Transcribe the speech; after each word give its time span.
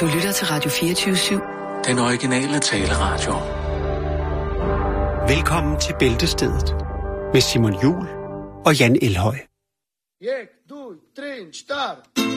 Du 0.00 0.06
lytter 0.06 0.32
til 0.32 0.46
Radio 0.46 0.70
24-7. 0.70 1.88
Den 1.88 1.98
originale 1.98 2.58
taleradio. 2.58 3.32
Velkommen 5.34 5.80
til 5.80 5.94
Bæltestedet 5.98 6.76
med 7.32 7.40
Simon 7.40 7.82
Jul 7.82 8.06
og 8.66 8.78
Jan 8.78 8.98
Elhøj. 9.02 9.36
1, 10.20 10.28
2, 10.68 10.92
3, 11.16 11.52
start! 11.52 12.27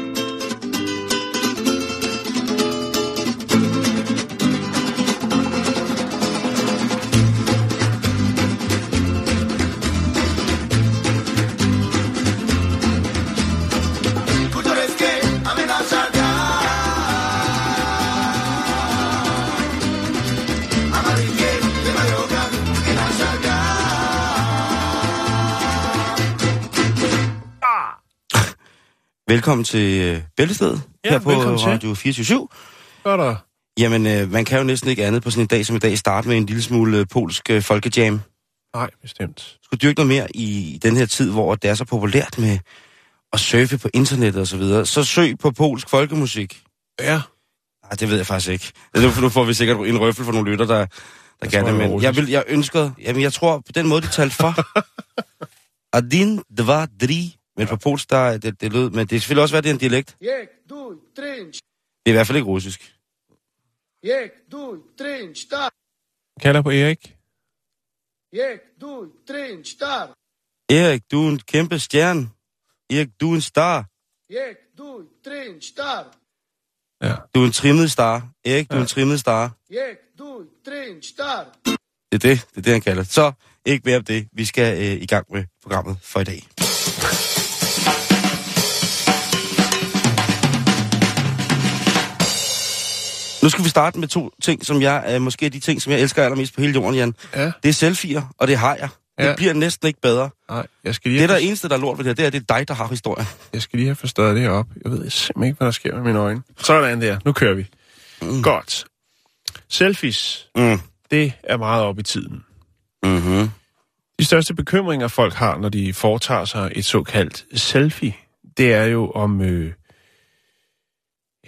Velkommen 29.31 29.63
til 29.63 30.01
øh, 30.01 30.21
Bæltestedet 30.37 30.81
Ja, 31.05 31.09
her 31.09 31.19
på. 31.19 31.29
Radio 31.31 31.93
24 31.93 32.47
Gør 33.03 33.17
der? 33.17 33.35
Jamen, 33.79 34.07
øh, 34.07 34.31
man 34.31 34.45
kan 34.45 34.57
jo 34.57 34.63
næsten 34.63 34.89
ikke 34.89 35.05
andet 35.05 35.23
på 35.23 35.31
sådan 35.31 35.41
en 35.41 35.47
dag 35.47 35.65
som 35.65 35.75
i 35.75 35.79
dag 35.79 35.97
starte 35.97 36.27
med 36.27 36.37
en 36.37 36.45
lille 36.45 36.61
smule 36.61 36.97
øh, 36.97 37.05
polsk 37.11 37.49
øh, 37.49 37.61
folkejam. 37.61 38.21
Nej, 38.75 38.89
bestemt. 39.01 39.57
Skulle 39.63 39.77
dyrke 39.77 39.99
noget 39.99 40.07
mere 40.07 40.27
i, 40.35 40.73
i 40.73 40.77
den 40.77 40.97
her 40.97 41.05
tid, 41.05 41.31
hvor 41.31 41.55
det 41.55 41.69
er 41.69 41.75
så 41.75 41.85
populært 41.85 42.37
med 42.37 42.59
at 43.33 43.39
surfe 43.39 43.77
på 43.77 43.89
internettet 43.93 44.41
og 44.41 44.47
så 44.47 44.57
videre. 44.57 44.85
Så 44.85 45.03
søg 45.03 45.37
på 45.39 45.51
polsk 45.51 45.89
folkemusik. 45.89 46.61
Ja. 46.99 47.21
Nej, 47.83 47.91
det 47.99 48.09
ved 48.09 48.17
jeg 48.17 48.27
faktisk 48.27 48.51
ikke. 48.51 48.71
Nu, 49.21 49.29
får 49.29 49.43
vi 49.43 49.53
sikkert 49.53 49.77
en 49.77 49.99
røffel 49.99 50.25
for 50.25 50.31
nogle 50.31 50.51
lytter, 50.51 50.65
der, 50.65 50.75
der 50.75 50.87
Jeg 51.41 51.49
kan 51.51 51.63
tror, 51.63 51.71
Men 51.71 52.01
jeg, 52.01 52.15
vil, 52.15 52.29
jeg 52.29 52.43
ønskede, 52.47 52.93
jamen 53.01 53.21
jeg 53.21 53.33
tror 53.33 53.57
på 53.57 53.71
den 53.75 53.87
måde, 53.87 54.01
de 54.01 54.07
talte 54.07 54.35
for. 54.35 54.53
Adin, 55.97 56.41
dva, 56.57 56.85
dri. 57.01 57.35
Men 57.57 57.67
på 57.67 57.75
polsk, 57.75 58.09
der, 58.09 58.37
det, 58.37 58.61
det 58.61 58.73
lød, 58.73 58.89
men 58.89 58.99
det 58.99 59.09
kan 59.09 59.19
selvfølgelig 59.19 59.41
også 59.41 59.55
være, 59.55 59.61
det 59.61 59.69
er 59.69 59.73
en 59.73 59.79
dialekt. 59.79 60.17
1, 60.21 60.27
2, 60.69 60.93
3, 61.15 61.23
Det 61.25 61.61
er 62.05 62.09
i 62.09 62.11
hvert 62.11 62.27
fald 62.27 62.37
ikke 62.37 62.47
russisk. 62.47 62.95
1, 64.03 64.31
2, 64.51 64.77
3, 64.97 65.35
start! 65.35 65.71
Kalder 66.41 66.61
på 66.61 66.69
Erik. 66.69 67.15
1, 68.33 68.59
2, 68.81 69.05
3, 69.27 69.63
start! 69.63 70.09
Erik, 70.69 71.11
du 71.11 71.25
er 71.25 71.29
en 71.29 71.39
kæmpe 71.39 71.79
stjerne. 71.79 72.29
Erik, 72.89 73.09
du 73.21 73.31
er 73.31 73.35
en 73.35 73.41
star. 73.41 73.85
1, 74.29 74.37
2, 74.77 75.01
3, 75.23 75.61
start! 75.61 76.05
Ja. 77.01 77.15
Du 77.35 77.41
er 77.41 77.45
en 77.45 77.51
trimmet 77.51 77.91
star. 77.91 78.29
Erik, 78.45 78.71
du 78.71 78.75
er 78.75 78.81
en 78.81 78.87
trimmet 78.87 79.19
star. 79.19 79.51
1, 79.69 79.77
2, 80.17 80.43
3, 80.65 81.01
start! 81.01 81.47
Det 82.11 82.23
er 82.23 82.27
det, 82.29 82.47
det 82.49 82.57
er 82.57 82.61
det, 82.61 82.73
han 82.73 82.81
kalder. 82.81 83.03
Så 83.03 83.31
ikke 83.65 83.81
mere 83.85 83.97
om 83.97 84.03
det. 84.03 84.27
Vi 84.31 84.45
skal 84.45 84.77
øh, 84.77 85.03
i 85.03 85.05
gang 85.05 85.25
med 85.29 85.45
programmet 85.63 85.97
for 86.01 86.19
i 86.19 86.23
dag. 86.23 86.70
Nu 93.43 93.49
skal 93.49 93.63
vi 93.63 93.69
starte 93.69 93.99
med 93.99 94.07
to 94.07 94.29
ting, 94.41 94.65
som 94.65 94.81
jeg, 94.81 95.05
øh, 95.09 95.21
måske 95.21 95.45
er 95.45 95.49
de 95.49 95.59
ting, 95.59 95.81
som 95.81 95.91
jeg 95.91 96.01
elsker 96.01 96.23
allermest 96.23 96.55
på 96.55 96.61
hele 96.61 96.73
jorden, 96.73 96.95
Jan. 96.95 97.15
Ja. 97.35 97.51
Det 97.63 97.69
er 97.69 97.73
selfier, 97.73 98.33
og 98.37 98.47
det 98.47 98.57
har 98.57 98.75
jeg. 98.75 98.89
Det 99.17 99.25
Ja. 99.25 99.35
bliver 99.35 99.53
næsten 99.53 99.87
ikke 99.87 100.01
bedre. 100.01 100.29
Nej, 100.49 100.67
jeg 100.83 100.95
skal 100.95 101.11
lige 101.11 101.21
Det, 101.21 101.29
der 101.29 101.35
have, 101.35 101.43
er 101.43 101.47
eneste, 101.47 101.69
der 101.69 101.75
er 101.75 101.79
lort 101.79 101.97
ved 101.97 102.05
det 102.05 102.09
her, 102.09 102.15
det 102.15 102.25
er, 102.25 102.29
det 102.39 102.49
er 102.49 102.57
dig, 102.57 102.67
der 102.67 102.73
har 102.73 102.87
historien. 102.87 103.27
jeg 103.53 103.61
skal 103.61 103.77
lige 103.79 103.87
have 103.87 103.95
forstået 103.95 104.35
det 104.35 104.43
her 104.43 104.49
op. 104.49 104.65
Jeg 104.83 104.91
ved 104.91 105.09
simpelthen 105.09 105.43
ikke, 105.47 105.57
hvad 105.57 105.65
der 105.65 105.71
sker 105.71 105.95
med 105.95 106.03
mine 106.03 106.19
øjne. 106.19 106.41
Sådan 106.57 107.01
der. 107.01 107.17
Nu 107.25 107.31
kører 107.31 107.53
vi. 107.53 107.67
Mm. 108.21 108.43
Godt. 108.43 108.85
Selfies. 109.69 110.47
Mm. 110.55 110.79
Det 111.11 111.33
er 111.43 111.57
meget 111.57 111.83
op 111.83 111.99
i 111.99 112.03
tiden. 112.03 112.43
Mm-hmm. 113.03 113.49
De 114.19 114.25
største 114.25 114.53
bekymringer, 114.53 115.07
folk 115.07 115.33
har, 115.33 115.57
når 115.57 115.69
de 115.69 115.93
foretager 115.93 116.45
sig 116.45 116.71
et 116.75 116.85
såkaldt 116.85 117.45
selfie, 117.55 118.13
det 118.57 118.73
er 118.73 118.83
jo 118.83 119.11
om, 119.11 119.41
øh, 119.41 119.73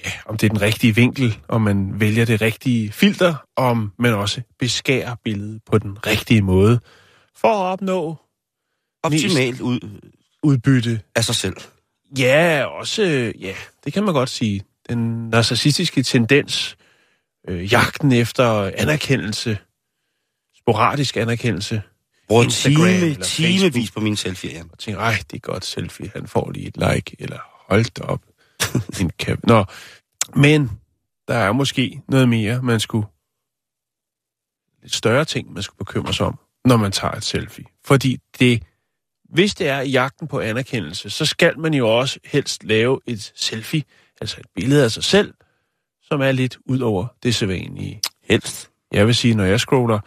ja, 0.05 0.11
om 0.25 0.37
det 0.37 0.47
er 0.47 0.49
den 0.49 0.61
rigtige 0.61 0.95
vinkel, 0.95 1.39
om 1.47 1.61
man 1.61 1.99
vælger 1.99 2.25
det 2.25 2.41
rigtige 2.41 2.91
filter, 2.91 3.35
om 3.55 3.93
man 3.99 4.13
også 4.13 4.41
beskærer 4.59 5.15
billedet 5.23 5.61
på 5.65 5.77
den 5.77 6.05
rigtige 6.07 6.41
måde, 6.41 6.79
for 7.35 7.47
at 7.47 7.71
opnå 7.71 8.17
Optimalt 9.03 9.61
ud 9.61 9.79
udbytte. 10.43 11.01
af 11.15 11.25
sig 11.25 11.35
selv. 11.35 11.55
Ja, 12.17 12.63
også, 12.65 13.03
øh, 13.03 13.41
ja, 13.43 13.53
det 13.85 13.93
kan 13.93 14.03
man 14.03 14.13
godt 14.13 14.29
sige. 14.29 14.63
Den 14.89 15.29
narcissistiske 15.29 16.03
tendens, 16.03 16.77
øh, 17.47 17.73
jagten 17.73 18.11
efter 18.11 18.71
anerkendelse, 18.77 19.57
sporadisk 20.57 21.17
anerkendelse, 21.17 21.81
Bruger 22.27 22.49
time, 22.49 23.15
timevis 23.15 23.91
på 23.91 23.99
min 23.99 24.15
selfie, 24.15 24.51
Jan. 24.51 24.69
og 24.71 24.79
tænker, 24.79 25.01
ej, 25.01 25.17
det 25.31 25.35
er 25.35 25.39
godt 25.39 25.65
selfie, 25.65 26.11
han 26.15 26.27
får 26.27 26.51
lige 26.51 26.67
et 26.67 26.77
like, 26.77 27.15
eller 27.19 27.39
hold 27.69 27.85
da 27.85 28.01
op. 28.03 28.21
en 29.01 29.09
kæp. 29.09 29.39
Nå, 29.43 29.65
men 30.35 30.71
der 31.27 31.33
er 31.33 31.51
måske 31.51 32.01
noget 32.07 32.29
mere, 32.29 32.61
man 32.61 32.79
skulle, 32.79 33.07
lidt 34.81 34.95
større 34.95 35.25
ting, 35.25 35.53
man 35.53 35.63
skulle 35.63 35.77
bekymre 35.77 36.13
sig 36.13 36.25
om, 36.25 36.39
når 36.65 36.77
man 36.77 36.91
tager 36.91 37.13
et 37.13 37.23
selfie. 37.23 37.65
Fordi 37.85 38.17
det, 38.39 38.63
hvis 39.29 39.55
det 39.55 39.67
er 39.67 39.81
i 39.81 39.89
jagten 39.89 40.27
på 40.27 40.39
anerkendelse, 40.39 41.09
så 41.09 41.25
skal 41.25 41.59
man 41.59 41.73
jo 41.73 41.99
også 41.99 42.19
helst 42.25 42.63
lave 42.63 42.99
et 43.07 43.31
selfie, 43.35 43.83
altså 44.21 44.37
et 44.39 44.45
billede 44.55 44.83
af 44.83 44.91
sig 44.91 45.03
selv, 45.03 45.33
som 46.01 46.21
er 46.21 46.31
lidt 46.31 46.57
ud 46.65 46.79
over 46.79 47.07
det 47.23 47.35
sædvanlige. 47.35 48.01
Helst. 48.29 48.69
Jeg 48.91 49.07
vil 49.07 49.15
sige, 49.15 49.35
når 49.35 49.43
jeg 49.43 49.59
scroller 49.59 49.99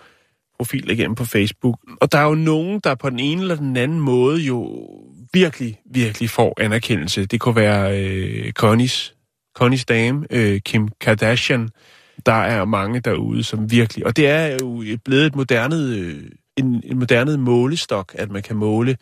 profiler 0.56 0.92
igennem 0.92 1.14
på 1.14 1.24
Facebook, 1.24 1.78
og 2.00 2.12
der 2.12 2.18
er 2.18 2.24
jo 2.24 2.34
nogen, 2.34 2.80
der 2.80 2.94
på 2.94 3.10
den 3.10 3.18
ene 3.18 3.40
eller 3.40 3.56
den 3.56 3.76
anden 3.76 4.00
måde 4.00 4.40
jo 4.40 4.86
virkelig, 5.32 5.80
virkelig 5.90 6.30
får 6.30 6.60
anerkendelse. 6.60 7.26
Det 7.26 7.40
kunne 7.40 7.56
være 7.56 8.02
øh, 8.02 8.52
Connys, 8.52 9.14
Connys 9.56 9.84
dame, 9.84 10.26
øh, 10.30 10.60
Kim 10.60 10.88
Kardashian. 11.00 11.68
Der 12.26 12.32
er 12.32 12.64
mange 12.64 13.00
derude, 13.00 13.44
som 13.44 13.70
virkelig... 13.70 14.06
Og 14.06 14.16
det 14.16 14.28
er 14.28 14.58
jo 14.62 14.84
blevet 15.04 15.26
et 15.26 15.36
moderne, 15.36 15.76
øh, 15.76 16.24
en, 16.56 16.82
en 16.84 16.98
moderne 16.98 17.36
målestok, 17.36 18.12
at 18.18 18.30
man 18.30 18.42
kan 18.42 18.56
måle 18.56 18.96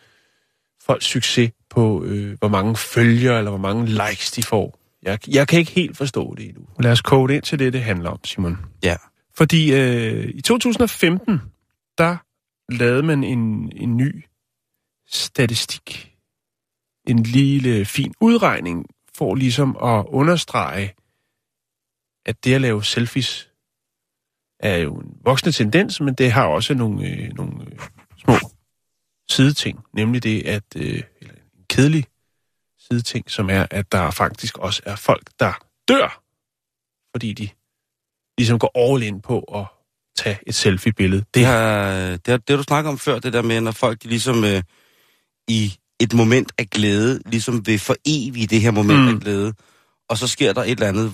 folks 0.87 1.05
succes 1.05 1.51
på, 1.71 2.05
øh, 2.05 2.37
hvor 2.39 2.49
mange 2.49 2.77
følgere 2.77 3.39
eller 3.39 3.51
hvor 3.51 3.61
mange 3.61 3.87
likes 3.87 4.31
de 4.31 4.43
får. 4.43 4.79
Jeg, 5.03 5.19
jeg 5.29 5.49
kan 5.49 5.59
ikke 5.59 5.73
helt 5.73 5.97
forstå 5.97 6.35
det 6.35 6.49
endnu. 6.49 6.63
Lad 6.81 6.93
os 6.93 7.03
kode 7.03 7.35
ind 7.35 7.43
til 7.43 7.59
det, 7.59 7.73
det 7.73 7.83
handler 7.83 8.11
om, 8.11 8.25
Simon. 8.25 8.59
Ja. 8.83 8.97
Fordi 9.37 9.75
øh, 9.75 10.31
i 10.35 10.41
2015, 10.41 11.41
der 11.99 12.17
lavede 12.69 13.03
man 13.03 13.25
en, 13.25 13.73
en 13.77 13.97
ny 13.97 14.25
statistik. 15.07 16.14
En 17.07 17.23
lille 17.23 17.85
fin 17.85 18.15
udregning 18.21 18.87
for 19.15 19.35
ligesom 19.35 19.77
at 19.77 20.05
understrege, 20.09 20.95
at 22.27 22.45
det 22.45 22.55
at 22.55 22.61
lave 22.61 22.85
selfies 22.85 23.51
er 24.61 24.77
jo 24.77 24.95
en 24.95 25.19
voksende 25.25 25.53
tendens, 25.53 26.01
men 26.01 26.15
det 26.15 26.33
har 26.33 26.47
også 26.47 26.75
nogle, 26.75 27.09
øh, 27.09 27.29
nogle 27.33 27.65
øh, 27.67 27.79
små 28.19 28.35
sideting. 29.31 29.85
Nemlig 29.93 30.23
det, 30.23 30.47
at 30.47 30.65
øh, 30.77 31.03
eller 31.21 31.35
en 31.35 31.65
kedelig 31.69 32.07
sideting, 32.79 33.31
som 33.31 33.51
er, 33.51 33.67
at 33.71 33.93
der 33.93 34.11
faktisk 34.11 34.59
også 34.59 34.83
er 34.87 34.97
folk, 34.97 35.31
der 35.41 35.53
dør, 35.89 36.23
fordi 37.15 37.33
de 37.33 37.49
ligesom 38.39 38.59
går 38.59 38.71
all 38.75 39.03
in 39.03 39.21
på 39.21 39.41
at 39.41 39.67
tage 40.17 40.39
et 40.47 40.55
selfie-billede. 40.55 41.25
Det 41.35 41.47
har, 41.47 41.91
det 41.93 42.29
har, 42.29 42.37
det 42.37 42.51
har 42.51 42.57
du 42.57 42.63
snakket 42.63 42.91
om 42.91 42.99
før, 42.99 43.19
det 43.19 43.33
der 43.33 43.43
med, 43.43 43.61
når 43.61 43.71
folk 43.71 44.03
de 44.03 44.09
ligesom 44.09 44.45
øh, 44.45 44.63
i 45.49 45.79
et 46.01 46.15
moment 46.15 46.53
af 46.59 46.67
glæde, 46.71 47.21
ligesom 47.27 47.67
vil 47.67 47.79
forevige 47.79 48.47
det 48.47 48.61
her 48.61 48.71
moment 48.71 48.99
mm. 48.99 49.05
Mm. 49.05 49.15
af 49.15 49.21
glæde, 49.21 49.55
og 50.09 50.19
så 50.19 50.29
sker 50.29 50.53
der 50.53 50.63
et 50.63 50.71
eller 50.71 50.89
andet, 50.89 51.13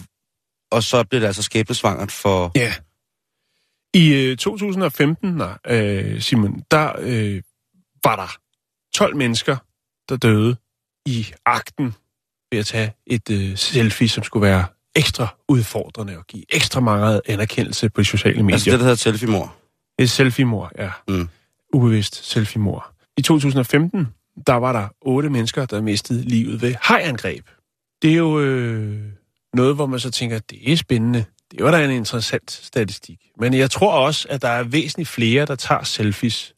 og 0.70 0.82
så 0.82 1.04
bliver 1.04 1.20
det 1.20 1.26
altså 1.26 1.42
skæbnesvangert 1.42 2.12
for... 2.12 2.52
Ja. 2.54 2.74
I 3.94 4.12
øh, 4.12 4.36
2015, 4.36 5.30
nej, 5.30 5.58
øh, 5.66 6.20
Simon, 6.20 6.62
der 6.70 6.92
øh, 6.98 7.42
var 8.04 8.16
der 8.16 8.36
12 8.94 9.16
mennesker, 9.16 9.56
der 10.08 10.16
døde 10.16 10.56
i 11.06 11.26
akten 11.46 11.94
ved 12.52 12.58
at 12.58 12.66
tage 12.66 12.92
et 13.06 13.30
øh, 13.30 13.56
selfie, 13.56 14.08
som 14.08 14.24
skulle 14.24 14.46
være 14.46 14.64
ekstra 14.94 15.36
udfordrende 15.48 16.18
og 16.18 16.26
give 16.26 16.44
ekstra 16.54 16.80
meget 16.80 17.20
anerkendelse 17.26 17.90
på 17.90 18.00
de 18.00 18.06
sociale 18.06 18.42
medier. 18.42 18.54
Altså 18.54 18.70
det, 18.70 18.78
der 18.78 18.84
hedder 18.84 18.96
selfie-mor. 18.96 19.56
Et 19.98 20.10
selfie-mor, 20.10 20.72
ja. 20.78 20.90
Mm. 21.08 21.28
Ubevidst 21.72 22.24
selfie-mor. 22.24 22.94
I 23.16 23.22
2015, 23.22 24.08
der 24.46 24.54
var 24.54 24.72
der 24.72 24.88
otte 25.00 25.30
mennesker, 25.30 25.66
der 25.66 25.80
mistede 25.80 26.22
livet 26.22 26.62
ved 26.62 26.74
hajangreb. 26.80 27.48
Det 28.02 28.10
er 28.10 28.16
jo 28.16 28.40
øh, 28.40 29.12
noget, 29.54 29.74
hvor 29.74 29.86
man 29.86 30.00
så 30.00 30.10
tænker, 30.10 30.38
det 30.38 30.72
er 30.72 30.76
spændende. 30.76 31.24
Det 31.50 31.64
var 31.64 31.70
da 31.70 31.84
en 31.84 31.90
interessant 31.90 32.50
statistik. 32.50 33.20
Men 33.36 33.54
jeg 33.54 33.70
tror 33.70 33.92
også, 33.92 34.28
at 34.30 34.42
der 34.42 34.48
er 34.48 34.62
væsentligt 34.62 35.08
flere, 35.08 35.46
der 35.46 35.56
tager 35.56 35.82
selfies, 35.82 36.54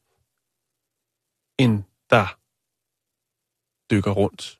end 1.58 1.82
der 2.10 2.36
dykker 3.90 4.10
rundt 4.10 4.58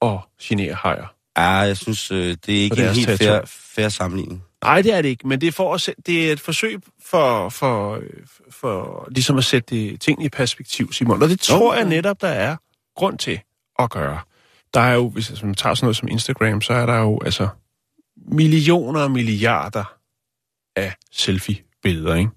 og 0.00 0.20
generer 0.42 0.74
hajer. 0.74 1.14
Ja, 1.38 1.48
jeg 1.50 1.76
synes, 1.76 2.10
øh, 2.10 2.36
det 2.46 2.58
er 2.58 2.62
ikke 2.62 2.88
en 2.88 2.94
helt 2.94 3.18
fair, 3.18 3.40
fair 3.46 3.88
sammenligning. 3.88 4.44
Nej, 4.64 4.82
det 4.82 4.94
er 4.94 5.02
det 5.02 5.08
ikke, 5.08 5.28
men 5.28 5.40
det 5.40 5.46
er, 5.46 5.52
for 5.52 5.74
at 5.74 5.94
det 6.06 6.28
er 6.28 6.32
et 6.32 6.40
forsøg 6.40 6.80
for, 7.04 7.48
for, 7.48 8.00
for 8.50 9.06
ligesom 9.10 9.38
at 9.38 9.44
sætte 9.44 9.74
det, 9.74 10.00
tingene 10.00 10.26
i 10.26 10.28
perspektiv, 10.28 10.92
Simon. 10.92 11.22
Og 11.22 11.28
det 11.28 11.40
tror 11.40 11.74
jeg 11.74 11.84
netop, 11.84 12.20
der 12.20 12.28
er 12.28 12.56
grund 12.96 13.18
til 13.18 13.40
at 13.78 13.90
gøre. 13.90 14.20
Der 14.74 14.80
er 14.80 14.94
jo, 14.94 15.08
hvis 15.08 15.42
man 15.42 15.54
tager 15.54 15.74
sådan 15.74 15.84
noget 15.86 15.96
som 15.96 16.08
Instagram, 16.08 16.60
så 16.60 16.72
er 16.72 16.86
der 16.86 16.98
jo 16.98 17.20
altså 17.24 17.48
millioner 18.16 19.00
og 19.00 19.10
milliarder 19.10 19.94
af 20.76 20.94
selfie-billeder, 21.12 22.14
ikke? 22.14 22.30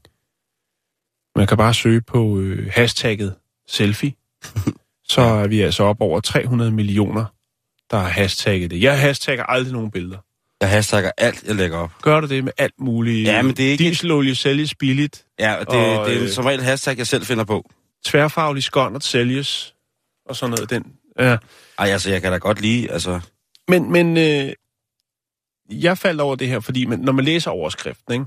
Man 1.36 1.48
kan 1.48 1.58
bare 1.58 1.74
søge 1.74 2.02
på 2.02 2.40
øh, 2.40 2.72
hashtagget 2.74 3.36
selfie, 3.68 4.14
så 5.14 5.22
er 5.22 5.48
vi 5.48 5.62
altså 5.62 5.84
op 5.84 6.02
over 6.02 6.20
300 6.20 6.72
millioner, 6.72 7.26
der 7.92 7.98
har 7.98 8.10
hashtagget 8.10 8.72
det. 8.72 8.82
Jeg 8.82 9.00
hashtagger 9.00 9.44
aldrig 9.44 9.74
nogen 9.74 9.92
billeder. 9.92 10.18
Jeg 10.62 10.70
hashtagger 10.70 11.12
alt, 11.18 11.44
jeg 11.44 11.56
lægger 11.56 11.78
op. 11.78 11.92
Gør 12.02 12.20
du 12.20 12.28
det 12.28 12.44
med 12.44 12.52
alt 12.58 12.74
muligt? 12.80 13.28
Ja, 13.28 13.42
men 13.42 13.56
det 13.56 13.68
er 13.68 13.72
ikke- 13.72 13.84
Dieselolie 13.84 14.36
sælges 14.36 14.76
billigt. 14.76 15.26
Ja, 15.40 15.54
og 15.54 15.60
det, 15.72 16.00
Og, 16.00 16.08
det 16.10 16.18
er 16.18 16.24
øh, 16.24 16.30
som 16.30 16.46
regel 16.46 16.62
hashtag, 16.64 16.98
jeg 16.98 17.08
selv 17.08 17.26
finder 17.26 17.44
på. 17.44 17.70
Tværfaglig 18.06 18.64
skåndert 18.64 19.04
sælges. 19.04 19.76
Og 20.26 20.36
sådan 20.36 20.50
noget. 20.52 20.70
Den. 20.70 20.94
Ja. 21.20 21.38
Ej, 21.80 21.88
altså, 21.88 22.10
jeg 22.12 22.22
kan 22.22 22.32
da 22.32 22.38
godt 22.38 22.62
lide, 22.62 22.92
altså... 22.92 23.20
Men, 23.68 23.92
men 23.92 24.18
øh, 24.18 24.54
jeg 25.70 25.98
faldt 25.98 26.22
over 26.22 26.36
det 26.36 26.48
her, 26.48 26.60
fordi 26.60 26.86
man, 26.86 27.00
når 27.00 27.12
man 27.14 27.26
læser 27.26 27.52
overskriften, 27.52 28.14
ikke? 28.14 28.26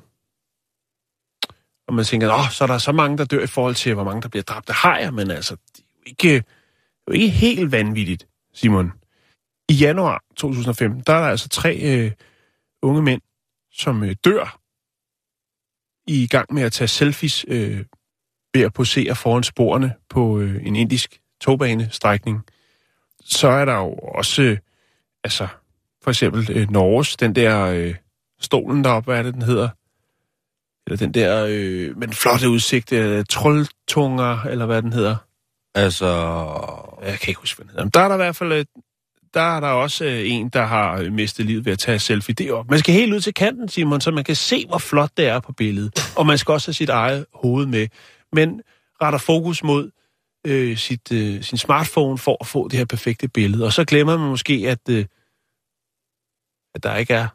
og 1.89 1.95
man 1.95 2.05
tænker, 2.05 2.33
åh, 2.35 2.51
så 2.51 2.65
er 2.65 2.69
der 2.69 2.79
så 2.79 2.93
mange, 2.93 3.19
der 3.19 3.25
dør 3.25 3.43
i 3.43 3.47
forhold 3.47 3.75
til, 3.75 3.95
hvor 3.95 4.05
mange, 4.05 4.23
der 4.23 4.29
bliver 4.29 4.43
dræbt 4.43 4.69
af 4.69 4.75
hajer, 4.75 5.11
men 5.11 5.31
altså, 5.31 5.57
det 5.77 5.79
er 5.81 5.85
jo 5.99 6.03
ikke, 6.07 6.29
det 6.35 6.37
er 6.37 6.43
jo 7.09 7.13
ikke 7.13 7.29
helt 7.29 7.73
vanvittigt, 7.73 8.27
Simon. 8.55 8.93
I 9.69 9.75
januar 9.75 10.25
2015, 10.37 11.03
der 11.07 11.13
er 11.13 11.21
der 11.21 11.29
altså 11.29 11.49
tre 11.49 11.77
øh, 11.77 12.13
unge 12.83 13.03
mænd, 13.03 13.21
som 13.73 14.05
øh, 14.05 14.17
dør 14.25 14.61
i 16.07 16.27
gang 16.27 16.55
med 16.55 16.63
at 16.63 16.73
tage 16.73 16.89
selfies 16.89 17.45
øh, 17.49 17.85
ved 18.55 18.63
at 18.63 18.73
posere 18.73 19.15
foran 19.15 19.43
sporene 19.43 19.95
på 20.09 20.41
øh, 20.41 20.67
en 20.67 20.77
indisk 20.77 21.21
togbanestrækning. 21.41 22.41
Så 23.21 23.49
er 23.49 23.65
der 23.65 23.77
jo 23.77 23.93
også, 23.95 24.43
øh, 24.43 24.59
altså, 25.25 25.49
for 26.03 26.11
eksempel 26.11 26.51
øh, 26.53 26.71
Norges, 26.71 27.17
den 27.17 27.35
der 27.35 27.67
øh, 27.67 27.95
stolen 28.41 28.85
deroppe, 28.85 29.11
hvad 29.11 29.19
er 29.19 29.23
det, 29.23 29.35
den 29.35 29.43
hedder? 29.43 29.69
Eller 30.87 30.97
den 30.97 31.15
der 31.15 31.47
øh, 31.49 31.97
med 31.97 32.07
den 32.07 32.15
flotte 32.15 32.49
udsigt, 32.49 32.93
øh, 32.93 33.25
troldtunger, 33.31 34.43
eller 34.43 34.67
hvad 34.67 34.83
den 34.83 34.93
hedder. 34.93 35.17
Altså... 35.75 36.07
Jeg 37.03 37.19
kan 37.19 37.29
ikke 37.29 37.41
huske, 37.41 37.57
hvad 37.57 37.65
den 37.65 37.71
hedder. 37.71 37.85
Men 37.85 37.91
der 37.91 38.01
er 38.01 38.09
der 38.09 38.15
i 38.15 38.19
hvert 38.19 38.37
fald 38.37 38.53
øh, 38.53 38.65
der 39.35 39.57
er 39.57 39.61
der 39.61 39.69
også 39.69 40.05
øh, 40.05 40.31
en, 40.31 40.49
der 40.49 40.65
har 40.65 40.99
øh, 40.99 41.13
mistet 41.13 41.47
livet 41.47 41.65
ved 41.65 41.73
at 41.73 41.79
tage 41.79 41.99
selfie 41.99 42.35
deroppe. 42.35 42.71
Man 42.71 42.79
skal 42.79 42.95
helt 42.95 43.15
ud 43.15 43.21
til 43.21 43.35
kanten, 43.35 43.69
Simon, 43.69 44.01
så 44.01 44.11
man 44.11 44.25
kan 44.25 44.37
se, 44.37 44.67
hvor 44.67 44.79
flot 44.79 45.11
det 45.17 45.27
er 45.27 45.41
på 45.41 45.53
billedet. 45.53 46.13
Og 46.17 46.27
man 46.27 46.39
skal 46.39 46.53
også 46.53 46.69
have 46.69 46.75
sit 46.75 46.89
eget 46.89 47.27
hoved 47.35 47.67
med. 47.67 47.89
Men 48.33 48.61
retter 49.03 49.19
fokus 49.19 49.65
mod 49.65 49.91
øh, 50.47 50.77
sit, 50.77 51.13
øh, 51.13 51.43
sin 51.43 51.59
smartphone 51.59 52.19
for 52.19 52.37
at 52.41 52.47
få 52.47 52.69
det 52.69 52.79
her 52.79 52.87
perfekte 52.87 53.29
billede. 53.29 53.65
Og 53.65 53.73
så 53.73 53.85
glemmer 53.85 54.19
man 54.19 54.29
måske, 54.29 54.65
at, 54.69 54.89
øh, 54.91 55.05
at 56.75 56.83
der 56.83 56.97
ikke 56.97 57.15
er 57.15 57.29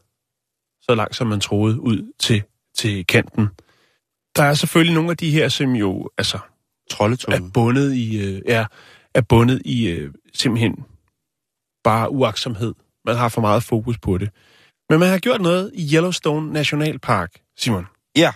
så 0.82 0.96
langt, 0.96 1.16
som 1.16 1.28
man 1.28 1.40
troede, 1.40 1.82
ud 1.82 2.14
til, 2.20 2.44
til 2.78 3.06
kanten. 3.06 3.48
Der 4.36 4.44
er 4.44 4.54
selvfølgelig 4.54 4.96
nogle 4.96 5.12
af 5.12 5.18
de 5.18 5.32
her, 5.32 5.50
som 5.50 5.72
jo 5.72 6.10
altså, 6.18 6.40
er 7.00 7.50
bundet 7.54 7.94
i, 7.94 8.18
øh, 8.18 8.42
er, 8.48 8.66
er 9.14 9.22
bundet 9.22 9.62
i 9.66 9.88
øh, 9.88 10.14
simpelthen 10.34 10.86
bare 11.84 12.12
uaksomhed. 12.12 12.74
Man 13.06 13.16
har 13.16 13.30
for 13.30 13.42
meget 13.42 13.64
fokus 13.64 13.98
på 13.98 14.18
det. 14.18 14.30
Men 14.90 15.00
man 15.00 15.10
har 15.10 15.18
gjort 15.18 15.42
noget 15.42 15.72
i 15.74 15.96
Yellowstone 15.96 16.54
Nationalpark, 16.54 17.32
Simon. 17.58 17.86
Ja. 18.16 18.32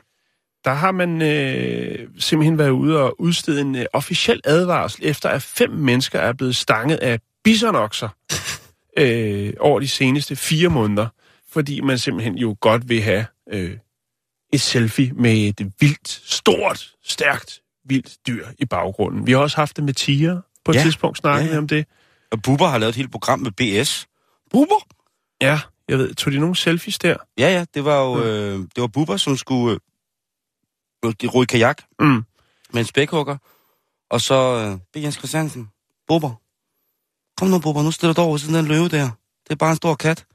Der 0.66 0.74
har 0.74 0.92
man 0.92 1.22
øh, 1.22 2.07
simpelthen 2.19 2.57
været 2.57 2.69
ude 2.69 3.00
og 3.00 3.22
udstede 3.22 3.62
en 3.62 3.75
øh, 3.75 3.86
officiel 3.94 4.42
advarsel, 4.44 5.06
efter 5.06 5.30
at 5.30 5.42
fem 5.42 5.69
mennesker 5.69 6.19
er 6.19 6.34
blevet 6.34 6.56
stanget 6.56 6.98
af 6.98 7.19
bisonokser 7.44 8.10
øh, 9.00 9.54
over 9.60 9.80
de 9.80 9.88
seneste 9.88 10.36
fire 10.36 10.69
måneder, 10.69 11.07
fordi 11.51 11.81
man 11.81 11.98
simpelthen 11.98 12.38
jo 12.38 12.56
godt 12.62 12.90
vil 12.90 13.01
have 13.01 13.25
øh, 13.51 13.78
et 14.54 14.62
selfie 14.62 15.12
med 15.13 15.34
et 15.60 15.72
vildt, 15.80 16.07
stort, 16.25 16.94
stærkt, 17.04 17.60
vildt 17.86 18.28
dyr 18.28 18.48
i 18.60 18.66
baggrunden. 18.66 19.28
Vi 19.28 19.31
har 19.31 19.40
også 19.40 19.57
haft 19.57 19.75
det 19.75 19.84
med 19.84 19.94
tiger 19.94 20.42
på 20.66 20.72
et 20.72 20.75
Ja. 20.75 20.81
tidspunkt, 20.81 21.18
snakket 21.18 21.48
Ja, 21.48 21.51
ja, 21.54 21.57
om 21.57 21.68
det. 21.68 21.86
Og 22.33 22.41
Bubber 22.41 22.68
har 22.68 22.77
lavet 22.77 22.89
et 22.89 22.95
helt 22.95 23.12
program 23.12 23.39
med 23.39 23.51
BS. 23.51 24.07
Bubber? 24.51 24.88
Ja, 25.41 25.59
jeg 25.88 25.97
ved, 25.97 26.13
tog 26.15 26.33
de 26.33 26.39
nogle 26.39 26.56
selfies 26.56 27.00
der? 27.00 27.18
Ja, 27.38 27.47
ja, 27.50 27.65
det 27.74 27.85
var 27.85 27.97
jo 28.00 28.24
øh, 28.24 28.59
det 28.59 28.81
var 28.81 28.88
Bubber, 28.88 29.18
som 29.18 29.38
skulle 29.38 29.80
øh, 31.06 31.13
ro 31.33 31.41
i 31.41 31.45
kajak 31.45 31.81
Mm. 32.00 32.24
med 32.74 32.81
en 32.81 32.85
spækhugger. 32.85 33.38
Og 34.09 34.21
så 34.21 34.35
øh, 34.35 34.77
B. 34.94 34.95
Jens 35.03 35.15
Christiansen. 35.15 35.69
Bubber. 36.07 36.31
Kom 37.38 37.47
nu, 37.47 37.59
Bubber, 37.59 37.83
nu 37.83 37.91
stiller 37.91 38.13
du 38.13 38.21
over 38.21 38.38
siden 38.38 38.56
den 38.56 38.65
løve 38.65 38.89
der. 38.89 39.09
Det 39.44 39.51
er 39.51 39.56
bare 39.56 39.69
en 39.71 39.75
stor 39.77 39.95
kat. 39.95 40.25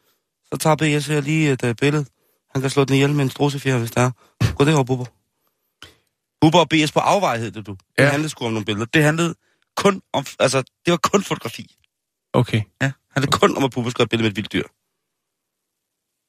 Så 0.52 0.58
tager 0.58 0.76
B.S. 0.76 1.06
her 1.06 1.20
lige 1.20 1.52
et 1.52 1.62
uh, 1.64 1.72
billede. 1.80 2.06
Han 2.52 2.60
kan 2.62 2.70
slå 2.70 2.84
den 2.84 2.94
ihjel 2.94 3.14
med 3.14 3.24
en 3.24 3.30
strussefjer, 3.30 3.78
hvis 3.78 3.90
der 3.90 4.00
er. 4.00 4.10
Gå 4.54 4.64
derover, 4.64 4.84
Bubber. 4.84 5.04
Bubber 6.40 6.58
og 6.60 6.68
B.S. 6.68 6.92
på 6.92 7.00
afvej 7.00 7.38
hed 7.38 7.50
det, 7.50 7.66
du. 7.66 7.72
Det 7.72 7.80
Ja. 7.98 8.04
ja. 8.04 8.10
handlede 8.10 8.28
sgu 8.28 8.44
om 8.46 8.52
nogle 8.52 8.64
billeder. 8.64 8.86
Det 8.86 9.02
handlede 9.02 9.34
kun 9.76 10.02
om, 10.12 10.24
altså, 10.38 10.62
det 10.84 10.90
var 10.90 10.96
kun 10.96 11.22
fotografi. 11.22 11.76
Okay. 12.32 12.62
Ja, 12.82 12.86
det 12.86 12.94
handlede 13.10 13.38
kun 13.38 13.56
om, 13.56 13.64
at 13.64 13.74
have 13.74 13.86
et 13.86 14.10
billede 14.10 14.22
med 14.22 14.30
et 14.30 14.36
vildt 14.36 14.52
dyr. 14.52 14.62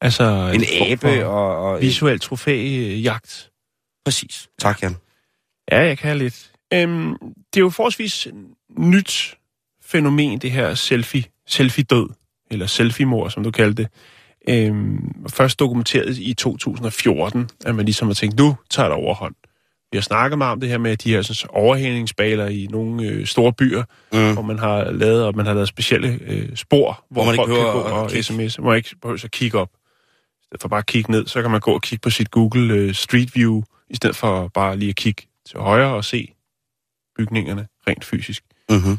Altså 0.01 0.23
En 0.53 0.61
form 0.61 0.91
abe 0.91 1.27
og... 1.27 1.57
og 1.57 1.81
Visuel 1.81 2.19
trofæjagt. 2.19 3.51
Præcis. 4.05 4.49
Tak, 4.59 4.83
Jan. 4.83 4.95
Ja, 5.71 5.79
jeg 5.79 5.97
kan 5.97 6.17
lidt. 6.17 6.51
Øhm, 6.73 7.15
det 7.53 7.59
er 7.59 7.61
jo 7.61 7.69
forholdsvis 7.69 8.27
nyt 8.77 9.37
fænomen, 9.81 10.39
det 10.39 10.51
her 10.51 10.73
selfie, 10.73 11.23
selfie-død, 11.47 12.09
eller 12.51 12.65
selfie-mor, 12.65 13.29
som 13.29 13.43
du 13.43 13.51
kaldte 13.51 13.83
det. 13.83 13.91
Øhm, 14.49 15.27
først 15.29 15.59
dokumenteret 15.59 16.17
i 16.17 16.33
2014, 16.33 17.49
at 17.65 17.75
man 17.75 17.85
ligesom 17.85 18.07
har 18.07 18.13
tænkt, 18.13 18.39
nu 18.39 18.57
tager 18.69 18.89
det 18.89 18.97
overhånd. 18.97 19.35
Vi 19.91 19.97
har 19.97 20.01
snakket 20.01 20.37
meget 20.37 20.51
om 20.51 20.59
det 20.59 20.69
her 20.69 20.77
med 20.77 20.97
de 20.97 21.09
her 21.09 21.21
sådan, 21.21 21.49
overhængningsbaler 21.49 22.47
i 22.47 22.67
nogle 22.69 23.03
øh, 23.03 23.25
store 23.25 23.53
byer, 23.53 23.83
Mm. 24.13 24.33
hvor 24.33 24.41
man 24.41 24.59
har 24.59 24.91
lavet, 24.91 25.25
og 25.25 25.35
man 25.35 25.45
har 25.45 25.53
lavet 25.53 25.67
specielle 25.67 26.19
øh, 26.21 26.55
spor, 26.55 27.05
hvor, 27.11 27.25
man 27.25 27.33
ikke 27.33 27.41
folk 27.41 27.49
kan 27.49 27.63
gå 27.63 27.79
og 27.79 28.11
sms, 28.11 28.55
hvor 28.55 28.69
man 28.69 28.77
ikke 28.77 28.95
behøver 29.01 29.21
at 29.23 29.31
kigge 29.31 29.59
op. 29.59 29.69
I 30.41 30.45
stedet 30.45 30.61
for 30.61 30.67
bare 30.69 30.77
at 30.79 30.85
kigge 30.85 31.11
ned, 31.11 31.27
så 31.27 31.41
kan 31.41 31.51
man 31.51 31.59
gå 31.59 31.71
og 31.71 31.81
kigge 31.81 32.01
på 32.01 32.09
sit 32.09 32.31
Google 32.31 32.73
øh, 32.73 32.93
Street 32.93 33.35
View, 33.35 33.61
i 33.89 33.95
stedet 33.95 34.15
for 34.15 34.47
bare 34.47 34.77
lige 34.77 34.89
at 34.89 34.95
kigge 34.95 35.23
til 35.49 35.59
højre 35.59 35.93
og 35.95 36.05
se 36.05 36.33
bygningerne 37.17 37.67
rent 37.87 38.05
fysisk. 38.05 38.43
Mm-hmm. 38.69 38.97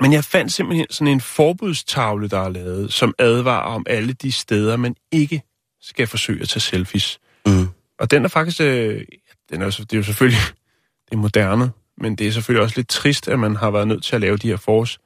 Men 0.00 0.12
jeg 0.12 0.24
fandt 0.24 0.52
simpelthen 0.52 0.86
sådan 0.90 1.12
en 1.12 1.20
forbudstavle, 1.20 2.28
der 2.28 2.40
er 2.40 2.48
lavet, 2.48 2.92
som 2.92 3.14
advarer 3.18 3.74
om 3.74 3.86
alle 3.88 4.12
de 4.12 4.32
steder, 4.32 4.76
man 4.76 4.96
ikke 5.12 5.42
skal 5.80 6.06
forsøge 6.06 6.42
at 6.42 6.48
tage 6.48 6.60
selfies. 6.60 7.20
Mm. 7.46 7.68
Og 7.98 8.10
den 8.10 8.24
er 8.24 8.28
faktisk, 8.28 8.60
øh, 8.60 9.04
den 9.50 9.62
er, 9.62 9.64
jo 9.64 9.70
det 9.70 9.92
er 9.92 9.96
jo 9.96 10.02
selvfølgelig, 10.02 10.40
det 11.08 11.12
er 11.12 11.16
moderne, 11.16 11.70
men 11.96 12.16
det 12.16 12.26
er 12.26 12.30
selvfølgelig 12.32 12.62
også 12.62 12.76
lidt 12.76 12.88
trist, 12.88 13.28
at 13.28 13.38
man 13.38 13.56
har 13.56 13.70
været 13.70 13.88
nødt 13.88 14.04
til 14.04 14.14
at 14.14 14.20
lave 14.20 14.36
de 14.36 14.48
her 14.48 14.56
fors, 14.56 14.98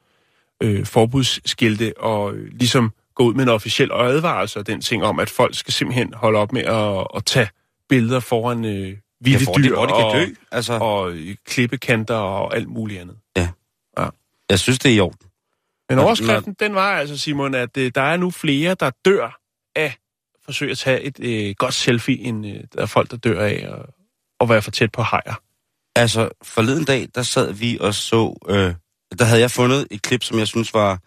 øh, 0.63 0.85
forbudsskilte 0.85 1.93
og 1.97 2.33
øh, 2.33 2.51
ligesom 2.53 2.91
gå 3.15 3.23
ud 3.23 3.33
med 3.33 3.43
en 3.43 3.49
officiel 3.49 3.91
advarelse 3.93 4.59
og 4.59 4.67
den 4.67 4.81
ting 4.81 5.03
om, 5.03 5.19
at 5.19 5.29
folk 5.29 5.55
skal 5.55 5.73
simpelthen 5.73 6.13
holde 6.13 6.39
op 6.39 6.51
med 6.53 6.61
at, 6.63 7.07
at 7.15 7.25
tage 7.25 7.49
billeder 7.89 8.19
foran 8.19 8.65
øh, 8.65 8.97
Ja, 9.25 9.29
vilde 9.29 9.45
de, 9.45 9.63
dyr 9.63 9.75
hvor 9.75 9.85
de 9.85 9.93
kan 9.93 10.05
og, 10.05 10.13
dø. 10.13 10.25
Altså, 10.51 10.73
og 10.73 11.11
øh, 11.11 11.35
klippekanter 11.45 12.15
og 12.15 12.55
alt 12.55 12.67
muligt 12.67 13.01
andet. 13.01 13.17
jeg 14.49 14.59
synes, 14.59 14.79
det 14.79 14.91
er 14.91 14.95
i 14.95 14.99
orden. 14.99 15.27
Men 15.89 15.95
Når- 15.97 16.03
overskriften, 16.03 16.53
den 16.59 16.75
var 16.75 16.91
altså, 16.91 17.17
Simon, 17.17 17.53
at 17.55 17.77
øh, 17.77 17.91
der 17.95 18.01
er 18.01 18.17
nu 18.17 18.31
flere, 18.31 18.75
der 18.79 18.91
dør 19.05 19.39
af 19.75 19.83
at 19.85 19.97
forsøge 20.45 20.71
at 20.71 20.77
tage 20.77 21.01
et 21.01 21.19
øh, 21.19 21.55
godt 21.57 21.73
selfie, 21.73 22.19
end 22.19 22.45
øh, 22.47 22.59
der 22.73 22.81
er 22.81 22.85
folk, 22.85 23.11
der 23.11 23.17
dør 23.17 23.41
af 23.41 23.53
at, 23.53 23.85
at 24.39 24.49
være 24.49 24.61
for 24.61 24.71
tæt 24.71 24.91
på 24.91 25.01
hajer. 25.01 25.35
Altså, 25.95 26.29
forleden 26.43 26.85
dag, 26.85 27.07
der 27.15 27.23
sad 27.23 27.53
vi 27.53 27.77
og 27.81 27.93
så... 27.93 28.35
Øh, 28.49 28.73
der 29.19 29.25
havde 29.25 29.41
jeg 29.41 29.51
fundet 29.51 29.87
et 29.91 30.01
klip, 30.01 30.23
som 30.23 30.39
jeg 30.39 30.47
synes 30.47 30.73
var, 30.73 30.99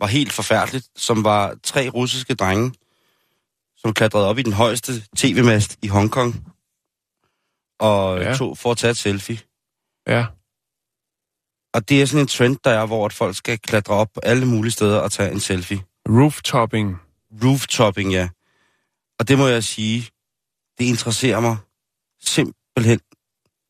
var 0.00 0.06
helt 0.06 0.32
forfærdeligt, 0.32 0.88
som 0.96 1.24
var 1.24 1.54
tre 1.64 1.88
russiske 1.88 2.34
drenge, 2.34 2.72
som 3.76 3.94
klatrede 3.94 4.26
op 4.28 4.38
i 4.38 4.42
den 4.42 4.52
højeste 4.52 4.92
tv-mast 5.16 5.78
i 5.82 5.86
Hongkong, 5.86 6.46
og 7.80 8.18
Ja. 8.20 8.34
tog 8.36 8.58
for 8.58 8.70
at 8.70 8.76
tage 8.76 8.90
et 8.90 8.96
selfie. 8.96 9.38
Ja. 10.06 10.26
Og 11.74 11.88
det 11.88 12.02
er 12.02 12.06
sådan 12.06 12.20
en 12.20 12.26
trend, 12.26 12.56
der 12.64 12.70
er, 12.70 12.86
hvor 12.86 13.06
at 13.06 13.12
folk 13.12 13.36
skal 13.36 13.58
klatre 13.58 13.94
op 13.94 14.08
alle 14.22 14.46
mulige 14.46 14.72
steder 14.72 14.98
og 14.98 15.12
tage 15.12 15.32
en 15.32 15.40
selfie. 15.40 15.80
Rooftopping. 16.08 16.96
Rooftopping, 17.44 18.12
ja. 18.12 18.28
Og 19.18 19.28
det 19.28 19.38
må 19.38 19.46
jeg 19.46 19.64
sige, 19.64 20.08
det 20.78 20.84
interesserer 20.84 21.40
mig 21.40 21.56
simpelthen 22.24 23.00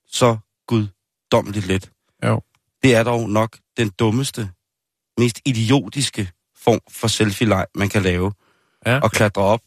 så 0.06 0.36
guddommeligt 0.66 1.66
lidt. 1.66 1.90
Jo. 2.24 2.40
Det 2.82 2.94
er 2.94 3.02
dog 3.02 3.30
nok 3.30 3.56
den 3.76 3.90
dummeste, 3.98 4.50
mest 5.18 5.40
idiotiske 5.46 6.30
form 6.56 6.80
for 6.90 7.08
selfie-leg, 7.08 7.66
man 7.74 7.88
kan 7.88 8.02
lave. 8.02 8.32
Ja. 8.86 9.00
Og 9.00 9.10
klatre 9.12 9.42
op 9.42 9.60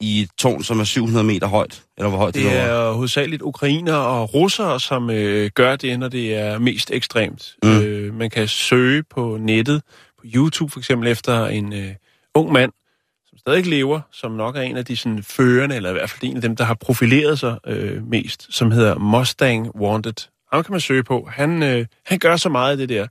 i 0.00 0.20
et 0.20 0.30
tårn, 0.38 0.62
som 0.62 0.80
er 0.80 0.84
700 0.84 1.24
meter 1.24 1.46
højt. 1.46 1.82
Eller 1.96 2.08
hvor 2.08 2.18
højt 2.18 2.34
det, 2.34 2.44
Det 2.44 2.56
er. 2.56 2.92
hovedsageligt 2.92 3.42
ukrainer 3.42 3.94
og 3.94 4.34
russere, 4.34 4.80
som 4.80 5.10
øh, 5.10 5.50
gør 5.54 5.76
det, 5.76 5.98
når 5.98 6.08
det 6.08 6.34
er 6.34 6.58
mest 6.58 6.90
ekstremt. 6.90 7.56
Mm. 7.62 7.78
Øh, 7.80 8.14
man 8.14 8.30
kan 8.30 8.48
søge 8.48 9.02
på 9.02 9.36
nettet, 9.40 9.82
på 10.18 10.24
YouTube 10.24 10.72
for 10.72 10.78
eksempel, 10.80 11.08
efter 11.08 11.46
en 11.46 11.72
øh, 11.72 11.94
ung 12.34 12.52
mand, 12.52 12.72
stadig 13.48 13.66
lever, 13.66 14.00
som 14.12 14.32
nok 14.32 14.56
er 14.56 14.60
en 14.60 14.76
af 14.76 14.84
de 14.84 14.96
sådan, 14.96 15.22
førende, 15.22 15.76
eller 15.76 15.90
i 15.90 15.92
hvert 15.92 16.10
fald 16.10 16.30
en 16.30 16.36
af 16.36 16.42
dem, 16.42 16.56
der 16.56 16.64
har 16.64 16.74
profileret 16.74 17.38
sig 17.38 17.58
øh, 17.66 18.06
mest, 18.10 18.46
som 18.50 18.70
hedder 18.70 18.98
Mustang 18.98 19.76
Wanted. 19.76 20.28
Ham 20.52 20.64
kan 20.64 20.72
man 20.72 20.80
søge 20.80 21.04
på. 21.04 21.28
Han, 21.32 21.62
øh, 21.62 21.86
han 22.06 22.18
gør 22.18 22.36
så 22.36 22.48
meget 22.48 22.70
af 22.70 22.76
det 22.76 22.88
der. 22.88 23.06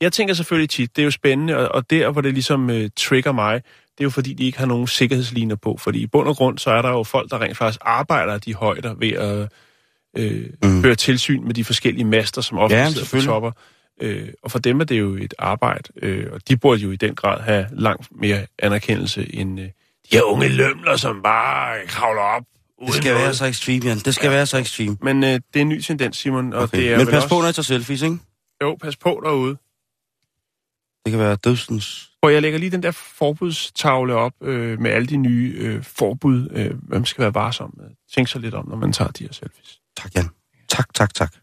Jeg 0.00 0.12
tænker 0.12 0.34
selvfølgelig 0.34 0.70
tit, 0.70 0.96
det 0.96 1.02
er 1.02 1.04
jo 1.04 1.10
spændende, 1.10 1.56
og, 1.58 1.74
og 1.74 1.90
der, 1.90 2.10
hvor 2.10 2.20
det 2.20 2.32
ligesom 2.34 2.70
øh, 2.70 2.90
trigger 2.96 3.32
mig, 3.32 3.54
det 3.98 4.00
er 4.00 4.04
jo 4.04 4.10
fordi, 4.10 4.32
de 4.32 4.44
ikke 4.44 4.58
har 4.58 4.66
nogen 4.66 4.86
sikkerhedsligner 4.86 5.56
på. 5.56 5.76
Fordi 5.80 6.02
i 6.02 6.06
bund 6.06 6.28
og 6.28 6.36
grund, 6.36 6.58
så 6.58 6.70
er 6.70 6.82
der 6.82 6.88
jo 6.90 7.02
folk, 7.02 7.30
der 7.30 7.40
rent 7.42 7.56
faktisk 7.56 7.80
arbejder 7.82 8.38
de 8.38 8.54
højder 8.54 8.94
ved 8.94 9.12
at 9.12 9.48
øh, 10.18 10.46
Mm. 10.62 10.68
mm. 10.70 10.82
føre 10.82 10.94
tilsyn 10.94 11.44
med 11.44 11.54
de 11.54 11.64
forskellige 11.64 12.04
master, 12.04 12.40
som 12.40 12.58
ofte 12.58 12.76
Ja, 12.76 12.90
sidder 12.90 13.06
på 13.20 13.24
topper. 13.24 13.50
Øh, 14.02 14.28
og 14.42 14.50
for 14.50 14.58
dem 14.58 14.80
er 14.80 14.84
det 14.84 14.98
jo 15.00 15.14
et 15.14 15.34
arbejde, 15.38 15.88
øh, 16.02 16.32
og 16.32 16.48
de 16.48 16.56
burde 16.56 16.80
jo 16.80 16.90
i 16.90 16.96
den 16.96 17.14
grad 17.14 17.40
have 17.40 17.66
langt 17.72 18.08
mere 18.10 18.46
anerkendelse 18.58 19.34
end 19.34 19.60
øh, 19.60 19.66
de 19.66 19.72
her 20.12 20.22
unge 20.22 20.48
lømler, 20.48 20.96
som 20.96 21.22
bare 21.22 21.86
kravler 21.86 22.22
op. 22.22 22.42
Det 22.86 22.94
skal 22.94 23.10
noget. 23.10 23.24
være 23.24 23.34
så 23.34 23.46
ekstrem, 23.46 23.82
Jan. 23.82 23.98
Det 23.98 24.14
skal 24.14 24.26
ja. 24.26 24.32
være 24.34 24.46
så 24.46 24.58
ekstrem. 24.58 24.98
Men 25.02 25.24
øh, 25.24 25.30
det 25.30 25.40
er 25.56 25.60
en 25.60 25.68
ny 25.68 25.80
tendens, 25.80 26.16
Simon, 26.16 26.52
og 26.52 26.62
Okay. 26.62 26.78
det 26.78 26.92
er 26.92 26.98
Men 26.98 27.06
pas 27.06 27.14
også... 27.14 27.28
på, 27.28 27.40
når 27.40 27.48
I 27.48 27.52
tager 27.52 27.62
selfies, 27.62 28.02
ikke? 28.02 28.18
Jo, 28.62 28.76
pas 28.82 28.96
på 28.96 29.20
derude. 29.24 29.56
Det 31.04 31.10
kan 31.10 31.18
være 31.18 31.36
dødsens... 31.36 32.08
Og 32.22 32.32
jeg 32.32 32.42
lægger 32.42 32.58
lige 32.58 32.70
den 32.70 32.82
der 32.82 32.90
forbudstavle 32.90 34.14
op 34.14 34.32
øh, 34.42 34.80
med 34.80 34.90
alle 34.90 35.06
de 35.06 35.16
nye 35.16 35.54
øh, 35.58 35.82
forbud, 35.84 36.48
øh, 36.52 36.70
hvem 36.82 37.04
skal 37.04 37.22
være 37.22 37.34
varsom 37.34 37.74
med. 37.76 37.86
Tænk 38.14 38.28
sig 38.28 38.40
lidt 38.40 38.54
om, 38.54 38.68
når 38.68 38.76
man 38.76 38.92
tager 38.92 39.10
de 39.10 39.24
her 39.24 39.32
selfies. 39.32 39.78
Tak, 39.96 40.14
Jan. 40.14 40.28
Tak, 40.68 40.94
tak, 40.94 41.14
tak. 41.14 41.34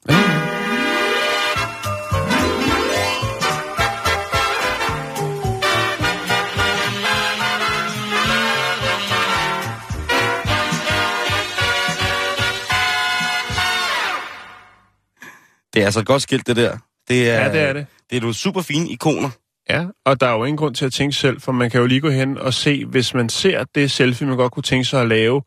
Det 15.79 15.83
er 15.83 15.87
altså 15.87 15.99
et 15.99 16.05
godt 16.05 16.21
skilt, 16.21 16.47
det 16.47 16.55
der. 16.55 16.77
Det 17.09 17.29
er, 17.29 17.43
Ja, 17.43 17.51
det 17.51 17.61
er 17.61 17.73
det. 17.73 17.85
Det 18.09 18.17
er 18.17 18.21
nogle 18.21 18.35
super 18.35 18.61
fine 18.61 18.89
ikoner. 18.89 19.29
Ja, 19.69 19.85
og 20.05 20.21
der 20.21 20.27
er 20.27 20.31
jo 20.31 20.43
ingen 20.43 20.57
grund 20.57 20.75
til 20.75 20.85
at 20.85 20.93
tænke 20.93 21.15
selv, 21.15 21.41
for 21.41 21.51
man 21.51 21.69
kan 21.69 21.79
jo 21.79 21.85
lige 21.85 22.01
gå 22.01 22.09
hen 22.09 22.37
og 22.37 22.53
se, 22.53 22.85
hvis 22.85 23.13
man 23.13 23.29
ser 23.29 23.63
det 23.75 23.91
selfie, 23.91 24.27
man 24.27 24.37
godt 24.37 24.51
kunne 24.51 24.63
tænke 24.63 24.85
sig 24.85 25.01
at 25.01 25.07
lave, 25.07 25.41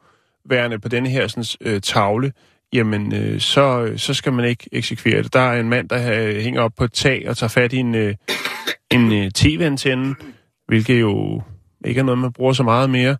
værende 0.48 0.78
på 0.78 0.88
denne 0.88 1.08
her 1.08 1.26
sådan, 1.28 1.44
øh, 1.60 1.80
tavle, 1.80 2.32
jamen 2.72 3.14
øh, 3.14 3.40
så, 3.40 3.92
så 3.96 4.14
skal 4.14 4.32
man 4.32 4.44
ikke 4.44 4.68
eksekvere 4.72 5.22
det. 5.22 5.32
Der 5.32 5.40
er 5.40 5.60
en 5.60 5.68
mand, 5.68 5.88
der 5.88 6.26
øh, 6.26 6.36
hænger 6.36 6.60
op 6.60 6.72
på 6.76 6.84
et 6.84 6.92
tag 6.92 7.28
og 7.28 7.36
tager 7.36 7.48
fat 7.48 7.72
i 7.72 7.76
en, 7.76 7.94
øh, 7.94 8.14
en 8.90 9.12
øh, 9.12 9.30
tv-antenne, 9.30 10.14
hvilket 10.66 11.00
jo 11.00 11.42
ikke 11.84 11.98
er 11.98 12.04
noget, 12.04 12.18
man 12.18 12.32
bruger 12.32 12.52
så 12.52 12.62
meget 12.62 12.90
mere, 12.90 13.16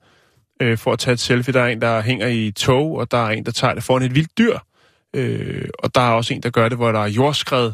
øh, 0.62 0.78
for 0.78 0.92
at 0.92 0.98
tage 0.98 1.12
et 1.12 1.20
selfie. 1.20 1.54
Der 1.54 1.62
er 1.62 1.68
en, 1.68 1.80
der 1.80 2.02
hænger 2.02 2.26
i 2.26 2.50
tog, 2.50 2.96
og 2.96 3.10
der 3.10 3.26
er 3.26 3.30
en, 3.30 3.44
der 3.46 3.52
tager 3.52 3.74
det 3.74 3.82
foran 3.82 4.02
et 4.02 4.14
vildt 4.14 4.38
dyr. 4.38 4.58
Øh, 5.14 5.64
og 5.78 5.94
der 5.94 6.00
er 6.00 6.10
også 6.10 6.34
en, 6.34 6.42
der 6.42 6.50
gør 6.50 6.68
det, 6.68 6.78
hvor 6.78 6.92
der 6.92 7.00
er 7.00 7.08
jordskred, 7.08 7.72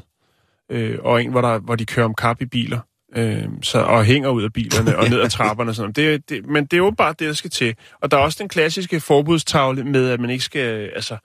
øh, 0.71 0.99
og 1.03 1.23
en, 1.23 1.31
hvor, 1.31 1.41
der, 1.41 1.59
hvor 1.59 1.75
de 1.77 1.85
kører 1.87 2.07
om 2.07 2.15
kap 2.15 2.41
i 2.43 2.45
biler. 2.45 2.81
Øh, 3.17 3.45
så, 3.63 3.79
og 3.81 4.05
hænger 4.05 4.29
ud 4.29 4.43
af 4.43 4.53
bilerne 4.53 4.97
og 4.99 5.09
ned 5.09 5.21
ad 5.21 5.29
trapperne. 5.39 5.71
og 5.71 5.75
Sådan. 5.75 5.95
noget. 5.97 6.27
Det, 6.29 6.31
det, 6.45 6.47
men 6.51 6.65
det 6.65 6.73
er 6.73 6.77
jo 6.79 6.91
bare 6.91 7.15
det, 7.19 7.29
der 7.29 7.33
skal 7.33 7.51
til. 7.51 7.75
Og 8.03 8.11
der 8.11 8.17
er 8.17 8.21
også 8.21 8.37
den 8.41 8.49
klassiske 8.49 9.01
forbudstavle 9.01 9.85
med, 9.85 10.11
at 10.11 10.21
man 10.21 10.31
ikke 10.31 10.45
skal 10.45 10.91
altså, 10.95 11.17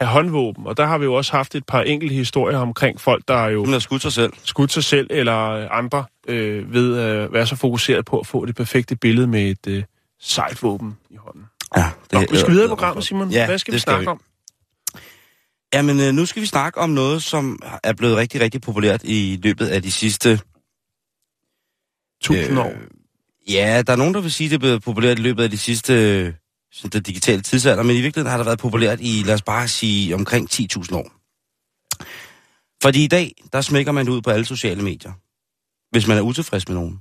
have 0.00 0.08
håndvåben. 0.08 0.66
Og 0.66 0.76
der 0.76 0.86
har 0.86 0.98
vi 0.98 1.04
jo 1.04 1.14
også 1.14 1.32
haft 1.32 1.54
et 1.54 1.66
par 1.66 1.82
enkelte 1.82 2.14
historier 2.14 2.58
omkring 2.58 3.00
folk, 3.00 3.24
der 3.28 3.34
er 3.34 3.48
jo 3.48 3.64
har 3.64 3.78
skudt 3.78 4.02
sig 4.02 4.12
selv. 4.12 4.32
skudt 4.44 4.72
sig 4.72 4.84
selv 4.84 5.06
eller 5.10 5.32
andre 5.70 6.04
øh, 6.28 6.72
ved 6.72 6.98
at 6.98 7.32
være 7.32 7.46
så 7.46 7.56
fokuseret 7.56 8.04
på 8.04 8.18
at 8.18 8.26
få 8.26 8.44
det 8.46 8.56
perfekte 8.56 8.96
billede 8.96 9.26
med 9.26 9.42
et 9.50 9.66
øh, 9.68 9.82
sejt 10.20 10.62
våben 10.62 10.96
i 11.10 11.16
hånden. 11.16 11.42
Ja, 11.76 11.84
Nå, 12.12 12.20
vi 12.30 12.36
skal 12.36 12.50
videre 12.52 12.64
i 12.66 12.68
programmet, 12.68 13.04
Simon. 13.04 13.30
Ja, 13.30 13.46
Hvad 13.46 13.58
skal 13.58 13.72
vi 13.72 13.74
det 13.74 13.82
snakke 13.82 14.00
vi. 14.00 14.06
om? 14.06 14.20
Jamen, 15.74 16.00
øh, 16.00 16.12
nu 16.12 16.26
skal 16.26 16.42
vi 16.42 16.46
snakke 16.46 16.80
om 16.80 16.90
noget, 16.90 17.22
som 17.22 17.58
er 17.82 17.92
blevet 17.92 18.16
rigtig, 18.16 18.40
rigtig 18.40 18.60
populært 18.60 19.00
i 19.04 19.40
løbet 19.42 19.66
af 19.66 19.82
de 19.82 19.92
sidste... 19.92 20.40
Tusind 22.22 22.58
år. 22.58 22.72
Ja, 23.50 23.82
der 23.86 23.92
er 23.92 23.96
nogen, 23.96 24.14
der 24.14 24.20
vil 24.20 24.32
sige, 24.32 24.46
at 24.46 24.50
det 24.50 24.56
er 24.56 24.60
blevet 24.60 24.82
populært 24.82 25.18
i 25.18 25.22
løbet 25.22 25.42
af 25.42 25.50
de 25.50 25.58
sidste 25.58 25.92
øh, 25.92 26.32
sådan 26.72 26.90
den 26.90 27.02
digitale 27.02 27.42
tidsalder, 27.42 27.82
men 27.82 27.96
i 27.96 28.00
virkeligheden 28.00 28.30
har 28.30 28.36
det 28.36 28.46
været 28.46 28.58
populært 28.58 28.98
i, 29.00 29.22
lad 29.26 29.34
os 29.34 29.42
bare 29.42 29.68
sige, 29.68 30.14
omkring 30.14 30.50
10.000 30.52 30.96
år. 30.96 31.12
Fordi 32.82 33.04
i 33.04 33.08
dag, 33.08 33.34
der 33.52 33.60
smækker 33.60 33.92
man 33.92 34.06
det 34.06 34.12
ud 34.12 34.22
på 34.22 34.30
alle 34.30 34.44
sociale 34.44 34.82
medier, 34.82 35.12
hvis 35.90 36.06
man 36.06 36.18
er 36.18 36.22
utilfreds 36.22 36.68
med 36.68 36.76
nogen. 36.76 37.00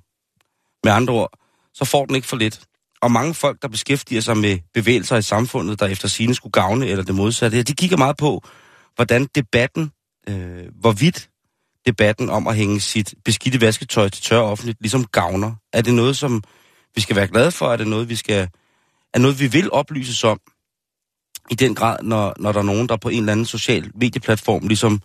Med 0.83 0.91
andre 0.91 1.13
ord, 1.13 1.39
så 1.73 1.85
får 1.85 2.05
den 2.05 2.15
ikke 2.15 2.27
for 2.27 2.37
lidt. 2.37 2.61
Og 3.01 3.11
mange 3.11 3.33
folk, 3.33 3.61
der 3.61 3.67
beskæftiger 3.67 4.21
sig 4.21 4.37
med 4.37 4.59
bevægelser 4.73 5.17
i 5.17 5.21
samfundet, 5.21 5.79
der 5.79 5.87
efter 5.87 6.07
sine 6.07 6.35
skulle 6.35 6.51
gavne 6.51 6.87
eller 6.87 7.03
det 7.03 7.15
modsatte, 7.15 7.63
de 7.63 7.73
kigger 7.73 7.97
meget 7.97 8.17
på, 8.17 8.43
hvordan 8.95 9.27
debatten, 9.35 9.91
øh, 10.29 10.65
hvorvidt 10.79 11.29
debatten 11.85 12.29
om 12.29 12.47
at 12.47 12.55
hænge 12.55 12.79
sit 12.79 13.13
beskidte 13.25 13.61
vasketøj 13.61 14.09
til 14.09 14.23
tør 14.23 14.39
offentligt 14.39 14.77
ligesom 14.81 15.05
gavner. 15.05 15.55
Er 15.73 15.81
det 15.81 15.93
noget, 15.93 16.17
som 16.17 16.43
vi 16.95 17.01
skal 17.01 17.15
være 17.15 17.27
glade 17.27 17.51
for? 17.51 17.73
Er 17.73 17.77
det 17.77 17.87
noget, 17.87 18.09
vi 18.09 18.15
skal 18.15 18.49
er 19.13 19.19
noget, 19.19 19.39
vi 19.39 19.47
vil 19.47 19.71
oplyses 19.71 20.23
om 20.23 20.39
i 21.49 21.55
den 21.55 21.75
grad, 21.75 21.97
når, 22.03 22.33
når 22.39 22.51
der 22.51 22.59
er 22.59 22.63
nogen, 22.63 22.89
der 22.89 22.95
på 22.97 23.09
en 23.09 23.19
eller 23.19 23.31
anden 23.31 23.45
social 23.45 23.91
medieplatform 23.95 24.67
ligesom 24.67 25.01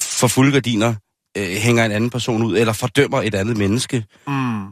for 0.00 0.28
fulde 0.28 0.52
gardiner 0.52 0.94
øh, 1.36 1.48
hænger 1.48 1.84
en 1.84 1.92
anden 1.92 2.10
person 2.10 2.42
ud, 2.42 2.58
eller 2.58 2.72
fordømmer 2.72 3.22
et 3.22 3.34
andet 3.34 3.56
menneske, 3.56 4.04
Mm. 4.26 4.66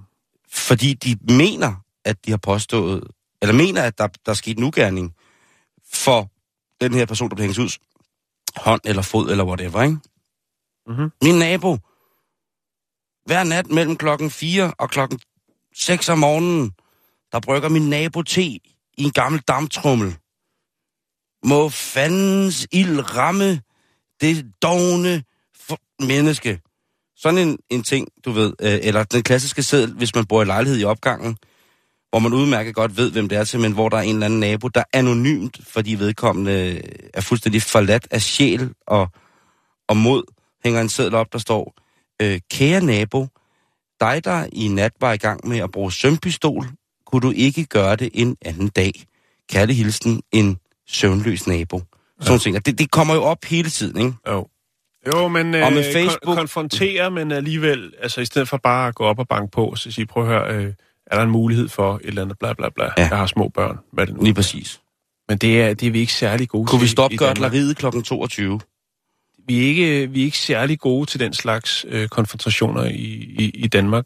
fordi 0.53 0.95
de 0.95 1.35
mener, 1.35 1.75
at 2.09 2.25
de 2.25 2.31
har 2.31 2.39
påstået, 2.39 3.05
eller 3.43 3.55
mener, 3.55 3.83
at 3.83 3.99
der, 3.99 4.07
der 4.07 4.31
er 4.33 4.35
sket 4.35 4.59
en 4.59 4.65
ugerning 4.65 5.15
for 5.93 6.31
den 6.81 6.95
her 6.95 7.07
person, 7.07 7.29
der 7.29 7.35
bliver 7.37 7.47
hængt 7.47 7.59
ud, 7.59 7.79
hånd 8.57 8.81
eller 8.85 9.03
fod 9.03 9.31
eller 9.31 9.45
whatever, 9.45 9.83
ikke? 9.83 9.99
Mhm. 10.87 11.11
Min 11.23 11.39
nabo, 11.39 11.79
hver 13.27 13.45
nat 13.45 13.71
mellem 13.71 13.97
klokken 13.97 14.31
4 14.31 14.75
og 14.79 14.91
klokken 14.91 15.21
6 15.75 16.09
om 16.09 16.19
morgenen, 16.19 16.73
der 17.33 17.41
brygger 17.41 17.69
min 17.69 17.91
nabo 17.91 18.23
te 18.23 18.43
i 18.43 18.63
en 18.99 19.11
gammel 19.11 19.41
damptrummel. 19.41 20.17
Må 21.45 21.69
fandens 21.69 22.67
ild 22.73 23.17
ramme 23.17 23.63
det 24.21 24.53
dogne 24.63 25.25
menneske. 26.01 26.61
Sådan 27.17 27.39
en, 27.49 27.59
en 27.71 27.83
ting, 27.83 28.09
du 28.25 28.31
ved, 28.31 28.53
øh, 28.61 28.79
eller 28.83 29.05
den 29.05 29.23
klassiske 29.23 29.63
seddel, 29.63 29.95
hvis 29.95 30.15
man 30.15 30.27
bor 30.27 30.43
i 30.43 30.45
lejlighed 30.45 30.81
i 30.81 30.85
opgangen, 30.85 31.37
hvor 32.11 32.19
man 32.19 32.33
udmærket 32.33 32.75
godt 32.75 32.97
ved, 32.97 33.13
hvem 33.13 33.29
det 33.29 33.39
er 33.39 33.45
til, 33.45 33.61
men 33.61 33.73
hvor 33.73 33.89
der 33.89 33.97
er 33.97 34.03
en 34.03 34.15
eller 34.15 34.27
anden 34.27 34.41
nabo, 34.41 34.69
der 34.69 34.83
anonymt, 34.93 35.61
fordi 35.67 35.95
vedkommende 35.95 36.83
er 37.15 37.21
fuldstændig 37.21 37.63
forladt 37.63 38.09
af 38.11 38.23
sjæl 38.23 38.71
og, 38.87 39.09
og 39.89 39.97
mod, 39.97 40.23
hænger 40.65 40.81
en 40.81 40.89
seddel 40.89 41.15
op, 41.15 41.33
der 41.33 41.39
står, 41.39 41.75
øh, 42.23 42.41
kære 42.51 42.81
nabo, 42.85 43.27
dig 44.01 44.25
der 44.25 44.47
i 44.53 44.69
nat 44.69 44.93
var 45.01 45.13
i 45.13 45.17
gang 45.17 45.49
med 45.49 45.59
at 45.59 45.71
bruge 45.71 45.93
sømpistol, 45.93 46.67
kunne 47.07 47.21
du 47.21 47.31
ikke 47.31 47.65
gøre 47.65 47.97
det 47.97 48.11
en 48.15 48.37
anden 48.45 48.69
dag. 48.69 48.93
Kærlig 49.51 49.77
hilsen, 49.77 50.23
en 50.33 50.59
søvnløs 50.89 51.47
nabo. 51.47 51.83
Sådan 52.21 52.33
ja. 52.33 52.39
ting. 52.39 52.67
Det, 52.67 52.79
det 52.79 52.91
kommer 52.91 53.15
jo 53.15 53.23
op 53.23 53.45
hele 53.45 53.71
tiden, 53.71 54.01
ikke? 54.01 54.13
Jo. 54.29 54.49
Jo, 55.07 55.29
men 55.29 55.55
Og 55.55 55.73
med 55.73 55.97
øh, 55.97 56.07
Facebook- 56.07 56.27
Kon- 56.27 56.35
konfrontere, 56.35 57.11
men 57.11 57.33
alligevel, 57.33 57.93
altså 58.03 58.21
i 58.21 58.25
stedet 58.25 58.49
for 58.49 58.57
bare 58.57 58.89
at 58.89 58.95
gå 58.95 59.05
op 59.05 59.19
og 59.19 59.29
banke 59.29 59.51
på, 59.51 59.75
så 59.77 59.91
sige, 59.91 60.07
prøv 60.07 60.23
at 60.23 60.29
høre, 60.29 60.55
øh, 60.55 60.73
er 61.11 61.17
der 61.17 61.23
en 61.25 61.31
mulighed 61.31 61.69
for 61.69 61.95
et 61.95 62.01
eller 62.05 62.23
andet, 62.23 62.39
bla 62.39 62.53
bla 62.53 62.69
bla. 62.69 62.85
Ja. 62.85 62.93
Jeg 62.97 63.19
har 63.19 63.27
små 63.27 63.49
børn, 63.49 63.79
hvad 63.93 64.07
det 64.07 64.15
nu 64.15 64.23
Lige 64.23 64.35
præcis. 64.35 64.81
Men 65.29 65.39
det 65.39 65.63
er, 65.63 65.75
det 65.75 65.87
er 65.89 65.91
vi 65.93 65.99
ikke 65.99 66.13
særlig 66.13 66.49
gode 66.49 66.67
Kunne 66.67 66.81
vi 66.81 66.87
til 66.87 66.91
stoppe 66.91 67.15
i 67.15 67.17
Danmark. 67.17 67.37
gørtleriet 67.39 67.77
kl. 67.77 67.87
22? 68.05 68.61
Vi 69.47 69.59
er 69.59 69.63
ikke, 69.69 70.11
vi 70.11 70.21
er 70.21 70.25
ikke 70.25 70.39
særlig 70.39 70.79
gode 70.79 71.07
til 71.07 71.21
den 71.21 71.33
slags 71.33 71.87
øh, 71.89 72.09
konfrontationer 72.09 72.85
i, 72.85 72.95
i, 73.39 73.51
i 73.55 73.67
Danmark. 73.69 74.05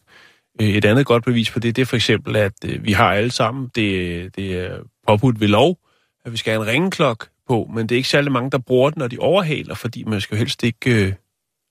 Øh, 0.60 0.68
Et 0.68 0.84
andet 0.84 1.06
godt 1.06 1.24
bevis 1.24 1.50
på 1.50 1.58
det, 1.58 1.76
det 1.76 1.82
er 1.82 1.86
for 1.86 1.96
eksempel, 1.96 2.36
at 2.36 2.52
øh, 2.64 2.84
vi 2.84 2.92
har 2.92 3.12
alle 3.12 3.30
sammen, 3.30 3.70
det, 3.74 4.36
det 4.36 4.52
er 4.58 4.78
påbudt 5.08 5.40
ved 5.40 5.48
lov, 5.48 5.78
at 6.24 6.32
vi 6.32 6.36
skal 6.36 6.52
have 6.52 6.62
en 6.62 6.68
ringeklok 6.68 7.28
på, 7.48 7.70
men 7.74 7.88
det 7.88 7.94
er 7.94 7.96
ikke 7.96 8.08
særlig 8.08 8.32
mange, 8.32 8.50
der 8.50 8.58
bruger 8.58 8.90
den, 8.90 8.98
når 9.00 9.08
de 9.08 9.18
overhaler, 9.18 9.74
fordi 9.74 10.04
man 10.04 10.20
skal 10.20 10.34
jo 10.34 10.38
helst 10.38 10.62
ikke, 10.62 11.06
øh, 11.06 11.12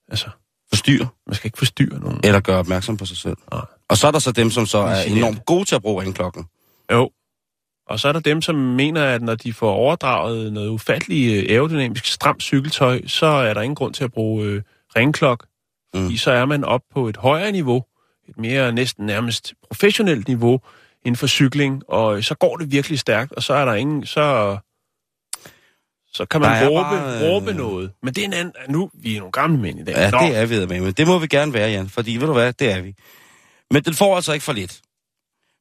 altså, 0.10 0.30
Forstyr 0.70 1.06
man 1.28 1.36
skal 1.36 1.48
ikke 1.48 1.58
forstyrre 1.58 2.00
nogen. 2.00 2.20
eller 2.24 2.40
gøre 2.40 2.58
opmærksom 2.58 2.98
på 2.98 3.06
sig 3.06 3.18
selv. 3.18 3.38
Nej. 3.52 3.62
Og 3.91 3.98
så 3.98 4.07
er 4.07 4.12
der 4.12 4.19
så 4.19 4.31
dem, 4.31 4.50
som 4.51 4.65
så 4.65 4.77
er 4.77 5.03
enormt 5.03 5.45
gode 5.45 5.65
til 5.65 5.75
at 5.75 5.81
bruge 5.81 6.03
ringklokken. 6.03 6.45
Jo. 6.91 7.10
Og 7.88 8.00
så 8.00 8.07
er 8.07 8.12
der 8.12 8.19
dem, 8.19 8.41
som 8.41 8.55
mener, 8.55 9.03
at 9.03 9.21
når 9.21 9.36
de 9.36 9.53
får 9.53 9.71
overdraget 9.71 10.53
noget 10.53 10.69
ufatteligt 10.69 11.43
øh, 11.43 11.55
aerodynamisk 11.55 12.05
stramt 12.05 12.43
cykeltøj, 12.43 13.01
så 13.07 13.25
er 13.25 13.53
der 13.53 13.62
ingen 13.62 13.75
grund 13.75 13.93
til 13.93 14.03
at 14.03 14.12
bruge 14.13 14.45
øh, 14.45 14.62
ringklok. 14.95 15.45
Fordi 15.95 16.07
Mm. 16.13 16.17
så 16.17 16.31
er 16.31 16.45
man 16.45 16.63
op 16.63 16.81
på 16.93 17.07
et 17.07 17.17
højere 17.17 17.51
niveau 17.51 17.83
et 18.29 18.38
mere 18.38 18.71
næsten 18.71 19.05
nærmest 19.05 19.53
professionelt 19.67 20.27
niveau 20.27 20.60
inden 21.05 21.15
for 21.17 21.27
cykling, 21.27 21.83
og 21.89 22.24
så 22.24 22.36
går 22.36 22.57
det 22.57 22.71
virkelig 22.71 23.00
stærkt, 23.00 23.31
og 23.31 23.43
så 23.43 23.53
er 23.53 23.65
der 23.65 23.74
ingen, 23.74 24.05
så, 24.05 24.57
så 26.13 26.25
kan 26.25 26.41
man 26.41 26.67
råbe, 26.67 26.83
bare, 26.83 27.15
øh, 27.15 27.21
råbe 27.29 27.53
noget. 27.53 27.91
Men 28.03 28.13
det 28.13 28.21
er 28.21 28.25
en 28.27 28.33
anden, 28.33 28.53
nu, 28.69 28.89
vi 28.93 29.15
er 29.15 29.19
nogle 29.19 29.31
gamle 29.31 29.57
mænd 29.62 29.79
i 29.79 29.83
dag. 29.83 29.95
Ja, 29.95 30.10
Nå, 30.12 30.17
det 30.19 30.38
er 30.38 30.45
vi 30.45 30.65
med, 30.65 30.81
men 30.81 30.93
det 30.93 31.07
må 31.07 31.19
vi 31.19 31.27
gerne 31.27 31.53
være, 31.53 31.69
Jan, 31.69 31.89
fordi 31.89 32.17
ved 32.17 32.27
du 32.27 32.33
hvad, 32.33 32.53
det 32.53 32.71
er 32.71 32.81
vi. 32.81 32.95
Men 33.72 33.84
den 33.84 33.94
får 33.94 34.16
altså 34.16 34.34
ikke 34.34 34.44
for 34.44 34.54
lidt. 34.54 34.82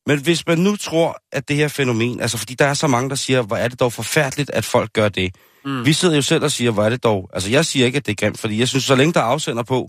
Men 0.06 0.22
hvis 0.22 0.46
man 0.46 0.58
nu 0.58 0.76
tror, 0.76 1.22
at 1.32 1.48
det 1.48 1.56
her 1.56 1.68
fænomen, 1.68 2.20
altså 2.20 2.38
fordi 2.38 2.54
der 2.54 2.66
er 2.66 2.74
så 2.74 2.86
mange, 2.86 3.10
der 3.10 3.16
siger, 3.16 3.42
hvor 3.42 3.56
er 3.56 3.68
det 3.68 3.80
dog 3.80 3.92
forfærdeligt, 3.92 4.50
at 4.50 4.64
folk 4.64 4.92
gør 4.92 5.08
det. 5.08 5.34
Mm. 5.64 5.86
Vi 5.86 5.92
sidder 5.92 6.16
jo 6.16 6.22
selv 6.22 6.44
og 6.44 6.50
siger, 6.50 6.70
hvor 6.70 6.84
er 6.84 6.90
det 6.90 7.02
dog, 7.02 7.30
altså 7.32 7.50
jeg 7.50 7.66
siger 7.66 7.86
ikke, 7.86 7.96
at 7.96 8.06
det 8.06 8.12
er 8.12 8.16
grimt, 8.16 8.38
fordi 8.38 8.58
jeg 8.58 8.68
synes, 8.68 8.84
så 8.84 8.94
længe 8.94 9.12
der 9.12 9.20
er 9.20 9.24
afsender 9.24 9.62
på, 9.62 9.88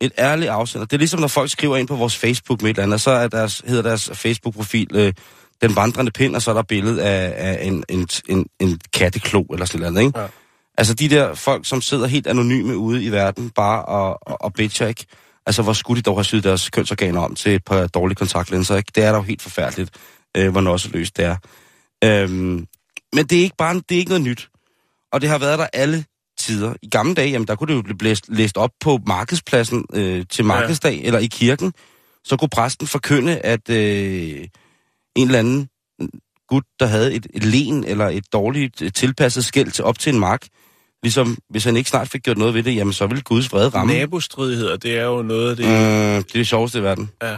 et 0.00 0.12
ærligt 0.18 0.50
afsender, 0.50 0.86
det 0.86 0.96
er 0.96 0.98
ligesom, 0.98 1.20
når 1.20 1.28
folk 1.28 1.50
skriver 1.50 1.76
ind 1.76 1.88
på 1.88 1.96
vores 1.96 2.16
Facebook 2.16 2.62
med 2.62 2.70
et 2.70 2.74
eller 2.74 2.82
andet, 2.82 3.00
så 3.00 3.10
er 3.10 3.28
deres, 3.28 3.62
hedder 3.66 3.82
deres 3.82 4.10
Facebook-profil 4.14 4.88
øh, 4.94 5.12
Den 5.62 5.76
Vandrende 5.76 6.10
Pind, 6.10 6.36
og 6.36 6.42
så 6.42 6.50
er 6.50 6.54
der 6.54 6.62
billede 6.62 7.02
af, 7.02 7.34
af 7.36 7.66
en, 7.66 7.84
en, 7.88 8.08
en, 8.28 8.46
en 8.60 8.80
katteklo 8.92 9.42
eller 9.42 9.66
sådan 9.66 9.92
noget, 9.92 10.06
ikke? 10.06 10.20
Ja. 10.20 10.26
Altså 10.78 10.94
de 10.94 11.08
der 11.08 11.34
folk, 11.34 11.66
som 11.66 11.80
sidder 11.80 12.06
helt 12.06 12.26
anonyme 12.26 12.76
ude 12.76 13.04
i 13.04 13.12
verden, 13.12 13.50
bare 13.50 13.84
og, 13.84 14.18
og, 14.22 14.42
og 14.42 14.52
bitcher, 14.52 14.86
ikke? 14.86 15.06
Altså, 15.46 15.62
hvor 15.62 15.72
skulle 15.72 15.98
de 15.98 16.02
dog 16.02 16.16
have 16.16 16.24
syet 16.24 16.44
deres 16.44 16.70
kønsorganer 16.70 17.20
om 17.20 17.34
til 17.34 17.54
et 17.54 17.64
par 17.64 17.86
dårlige 17.86 18.16
kontaktlinser, 18.16 18.76
ikke? 18.76 18.92
Det 18.94 19.04
er 19.04 19.10
da 19.10 19.16
jo 19.16 19.22
helt 19.22 19.42
forfærdeligt, 19.42 19.90
øh, 20.36 20.50
hvor 20.50 20.92
løst 20.92 21.16
det 21.16 21.24
er. 21.24 21.36
Øhm, 22.04 22.66
men 23.14 23.26
det 23.26 23.38
er 23.38 23.42
ikke 23.42 23.56
bare 23.56 23.74
det 23.74 23.94
er 23.94 23.98
ikke 23.98 24.10
noget 24.10 24.24
nyt. 24.24 24.48
Og 25.12 25.20
det 25.20 25.28
har 25.28 25.38
været 25.38 25.58
der 25.58 25.66
alle 25.72 26.04
tider. 26.38 26.74
I 26.82 26.88
gamle 26.88 27.14
dage, 27.14 27.30
jamen, 27.30 27.48
der 27.48 27.54
kunne 27.54 27.68
det 27.68 27.74
jo 27.74 27.82
blive 27.82 27.98
læst, 28.02 28.24
læst 28.28 28.56
op 28.56 28.70
på 28.80 29.00
markedspladsen 29.06 29.84
øh, 29.94 30.24
til 30.30 30.44
markedsdag, 30.44 30.94
ja. 30.94 31.06
eller 31.06 31.18
i 31.18 31.26
kirken. 31.26 31.72
Så 32.24 32.36
kunne 32.36 32.48
præsten 32.48 32.86
forkynde, 32.86 33.38
at 33.38 33.70
øh, 33.70 34.46
en 35.16 35.26
eller 35.26 35.38
anden 35.38 35.68
gut, 36.48 36.64
der 36.80 36.86
havde 36.86 37.14
et, 37.14 37.26
et 37.34 37.44
len 37.44 37.84
eller 37.84 38.08
et 38.08 38.32
dårligt 38.32 38.82
øh, 38.82 38.92
tilpasset 38.92 39.44
skæld 39.44 39.70
til 39.70 39.84
op 39.84 39.98
til 39.98 40.14
en 40.14 40.20
mark, 40.20 40.46
ligesom 41.02 41.38
hvis 41.50 41.64
han 41.64 41.76
ikke 41.76 41.90
snart 41.90 42.08
fik 42.08 42.22
gjort 42.22 42.38
noget 42.38 42.54
ved 42.54 42.62
det, 42.62 42.76
jamen 42.76 42.92
så 42.92 43.06
ville 43.06 43.22
Guds 43.22 43.52
vrede 43.52 43.68
ramme. 43.68 43.92
Nabostridigheder, 43.94 44.76
det 44.76 44.98
er 44.98 45.04
jo 45.04 45.22
noget 45.22 45.50
af 45.50 45.56
det, 45.56 45.66
Mm, 45.66 45.72
det 45.72 46.18
er 46.18 46.38
det 46.38 46.46
sjoveste 46.46 46.78
i 46.78 46.82
verden. 46.82 47.10
ja, 47.22 47.36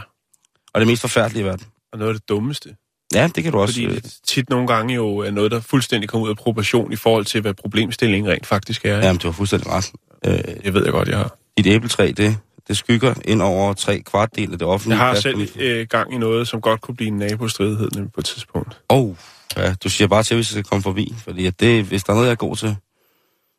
Og 0.73 0.79
det 0.81 0.87
mest 0.87 1.01
forfærdelige 1.01 1.41
i 1.43 1.45
verden. 1.45 1.65
og 1.93 1.99
noget 1.99 2.13
af 2.13 2.19
det 2.19 2.29
dummeste. 2.29 2.69
Ja, 3.13 3.29
det 3.35 3.43
kan 3.43 3.51
du 3.53 3.59
også. 3.59 3.73
Fordi 3.73 3.85
øh, 3.85 3.95
det 3.95 4.13
tit 4.27 4.49
nogle 4.49 4.67
gange 4.67 4.93
jo 4.95 5.17
er 5.17 5.31
noget, 5.31 5.51
der 5.51 5.59
fuldstændig 5.59 6.09
kommer 6.09 6.25
ud 6.25 6.29
af 6.29 6.37
proportion 6.37 6.93
i 6.93 6.95
forhold 6.95 7.25
til, 7.25 7.41
hvad 7.41 7.53
problemstillingen 7.53 8.31
rent 8.31 8.45
faktisk 8.47 8.85
er. 8.85 8.97
Ja. 8.97 9.05
Jamen, 9.05 9.19
du 9.19 9.27
har 9.27 9.31
fuldstændig 9.33 9.69
ret. 9.69 9.91
Øh, 10.25 10.33
Det 10.63 10.73
ved 10.73 10.83
jeg 10.83 10.91
godt, 10.91 11.07
jeg 11.07 11.17
har. 11.17 11.37
dit 11.57 11.67
æbletræ, 11.67 12.11
det, 12.17 12.37
det 12.67 12.77
skygger 12.77 13.13
ind 13.25 13.41
over 13.41 13.73
tre 13.73 13.99
kvartdel 13.99 14.51
af 14.51 14.59
det 14.59 14.67
offentlige. 14.67 14.99
Jeg 15.03 15.07
har 15.07 15.15
selv 15.15 15.47
øh, 15.59 15.87
gang 15.89 16.13
i 16.13 16.17
noget, 16.17 16.47
som 16.47 16.61
godt 16.61 16.81
kunne 16.81 16.95
blive 16.95 17.07
en 17.07 17.17
nabostridighed 17.17 17.89
nemlig 17.95 18.13
på 18.13 18.19
et 18.21 18.25
tidspunkt. 18.25 18.77
Åh, 18.89 18.99
oh, 18.99 19.15
ja, 19.57 19.73
du 19.83 19.89
siger 19.89 20.07
bare 20.07 20.23
til, 20.23 20.35
hvis 20.35 20.47
jeg 20.49 20.51
skal 20.51 20.63
komme 20.63 20.83
forbi. 20.83 21.13
Fordi 21.23 21.45
at 21.45 21.59
det, 21.59 21.83
hvis 21.83 22.03
der 22.03 22.11
er 22.13 22.15
noget, 22.15 22.27
jeg 22.27 22.31
er 22.31 22.35
god 22.35 22.55
til, 22.55 22.75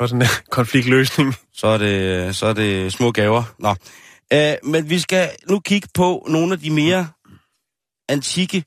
Og 0.01 0.09
sådan 0.09 0.23
en 0.23 0.29
konfliktløsning. 0.59 1.35
så 1.53 1.67
er 1.67 1.79
det, 1.79 2.37
så 2.37 2.47
er 2.47 2.53
det 2.53 2.93
små 2.93 3.11
gaver. 3.11 3.43
Nå. 3.59 3.75
Øh, 4.33 4.55
men 4.73 4.91
vi 4.91 4.99
skal 4.99 5.31
nu 5.49 5.61
kigge 5.61 5.89
på 5.95 6.27
nogle 6.31 6.53
af 6.53 6.59
de 6.61 6.71
mere 6.71 7.09
antikke, 8.09 8.65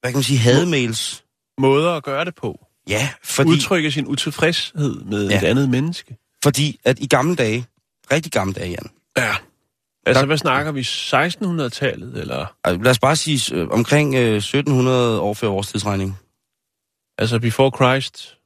hvad 0.00 0.10
kan 0.10 0.16
man 0.16 0.22
sige, 0.22 0.38
hademails. 0.38 1.24
Måder 1.58 1.92
at 1.92 2.02
gøre 2.04 2.24
det 2.24 2.34
på. 2.34 2.66
Ja, 2.88 3.08
Fordi... 3.24 3.50
Udtrykke 3.50 3.90
sin 3.90 4.06
utilfredshed 4.06 4.94
med 5.04 5.28
Ja. 5.30 5.38
et 5.38 5.44
andet 5.44 5.68
menneske. 5.70 6.16
fordi 6.42 6.80
at 6.84 6.98
i 6.98 7.06
gamle 7.06 7.36
dage, 7.36 7.66
rigtig 8.12 8.32
gamle 8.32 8.54
dage, 8.54 8.68
Jan, 8.70 8.90
Ja. 9.16 9.34
Altså, 10.06 10.26
hvad 10.26 10.38
snakker 10.38 10.72
vi? 10.72 10.80
1600-tallet, 10.80 12.20
eller? 12.20 12.46
altså, 12.64 12.82
lad 12.82 12.90
os 12.90 12.98
bare 12.98 13.16
sige 13.16 13.54
øh, 13.56 13.68
omkring 13.68 14.14
øh, 14.14 14.36
1700 14.36 15.20
år 15.20 15.34
før 15.34 15.48
vores 15.48 15.68
tidsregning. 15.68 16.18
Altså, 17.18 17.38
before 17.38 17.70
Christ? 17.76 18.38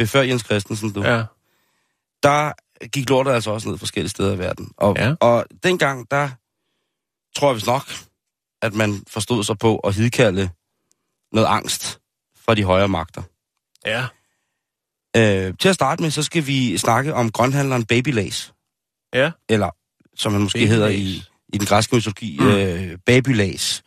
Øh, 0.00 0.06
Før 0.06 0.22
Jens 0.22 0.42
Christensen, 0.44 0.92
du. 0.92 1.02
Ja. 1.02 1.24
der 2.22 2.52
gik 2.86 3.10
lortet 3.10 3.32
altså 3.32 3.50
også 3.50 3.68
ned 3.68 3.78
forskellige 3.78 4.10
steder 4.10 4.34
i 4.34 4.38
verden. 4.38 4.70
Og, 4.76 4.96
Ja. 4.98 5.14
og 5.20 5.46
dengang, 5.62 6.10
der 6.10 6.30
tror 7.36 7.48
jeg 7.48 7.54
vist 7.54 7.66
nok, 7.66 7.84
at 8.62 8.74
man 8.74 9.04
forstod 9.08 9.44
sig 9.44 9.58
på 9.58 9.76
at 9.76 9.94
hidkalde 9.94 10.50
noget 11.32 11.46
angst 11.48 12.00
fra 12.36 12.54
de 12.54 12.64
højere 12.64 12.88
magter. 12.88 13.22
Ja. 13.86 14.06
Øh, 15.16 15.54
til 15.60 15.68
at 15.68 15.74
starte 15.74 16.02
med, 16.02 16.10
så 16.10 16.22
skal 16.22 16.46
vi 16.46 16.78
snakke 16.78 17.14
om 17.14 17.30
grønhandleren 17.32 17.84
Baby 17.84 18.08
Lace. 18.08 18.52
Ja. 19.14 19.30
Eller, 19.48 19.70
som 20.16 20.32
han 20.32 20.42
måske 20.42 20.58
Baby 20.58 20.68
hedder 20.68 20.88
i, 20.88 21.22
i 21.52 21.58
den 21.58 21.66
græske 21.66 21.96
mytologi, 21.96 22.38
mm. 22.40 22.46
øh, 22.48 22.98
Baby 23.06 23.36
Lace. 23.36 23.82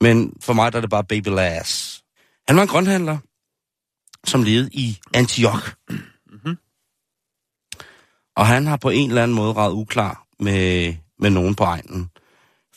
Men 0.00 0.32
for 0.40 0.52
mig 0.52 0.72
der 0.72 0.76
er 0.76 0.80
det 0.80 0.90
bare 0.90 1.04
Baby 1.04 1.28
Lace. 1.28 2.02
Han 2.48 2.56
var 2.56 2.62
en 2.62 2.68
grønhandler, 2.68 3.18
som 4.26 4.42
levede 4.42 4.68
i 4.72 4.98
Antioch. 5.14 5.72
Mhm. 6.30 6.58
Og 8.36 8.46
han 8.46 8.66
har 8.66 8.76
på 8.76 8.90
en 8.90 9.08
eller 9.08 9.22
anden 9.22 9.34
måde 9.34 9.52
ret 9.52 9.72
uklar 9.72 10.26
med, 10.40 10.94
med 11.18 11.30
nogen 11.30 11.54
på 11.54 11.64
egnen. 11.64 12.10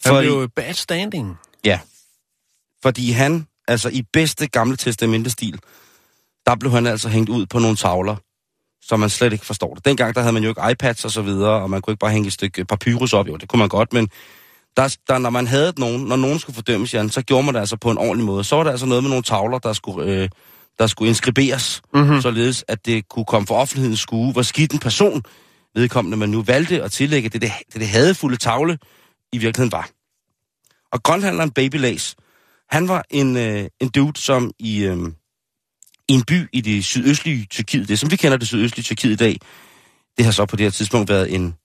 Han 0.05 0.13
Fordi, 0.13 0.27
blev 0.27 0.49
bad 0.49 0.73
standing. 0.73 1.37
ja, 1.65 1.79
fordi 2.83 3.11
han, 3.11 3.47
altså 3.67 3.89
i 3.89 4.01
bedste 4.13 4.47
gamle 4.47 4.77
testamentestil, 4.77 5.59
der 6.45 6.55
blev 6.55 6.71
han 6.71 6.87
altså 6.87 7.09
hængt 7.09 7.29
ud 7.29 7.45
på 7.45 7.59
nogle 7.59 7.75
tavler, 7.77 8.15
så 8.81 8.97
man 8.97 9.09
slet 9.09 9.33
ikke 9.33 9.45
forstår 9.45 9.73
det. 9.73 9.85
Dengang 9.85 10.15
der 10.15 10.21
havde 10.21 10.33
man 10.33 10.43
jo 10.43 10.49
ikke 10.49 10.61
iPads 10.71 11.05
og 11.05 11.11
så 11.11 11.21
videre, 11.21 11.61
og 11.61 11.69
man 11.69 11.81
kunne 11.81 11.91
ikke 11.91 11.99
bare 11.99 12.11
hænge 12.11 12.27
et 12.27 12.33
stykke 12.33 12.65
papyrus 12.65 13.13
op. 13.13 13.27
Jo, 13.27 13.37
det 13.37 13.49
kunne 13.49 13.59
man 13.59 13.69
godt, 13.69 13.93
men 13.93 14.09
der, 14.77 14.97
der, 15.07 15.17
når 15.17 15.29
man 15.29 15.47
havde 15.47 15.73
nogen, 15.77 16.01
når 16.01 16.15
nogen 16.15 16.39
skulle 16.39 16.55
fordømmes, 16.55 16.93
Jan, 16.93 17.09
så 17.09 17.21
gjorde 17.21 17.43
man 17.45 17.53
det 17.53 17.59
altså 17.59 17.77
på 17.77 17.91
en 17.91 17.97
ordentlig 17.97 18.25
måde. 18.25 18.43
Så 18.43 18.55
var 18.55 18.63
der 18.63 18.71
altså 18.71 18.85
noget 18.85 19.03
med 19.03 19.09
nogle 19.09 19.23
tavler, 19.23 19.59
der 19.59 19.73
skulle, 19.73 20.11
øh, 20.11 20.29
der 20.79 20.87
skulle 20.87 21.09
inskriberes, 21.09 21.81
mm-hmm. 21.93 22.21
således 22.21 22.65
at 22.67 22.85
det 22.85 23.09
kunne 23.09 23.25
komme 23.25 23.47
for 23.47 23.55
offentlighedens 23.55 23.99
skue, 23.99 24.31
hvor 24.31 24.41
skidt 24.41 24.73
en 24.73 24.79
person 24.79 25.23
vedkommende 25.75 26.17
man 26.17 26.29
nu 26.29 26.41
valgte 26.41 26.83
at 26.83 26.91
tillægge 26.91 27.29
det, 27.29 27.41
det, 27.41 27.51
det, 27.73 27.81
det 27.81 27.87
hadefulde 27.87 28.37
tavle 28.37 28.77
i 29.33 29.37
virkeligheden 29.37 29.71
var. 29.71 29.89
Og 30.91 31.03
grønhandleren 31.03 31.51
Baby 31.51 31.75
Lace, 31.75 32.15
han 32.69 32.87
var 32.87 33.05
en, 33.09 33.37
øh, 33.37 33.67
en 33.79 33.89
dude, 33.89 34.19
som 34.19 34.51
i, 34.59 34.83
øh, 34.83 34.97
i 36.09 36.13
en 36.13 36.23
by 36.23 36.49
i 36.53 36.61
det 36.61 36.85
sydøstlige 36.85 37.45
Tyrkiet, 37.45 37.87
det 37.87 37.99
som 37.99 38.11
vi 38.11 38.15
kender 38.15 38.37
det 38.37 38.47
sydøstlige 38.47 38.83
Tyrkiet 38.83 39.11
i 39.11 39.15
dag, 39.15 39.37
det 40.17 40.25
har 40.25 40.31
så 40.31 40.45
på 40.45 40.55
det 40.55 40.65
her 40.65 40.71
tidspunkt 40.71 41.09
været 41.09 41.35
en, 41.35 41.55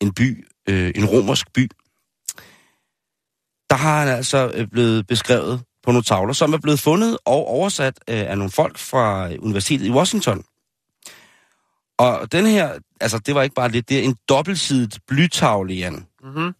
en 0.00 0.14
by, 0.14 0.46
øh, 0.68 0.92
en 0.94 1.04
romersk 1.04 1.52
by. 1.52 1.70
Der 3.70 3.76
har 3.76 3.98
han 3.98 4.08
altså 4.08 4.50
øh, 4.54 4.68
blevet 4.68 5.06
beskrevet 5.06 5.62
på 5.82 5.90
nogle 5.90 6.02
tavler, 6.02 6.32
som 6.32 6.52
er 6.52 6.58
blevet 6.58 6.80
fundet 6.80 7.18
og 7.24 7.46
oversat 7.46 8.00
øh, 8.08 8.30
af 8.30 8.38
nogle 8.38 8.50
folk 8.50 8.78
fra 8.78 9.28
Universitetet 9.38 9.86
i 9.86 9.90
Washington. 9.90 10.44
Og 11.98 12.32
den 12.32 12.46
her, 12.46 12.70
altså 13.00 13.18
det 13.18 13.34
var 13.34 13.42
ikke 13.42 13.54
bare 13.54 13.70
lidt, 13.70 13.88
det 13.88 13.98
er 13.98 14.02
en 14.02 14.16
dobbeltsidet 14.28 14.98
blytavle, 15.08 15.74
Jan. 15.74 16.06
Mm-hmm. 16.22 16.52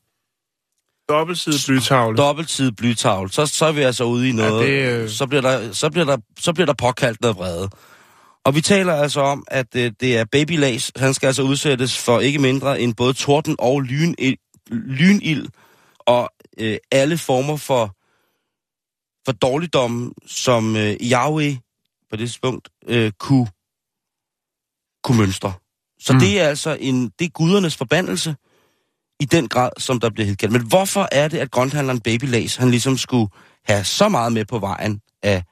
Dobbeltsidet 1.08 1.64
blytavle. 1.66 2.16
Dobbeltsidet 2.16 2.76
blytavle. 2.76 3.32
Så, 3.32 3.46
så 3.46 3.66
er 3.66 3.72
vi 3.72 3.82
altså 3.82 4.04
ude 4.04 4.28
i 4.28 4.32
noget. 4.32 4.66
det, 4.66 5.02
øh, 5.02 5.08
så, 5.08 5.26
bliver 5.26 5.40
der, 5.40 5.72
så, 5.72 5.90
bliver 5.90 6.04
der, 6.04 6.16
så 6.40 6.52
bliver 6.52 6.66
der 6.66 6.74
påkaldt 6.74 7.20
noget 7.20 7.36
vrede. 7.36 7.68
Og 8.44 8.54
vi 8.54 8.60
taler 8.60 8.94
altså 8.94 9.20
om, 9.20 9.44
at 9.48 9.66
øh, 9.76 9.92
det 10.00 10.18
er 10.18 10.24
Baby 10.24 10.58
Lace. 10.58 10.92
Han 10.96 11.14
skal 11.14 11.26
altså 11.26 11.42
udsættes 11.42 11.98
for 11.98 12.20
ikke 12.20 12.38
mindre 12.38 12.80
end 12.80 12.94
både 12.94 13.12
torden 13.12 13.56
og 13.58 13.80
lynild, 13.80 14.36
lynild 14.70 15.46
og 15.98 16.30
øh, 16.58 16.76
alle 16.90 17.18
former 17.18 17.56
for, 17.56 17.94
for 19.28 19.32
dårligdom, 19.32 20.12
som 20.26 20.76
øh, 20.76 20.96
Yahweh 21.02 21.56
på 22.10 22.16
det 22.16 22.28
tidspunkt 22.28 22.68
øh, 22.86 23.12
kunne, 23.18 23.46
kunne 25.04 25.18
mønstre. 25.18 25.52
Så 26.00 26.12
mm. 26.12 26.18
det 26.18 26.40
er 26.40 26.48
altså 26.48 26.76
en, 26.80 27.12
det 27.18 27.24
er 27.24 27.28
gudernes 27.28 27.76
forbandelse 27.76 28.36
i 29.20 29.24
den 29.24 29.48
grad, 29.48 29.70
som 29.78 30.00
der 30.00 30.10
bliver 30.10 30.26
hedkaldt. 30.26 30.52
Men 30.52 30.66
hvorfor 30.66 31.08
er 31.12 31.28
det, 31.28 31.38
at 31.38 31.50
grønthandleren 31.50 32.00
Baby 32.00 32.24
Lace, 32.24 32.60
han 32.60 32.70
ligesom 32.70 32.96
skulle 32.96 33.30
have 33.64 33.84
så 33.84 34.08
meget 34.08 34.32
med 34.32 34.44
på 34.44 34.58
vejen 34.58 35.00
af, 35.22 35.42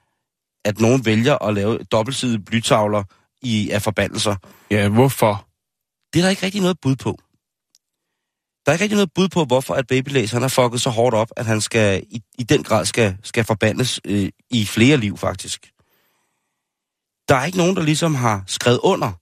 at 0.64 0.80
nogen 0.80 1.04
vælger 1.04 1.44
at 1.44 1.54
lave 1.54 1.78
dobbeltsidede 1.78 2.38
blytavler 2.38 3.02
i, 3.42 3.70
af 3.70 3.82
forbandelser? 3.82 4.36
Ja, 4.70 4.88
hvorfor? 4.88 5.48
Det 6.12 6.18
er 6.18 6.22
der 6.22 6.30
ikke 6.30 6.46
rigtig 6.46 6.60
noget 6.60 6.80
bud 6.82 6.96
på. 6.96 7.18
Der 8.66 8.72
er 8.72 8.74
ikke 8.74 8.82
rigtig 8.82 8.96
noget 8.96 9.12
bud 9.14 9.28
på, 9.28 9.44
hvorfor 9.44 9.74
at 9.74 9.86
Baby 9.86 10.28
han 10.28 10.42
har 10.42 10.48
fucket 10.48 10.80
så 10.80 10.90
hårdt 10.90 11.14
op, 11.14 11.28
at 11.36 11.46
han 11.46 11.60
skal 11.60 12.02
i, 12.10 12.22
i 12.38 12.42
den 12.42 12.62
grad 12.62 12.84
skal, 12.84 13.16
skal 13.22 13.44
forbandes 13.44 14.00
øh, 14.04 14.28
i 14.50 14.64
flere 14.64 14.96
liv, 14.96 15.16
faktisk. 15.16 15.70
Der 17.28 17.34
er 17.34 17.44
ikke 17.44 17.58
nogen, 17.58 17.76
der 17.76 17.82
ligesom 17.82 18.14
har 18.14 18.44
skrevet 18.46 18.80
under 18.82 19.12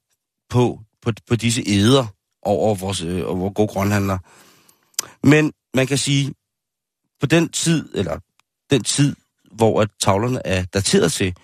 på, 0.51 0.81
på, 1.03 1.13
på 1.29 1.37
disse 1.37 1.63
æder 1.67 2.07
over 2.43 2.75
vores, 2.75 3.03
øh, 3.03 3.27
over 3.27 3.37
vores 3.37 3.55
gode 3.55 3.69
grønhandler. 3.69 4.19
Men 5.27 5.53
man 5.75 5.87
kan 5.87 5.99
sige, 5.99 6.35
på 7.21 7.27
den 7.27 7.49
tid, 7.49 7.89
eller 7.95 8.19
den 8.71 8.85
tid, 8.85 9.17
hvor 9.53 9.81
at 9.81 9.89
tavlerne 10.01 10.47
er 10.47 10.65
dateret 10.65 11.13
til, 11.13 11.37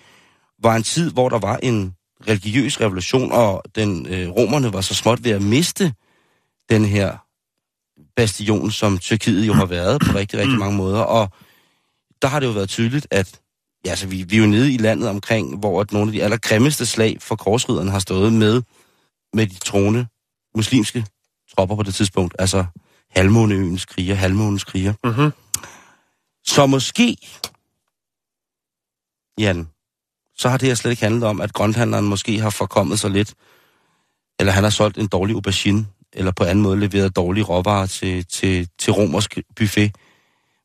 var 0.63 0.75
en 0.75 0.83
tid, 0.83 1.11
hvor 1.11 1.29
der 1.29 1.39
var 1.39 1.57
en 1.57 1.95
religiøs 2.27 2.81
revolution, 2.81 3.31
og 3.31 3.63
den 3.75 4.05
øh, 4.05 4.29
romerne 4.29 4.73
var 4.73 4.81
så 4.81 4.95
småt 4.95 5.23
ved 5.23 5.31
at 5.31 5.41
miste 5.41 5.93
den 6.69 6.85
her 6.85 7.17
bastion, 8.15 8.71
som 8.71 8.97
Tyrkiet 8.97 9.47
jo 9.47 9.53
har 9.53 9.65
været 9.65 10.01
på 10.01 10.17
rigtig, 10.17 10.39
rigtig 10.39 10.59
mange 10.59 10.77
måder. 10.77 10.99
Og 10.99 11.29
der 12.21 12.27
har 12.27 12.39
det 12.39 12.47
jo 12.47 12.51
været 12.51 12.69
tydeligt, 12.69 13.07
at 13.11 13.39
ja, 13.85 13.89
altså, 13.89 14.07
vi, 14.07 14.23
vi 14.23 14.35
er 14.35 14.39
jo 14.39 14.47
nede 14.47 14.73
i 14.73 14.77
landet 14.77 15.09
omkring, 15.09 15.59
hvor 15.59 15.81
at 15.81 15.91
nogle 15.91 16.07
af 16.07 16.13
de 16.13 16.23
allergrimmeste 16.23 16.85
slag 16.85 17.17
for 17.21 17.35
korsriderne 17.35 17.91
har 17.91 17.99
stået 17.99 18.33
med, 18.33 18.61
med 19.33 19.47
de 19.47 19.59
troende 19.59 20.07
muslimske 20.55 21.05
tropper 21.55 21.75
på 21.75 21.83
det 21.83 21.95
tidspunkt. 21.95 22.35
Altså 22.39 22.65
Halvmåneøens 23.09 23.85
kriger, 23.85 24.15
Halvmånens 24.15 24.63
kriger. 24.63 24.93
Mm-hmm. 25.03 25.31
Så 26.43 26.65
måske, 26.65 27.17
Jan, 29.39 29.67
så 30.35 30.49
har 30.49 30.57
det 30.57 30.67
her 30.67 30.75
slet 30.75 30.91
ikke 30.91 31.03
handlet 31.03 31.23
om, 31.23 31.41
at 31.41 31.53
grønthandleren 31.53 32.05
måske 32.05 32.39
har 32.39 32.49
forkommet 32.49 32.99
sig 32.99 33.11
lidt, 33.11 33.33
eller 34.39 34.53
han 34.53 34.63
har 34.63 34.69
solgt 34.69 34.97
en 34.97 35.07
dårlig 35.07 35.33
aubergine, 35.33 35.85
eller 36.13 36.31
på 36.31 36.43
anden 36.43 36.61
måde 36.63 36.79
leveret 36.79 37.15
dårlige 37.15 37.43
råvarer 37.43 37.85
til, 37.85 38.25
til, 38.25 38.69
til 38.79 38.93
romersk 38.93 39.37
buffet. 39.55 39.95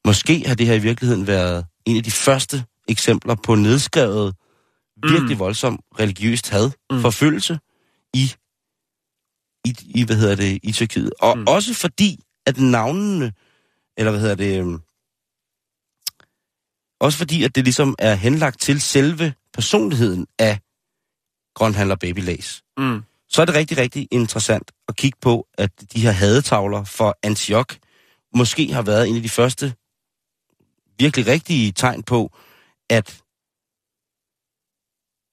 Måske 0.05 0.45
har 0.49 0.55
det 0.55 0.67
her 0.67 0.75
i 0.75 0.79
virkeligheden 0.79 1.27
været 1.27 1.67
en 1.85 1.97
af 1.97 2.03
de 2.03 2.11
første 2.11 2.65
eksempler 2.89 3.35
på 3.35 3.55
nedskrevet, 3.55 4.35
virkelig 5.11 5.39
voldsom 5.39 5.81
religiøst 6.01 6.51
had, 6.51 6.71
Mm. 6.91 7.01
forfølgelse 7.01 7.59
i, 8.15 8.33
i, 9.65 9.75
i, 9.95 10.05
hvad 10.05 10.17
hedder 10.17 10.35
det, 10.35 10.59
i 10.63 10.73
Tyrkiet. 10.73 11.13
Og 11.21 11.37
Mm. 11.37 11.41
mm. 11.41 11.47
også 11.49 11.75
fordi, 11.75 12.21
at 12.47 12.59
navnene, 12.61 13.33
eller 13.97 14.11
hvad 14.11 14.21
hedder 14.21 14.35
det, 14.35 14.61
øhm, 14.61 14.81
også 17.01 17.19
fordi, 17.19 17.45
at 17.45 17.55
det 17.55 17.65
ligesom 17.65 17.95
er 17.99 18.15
henlagt 18.15 18.61
til 18.61 18.81
selve 18.81 19.35
personligheden 19.53 20.27
af 20.39 20.59
grønhandler 21.55 21.97
Baby 21.97 22.19
Lace 22.19 22.63
Mm. 22.79 23.03
Så 23.29 23.43
er 23.43 23.47
det 23.47 23.55
rigtig, 23.55 23.79
rigtig 23.79 24.09
interessant 24.11 24.73
at 24.89 24.97
kigge 24.97 25.19
på, 25.21 25.49
at 25.59 25.71
de 25.93 26.01
her 26.01 26.11
hadetavler 26.11 26.85
for 26.85 27.19
Antioch 27.23 27.79
måske 28.35 28.73
har 28.73 28.83
været 28.83 29.09
en 29.09 29.17
af 29.17 29.23
de 29.23 29.29
første 29.29 29.75
virkelig 30.99 31.27
rigtige 31.27 31.73
tegn 31.73 32.03
på, 32.03 32.37
at 32.91 33.23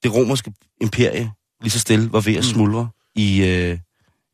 det 0.02 0.14
romerske 0.14 0.54
imperie 0.80 1.32
lige 1.60 1.70
så 1.70 1.80
stille 1.80 2.12
var 2.12 2.20
ved 2.20 2.32
at 2.34 2.44
Mm. 2.44 2.52
smuldre 2.54 2.88
i, 3.14 3.44
øh, 3.44 3.78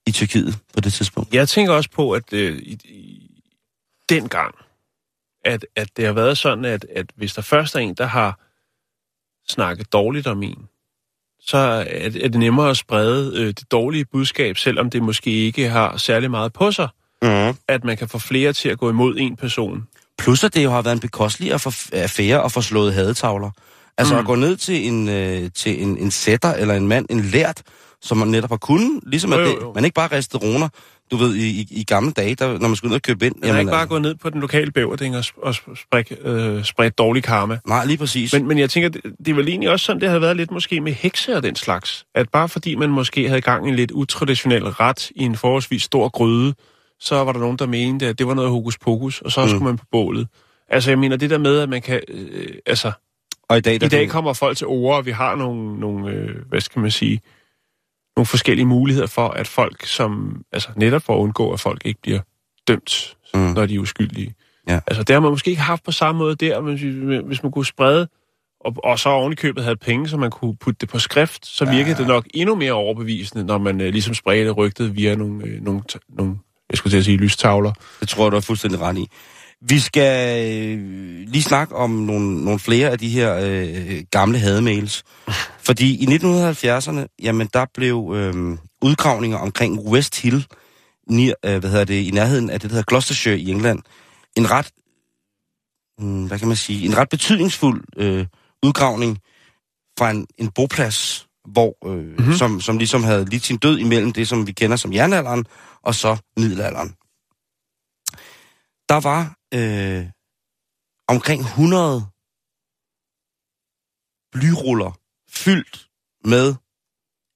i 0.06 0.12
Tyrkiet 0.12 0.58
på 0.74 0.80
det 0.80 0.92
tidspunkt. 0.92 1.34
Jeg 1.34 1.48
tænker 1.48 1.72
også 1.72 1.90
på, 1.90 2.12
at 2.12 2.32
øh, 2.32 2.58
i, 2.58 2.72
i 2.84 3.42
den 4.08 4.28
gang, 4.28 4.54
at, 5.44 5.66
at 5.76 5.96
det 5.96 6.06
har 6.06 6.12
været 6.12 6.38
sådan, 6.38 6.64
at, 6.64 6.84
at 6.84 7.12
hvis 7.16 7.34
der 7.34 7.42
først 7.42 7.74
er 7.74 7.78
en, 7.80 7.94
der 7.94 8.06
har 8.06 8.40
snakket 9.48 9.92
dårligt 9.92 10.26
om 10.26 10.42
en, 10.42 10.68
så 11.50 11.84
er 11.90 12.08
det, 12.08 12.34
er 12.34 12.38
nemmere 12.38 12.70
at 12.70 12.76
sprede 12.76 13.32
øh, 13.36 13.46
det 13.46 13.64
dårlige 13.72 14.04
budskab, 14.12 14.56
selvom 14.56 14.90
det 14.90 15.02
måske 15.02 15.30
ikke 15.30 15.68
har 15.68 15.96
særlig 15.96 16.30
meget 16.30 16.52
på 16.52 16.72
sig, 16.72 16.88
Mm. 17.22 17.54
at 17.68 17.84
man 17.84 17.96
kan 17.96 18.08
få 18.08 18.18
flere 18.18 18.52
til 18.52 18.68
at 18.68 18.78
gå 18.78 18.90
imod 18.90 19.14
en 19.18 19.36
person. 19.36 19.82
Plus 20.18 20.44
at 20.44 20.54
det 20.54 20.64
jo 20.64 20.70
har 20.70 20.82
været 20.82 20.94
en 20.94 21.00
bekostelig 21.00 21.52
aff- 21.52 21.90
affære 21.92 22.44
at 22.44 22.52
få 22.52 22.60
slået 22.60 22.94
hadetavler. 22.94 23.50
Altså 23.98 24.14
mm. 24.14 24.20
at 24.20 24.26
gå 24.26 24.34
ned 24.34 24.56
til 24.56 24.86
en, 24.88 25.08
øh, 25.08 25.50
til 25.54 25.82
en, 25.82 25.98
en 25.98 26.10
sætter 26.10 26.54
eller 26.54 26.74
en 26.74 26.88
mand, 26.88 27.06
en 27.10 27.20
lært, 27.20 27.62
som 28.02 28.18
man 28.18 28.28
netop 28.28 28.50
har 28.50 28.56
kunnet, 28.56 29.00
ligesom 29.06 29.32
Jo, 29.32 29.38
at 29.38 29.44
jo, 29.44 29.50
det, 29.50 29.60
jo. 29.60 29.72
man 29.74 29.84
ikke 29.84 29.94
bare 29.94 30.16
ristede 30.16 30.46
roner, 30.46 30.68
du 31.10 31.16
ved, 31.16 31.34
i, 31.34 31.60
i, 31.60 31.66
i 31.70 31.84
gamle 31.84 32.12
dage, 32.12 32.34
der, 32.34 32.58
når 32.58 32.68
man 32.68 32.76
skulle 32.76 32.90
ud 32.90 32.94
og 32.94 33.02
købe 33.02 33.26
ind. 33.26 33.34
Man 33.40 33.50
er 33.54 33.58
ikke 33.58 33.70
bare 33.70 33.86
gået 33.86 34.02
ned 34.02 34.14
på 34.14 34.30
den 34.30 34.40
lokale 34.40 34.70
bæverding 34.72 35.16
og, 35.16 35.24
og 35.42 35.50
sp- 35.50 35.82
spræk, 35.82 36.12
øh, 36.22 36.64
spredt 36.64 36.98
dårlig 36.98 37.22
karma. 37.22 37.58
Nej, 37.66 37.84
lige 37.84 37.98
præcis. 37.98 38.32
Men, 38.32 38.48
men 38.48 38.58
jeg 38.58 38.70
tænker, 38.70 38.88
det, 38.88 39.00
det 39.26 39.36
vel 39.36 39.48
egentlig 39.48 39.70
også 39.70 39.86
sådan, 39.86 40.00
det 40.00 40.08
havde 40.08 40.20
været 40.20 40.36
lidt 40.36 40.50
måske 40.50 40.80
med 40.80 40.92
hekse 40.92 41.36
og 41.36 41.42
den 41.42 41.56
slags. 41.56 42.04
At 42.14 42.28
bare 42.28 42.48
fordi 42.48 42.74
man 42.74 42.90
måske 42.90 43.28
havde 43.28 43.40
gang 43.40 43.66
i 43.66 43.68
en 43.68 43.76
lidt 43.76 43.90
utraditionel 43.90 44.64
ret 44.64 45.10
i 45.14 45.22
en 45.22 45.36
forholdsvis 45.36 45.82
stor 45.82 46.08
gryde, 46.08 46.54
så 47.00 47.24
var 47.24 47.32
der 47.32 47.40
nogen, 47.40 47.56
der 47.56 47.66
mente, 47.66 48.06
at 48.06 48.18
det 48.18 48.26
var 48.26 48.34
noget 48.34 48.50
hokus 48.50 48.78
pokus, 48.78 49.20
og 49.20 49.32
så 49.32 49.42
mm. 49.42 49.48
Skulle 49.48 49.64
man 49.64 49.78
på 49.78 49.84
bålet. 49.92 50.28
Altså 50.68 50.90
jeg 50.90 50.98
mener, 50.98 51.16
det 51.16 51.30
der 51.30 51.38
med, 51.38 51.58
at 51.58 51.68
man 51.68 51.82
kan... 51.82 52.00
Øh, 52.08 52.54
altså, 52.66 52.92
og 53.48 53.58
i 53.58 53.60
dag, 53.60 53.80
der 53.80 53.86
i 53.86 53.88
dag 53.88 54.08
kommer 54.08 54.32
folk 54.32 54.56
til 54.56 54.66
ord, 54.66 54.96
og 54.96 55.06
vi 55.06 55.10
har 55.10 55.34
nogle, 55.34 55.80
nogle 55.80 56.12
øh, 56.12 56.36
hvad 56.48 56.60
skal 56.60 56.82
man 56.82 56.90
sige, 56.90 57.20
nogle 58.20 58.26
forskellige 58.26 58.66
muligheder 58.66 59.06
for, 59.06 59.28
at 59.28 59.46
folk, 59.48 59.86
som 59.86 60.42
altså 60.52 60.68
netop 60.76 61.02
for 61.02 61.14
at 61.14 61.18
undgå, 61.18 61.52
at 61.52 61.60
folk 61.60 61.82
ikke 61.84 62.00
bliver 62.02 62.20
dømt, 62.68 63.16
mm. 63.34 63.40
Når 63.40 63.66
de 63.66 63.74
er 63.74 63.78
uskyldige. 63.78 64.34
Ja. 64.68 64.80
Altså 64.86 65.02
det 65.02 65.14
har 65.14 65.20
man 65.20 65.30
måske 65.30 65.50
ikke 65.50 65.62
haft 65.62 65.84
på 65.84 65.92
samme 65.92 66.18
måde 66.18 66.34
der, 66.36 66.60
men 66.60 66.78
hvis- 66.78 67.22
hvis 67.26 67.42
man 67.42 67.52
kunne 67.52 67.66
sprede, 67.66 68.08
og, 68.64 68.74
og 68.84 68.98
så 68.98 69.08
oven 69.08 69.32
i 69.32 69.36
købet 69.36 69.62
havde 69.64 69.76
penge, 69.76 70.08
så 70.08 70.16
man 70.16 70.30
kunne 70.30 70.56
putte 70.56 70.78
det 70.80 70.88
på 70.88 70.98
skrift, 70.98 71.46
så 71.46 71.64
virkede 71.64 71.90
ja. 71.90 71.98
det 71.98 72.06
nok 72.06 72.26
endnu 72.34 72.54
mere 72.54 72.72
overbevisende, 72.72 73.44
når 73.44 73.58
man 73.58 73.80
øh, 73.80 73.92
ligesom 73.92 74.14
spredte 74.14 74.50
rygtet 74.50 74.96
via 74.96 75.14
nogle, 75.14 75.44
øh, 75.46 75.60
nogle, 75.62 75.82
nogle, 76.08 76.36
jeg 76.70 76.78
skulle 76.78 76.90
til 76.92 76.98
at 76.98 77.04
sige, 77.04 77.16
lystavler. 77.16 77.72
Det 78.00 78.08
tror 78.08 78.24
jeg, 78.24 78.32
du 78.32 78.36
er 78.36 78.40
fuldstændig 78.40 78.80
ret 78.80 78.98
i. 78.98 79.06
Vi 79.68 79.78
skal 79.78 80.48
øh, 80.78 81.28
lige 81.28 81.42
snakke 81.42 81.74
om 81.76 81.90
nogle, 81.90 82.44
nogle 82.44 82.60
flere 82.60 82.90
af 82.90 82.98
de 82.98 83.08
her 83.08 83.38
øh, 83.42 84.04
gamle 84.10 84.38
hademails. 84.38 85.02
Fordi 85.66 86.02
i 86.02 86.06
1970'erne, 86.16 87.16
jamen 87.22 87.48
der 87.54 87.66
blev 87.74 88.12
øh, 88.16 88.58
udgravninger 88.82 89.38
omkring 89.38 89.80
West 89.80 90.20
Hill, 90.22 90.46
ni, 91.10 91.28
øh, 91.28 91.58
hvad 91.58 91.70
hedder 91.70 91.84
det, 91.84 91.94
i 92.06 92.10
nærheden 92.10 92.50
af 92.50 92.60
det, 92.60 92.70
der 92.70 92.74
hedder 92.74 92.88
Gloucestershire 92.88 93.38
i 93.38 93.50
England, 93.50 93.82
en 94.36 94.50
ret, 94.50 94.70
mm, 95.98 96.26
hvad 96.26 96.38
kan 96.38 96.48
man 96.48 96.56
sige, 96.56 96.86
en 96.86 96.96
ret 96.96 97.08
betydningsfuld 97.08 97.84
øh, 97.96 98.26
udgravning 98.62 99.18
fra 99.98 100.10
en, 100.10 100.26
en 100.38 100.50
boplads, 100.50 101.26
hvor, 101.52 101.86
øh, 101.86 101.96
Mhm. 101.98 102.14
mm-hmm. 102.18 102.34
som, 102.34 102.60
som 102.60 102.78
ligesom 102.78 103.04
havde 103.04 103.24
lidt 103.24 103.44
sin 103.44 103.56
død 103.58 103.78
imellem 103.78 104.12
det, 104.12 104.28
som 104.28 104.46
vi 104.46 104.52
kender 104.52 104.76
som 104.76 104.92
jernalderen, 104.92 105.44
og 105.82 105.94
så 105.94 106.16
middelalderen. 106.36 106.94
Der 108.88 109.00
var 109.00 109.36
øh, 109.54 110.06
omkring 111.08 111.42
100 111.42 112.06
blyruller 114.32 114.92
fyldt 115.28 115.88
med 116.24 116.54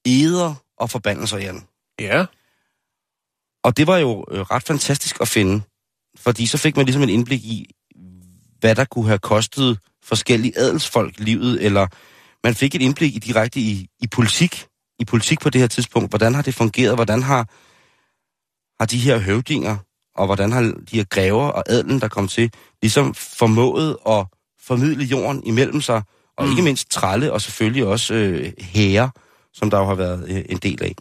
eder 0.05 0.55
og 0.77 0.89
forbandelser, 0.89 1.37
Jan. 1.37 1.67
Ja. 1.99 2.25
Og 3.63 3.77
det 3.77 3.87
var 3.87 3.97
jo 3.97 4.25
øh, 4.31 4.41
ret 4.41 4.63
fantastisk 4.63 5.21
at 5.21 5.27
finde, 5.27 5.61
fordi 6.17 6.45
så 6.45 6.57
fik 6.57 6.75
man 6.75 6.85
ligesom 6.85 7.03
en 7.03 7.09
indblik 7.09 7.43
i, 7.43 7.75
hvad 8.59 8.75
der 8.75 8.85
kunne 8.85 9.07
have 9.07 9.19
kostet 9.19 9.79
forskellige 10.03 10.57
adelsfolk 10.57 11.19
livet, 11.19 11.65
eller 11.65 11.87
man 12.43 12.55
fik 12.55 12.75
et 12.75 12.81
indblik 12.81 13.15
i 13.15 13.19
direkte 13.19 13.59
i, 13.59 13.89
i 13.99 14.07
politik, 14.07 14.67
i 14.99 15.05
politik 15.05 15.39
på 15.39 15.49
det 15.49 15.61
her 15.61 15.67
tidspunkt. 15.67 16.11
Hvordan 16.11 16.33
har 16.33 16.41
det 16.41 16.53
fungeret? 16.53 16.95
Hvordan 16.95 17.23
har, 17.23 17.49
har 18.79 18.85
de 18.85 18.99
her 18.99 19.17
høvdinger, 19.17 19.77
og 20.15 20.25
hvordan 20.25 20.51
har 20.51 20.61
de 20.61 20.95
her 20.97 21.03
grever 21.03 21.47
og 21.47 21.63
adelen, 21.69 22.01
der 22.01 22.07
kom 22.07 22.27
til, 22.27 22.53
ligesom 22.81 23.13
formået 23.13 23.97
at 24.07 24.25
formidle 24.59 25.03
jorden 25.03 25.43
imellem 25.43 25.81
sig, 25.81 26.01
og 26.37 26.45
mm. 26.45 26.51
ikke 26.51 26.63
mindst 26.63 26.91
tralle, 26.91 27.33
og 27.33 27.41
selvfølgelig 27.41 27.85
også 27.85 28.13
øh, 28.13 28.53
hære, 28.59 29.11
som 29.53 29.69
der 29.69 29.77
jo 29.77 29.85
har 29.85 29.95
været 29.95 30.29
øh, 30.29 30.45
en 30.49 30.57
del 30.57 30.83
af. 30.83 30.95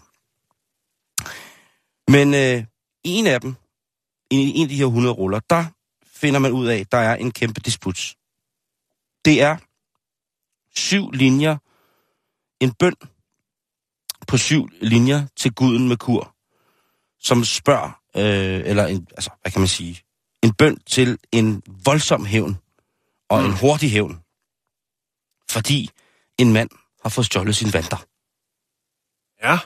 Men 2.09 2.35
øh, 2.35 2.65
en 3.05 3.27
af 3.27 3.41
dem, 3.41 3.55
en, 4.31 4.57
en 4.57 4.63
af 4.63 4.69
de 4.69 4.77
her 4.77 4.87
100 4.87 5.15
ruller, 5.15 5.41
der 5.51 5.65
finder 6.15 6.41
man 6.41 6.53
ud 6.53 6.67
af, 6.67 6.87
der 6.93 6.99
er 6.99 7.17
en 7.17 7.31
kæmpe 7.31 7.61
disput. 7.61 8.15
Det 9.25 9.43
er 9.43 9.57
syv 10.77 11.11
linjer, 11.11 11.57
en 12.61 12.73
bøn 12.73 12.95
på 14.29 14.37
syv 14.37 14.69
linjer 14.81 15.27
til 15.37 15.55
guden 15.55 15.89
med 15.89 15.97
kur, 15.97 16.35
som 17.21 17.45
spørger, 17.45 18.04
øh, 18.17 18.63
eller 18.65 18.87
en, 18.87 19.07
altså, 19.11 19.31
hvad 19.43 19.53
kan 19.53 19.61
man 19.61 19.69
sige, 19.69 20.01
en 20.43 20.53
bøn 20.53 20.79
til 20.87 21.19
en 21.33 21.63
voldsom 21.85 22.25
hævn, 22.27 22.59
og 23.31 23.41
mm. 23.41 23.47
en 23.47 23.53
hurtig 23.53 23.91
hævn, 23.91 24.19
fordi 25.51 25.91
en 26.39 26.53
mand 26.53 26.69
har 27.03 27.09
fået 27.11 27.27
stjålet 27.27 27.57
sine 27.57 27.73
vanter. 27.73 27.97
Ja. 29.43 29.59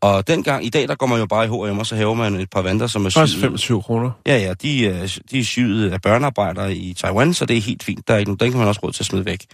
Og 0.00 0.26
dengang, 0.26 0.64
i 0.64 0.68
dag, 0.68 0.88
der 0.88 0.94
går 0.94 1.06
man 1.06 1.18
jo 1.18 1.26
bare 1.26 1.44
i 1.44 1.48
H&M, 1.48 1.78
og 1.78 1.86
så 1.86 1.96
hæver 1.96 2.14
man 2.14 2.34
et 2.34 2.50
par 2.50 2.62
vanter, 2.62 2.86
som 2.86 3.06
er 3.06 3.10
syet. 3.10 3.40
25 3.40 3.82
kroner. 3.82 4.10
Ja, 4.26 4.36
ja, 4.38 4.54
de, 4.54 4.86
er- 4.86 5.18
de 5.30 5.38
er 5.40 5.44
syet 5.44 5.92
af 5.92 6.02
børnearbejdere 6.02 6.74
i 6.74 6.94
Taiwan, 6.94 7.34
så 7.34 7.46
det 7.46 7.56
er 7.56 7.60
helt 7.60 7.82
fint. 7.82 8.08
Der 8.08 8.14
er 8.14 8.18
ikke 8.18 8.28
nogen, 8.30 8.38
den 8.40 8.50
kan 8.50 8.58
man 8.58 8.68
også 8.68 8.80
råd 8.82 8.92
til 8.92 9.02
at 9.02 9.06
smide 9.06 9.24
væk. 9.24 9.46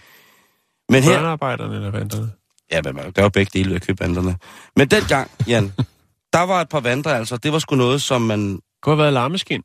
Men 0.89 1.03
her, 1.03 1.13
Børnearbejderne 1.15 1.75
eller 1.75 1.91
vanterne. 1.91 2.31
ja, 2.71 2.81
men 2.81 2.95
man 2.95 3.11
gør 3.11 3.23
jo 3.23 3.29
begge 3.29 3.49
dele 3.59 3.69
ved 3.69 3.75
at 3.75 3.81
købe 3.87 3.99
vanderne. 3.99 4.37
Men 4.75 4.87
dengang, 4.87 5.31
Jan, 5.47 5.73
der 6.33 6.39
var 6.41 6.61
et 6.61 6.69
par 6.69 6.79
vandre, 6.79 7.17
altså. 7.17 7.37
Det 7.37 7.53
var 7.53 7.59
sgu 7.59 7.75
noget, 7.75 8.01
som 8.01 8.21
man... 8.21 8.51
Det 8.53 8.61
kunne 8.81 8.95
have 8.95 9.01
været 9.03 9.13
larmeskin. 9.13 9.61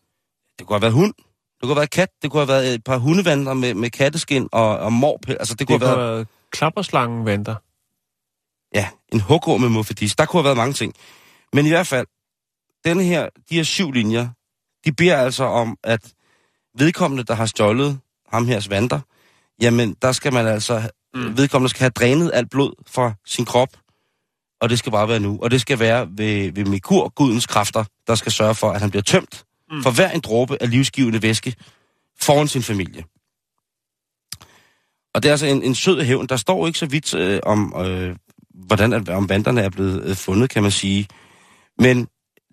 Det 0.58 0.66
kunne 0.66 0.74
have 0.74 0.82
været 0.82 0.92
hund, 0.94 1.14
det 1.16 1.62
kunne 1.62 1.70
have 1.70 1.76
været 1.76 1.90
kat, 1.90 2.08
det 2.22 2.30
kunne 2.30 2.40
have 2.40 2.48
været 2.48 2.74
et 2.74 2.84
par 2.84 2.98
hundevandre 2.98 3.54
med, 3.54 3.74
med 3.74 3.90
katteskin 3.90 4.48
og, 4.52 4.78
og 4.78 4.92
morpæl. 4.92 5.36
Altså, 5.40 5.54
det 5.54 5.58
Det 5.58 5.66
kunne 5.66 5.78
kunne 5.78 5.88
have 5.88 5.98
været, 5.98 6.14
været 6.16 6.26
klapperslangen 6.52 7.24
vanter. 7.26 7.54
ja, 8.74 8.88
en 9.12 9.20
hugorm 9.20 9.60
med 9.60 9.68
muffedis. 9.68 10.16
Der 10.16 10.26
kunne 10.26 10.40
have 10.40 10.44
været 10.44 10.56
mange 10.56 10.72
ting. 10.72 10.94
Men 11.52 11.66
i 11.66 11.68
hvert 11.68 11.86
fald, 11.86 12.06
denne 12.84 13.02
her, 13.04 13.28
de 13.50 13.54
her 13.54 13.62
syv 13.62 13.92
linjer, 13.92 14.28
de 14.84 14.92
beder 14.92 15.16
altså 15.16 15.44
om, 15.44 15.76
at 15.84 16.12
vedkommende, 16.78 17.24
der 17.24 17.34
har 17.34 17.46
stjålet 17.46 18.00
ham 18.28 18.46
hers 18.46 18.70
vanter, 18.70 19.00
jamen, 19.62 19.96
der 20.02 20.12
skal 20.12 20.32
man 20.32 20.46
altså, 20.46 20.90
mm. 21.14 21.36
vedkommende 21.36 21.68
skal 21.70 21.80
have 21.80 21.90
drænet 21.90 22.30
alt 22.34 22.50
blod 22.50 22.72
fra 22.86 23.12
sin 23.26 23.44
krop, 23.44 23.68
og 24.64 24.70
det 24.70 24.78
skal 24.78 24.92
bare 24.92 25.08
være 25.08 25.20
nu. 25.20 25.38
Og 25.42 25.50
det 25.50 25.60
skal 25.60 25.78
være 25.78 26.08
ved, 26.10 26.52
ved 26.52 26.64
Mikur, 26.64 27.08
gudens 27.08 27.46
kræfter, 27.46 27.84
der 28.06 28.14
skal 28.14 28.32
sørge 28.32 28.54
for, 28.54 28.70
at 28.70 28.80
han 28.80 28.90
bliver 28.90 29.02
tømt 29.02 29.44
mm. 29.70 29.82
for 29.82 29.90
hver 29.90 30.10
en 30.10 30.20
dråbe 30.20 30.62
af 30.62 30.70
livsgivende 30.70 31.22
væske 31.22 31.54
foran 32.20 32.48
sin 32.48 32.62
familie. 32.62 33.04
Og 35.14 35.22
det 35.22 35.28
er 35.28 35.32
altså 35.32 35.46
en, 35.46 35.62
en 35.62 35.74
sød 35.74 36.02
hævn. 36.02 36.26
Der 36.26 36.36
står 36.36 36.66
ikke 36.66 36.78
så 36.78 36.86
vidt 36.86 37.14
øh, 37.14 37.40
om, 37.42 37.74
øh, 37.86 38.16
hvordan 38.66 38.92
at, 38.92 39.08
om 39.08 39.28
vanderne 39.28 39.60
er 39.60 39.70
blevet 39.70 40.04
øh, 40.04 40.16
fundet, 40.16 40.50
kan 40.50 40.62
man 40.62 40.70
sige. 40.70 41.08
Men 41.78 42.08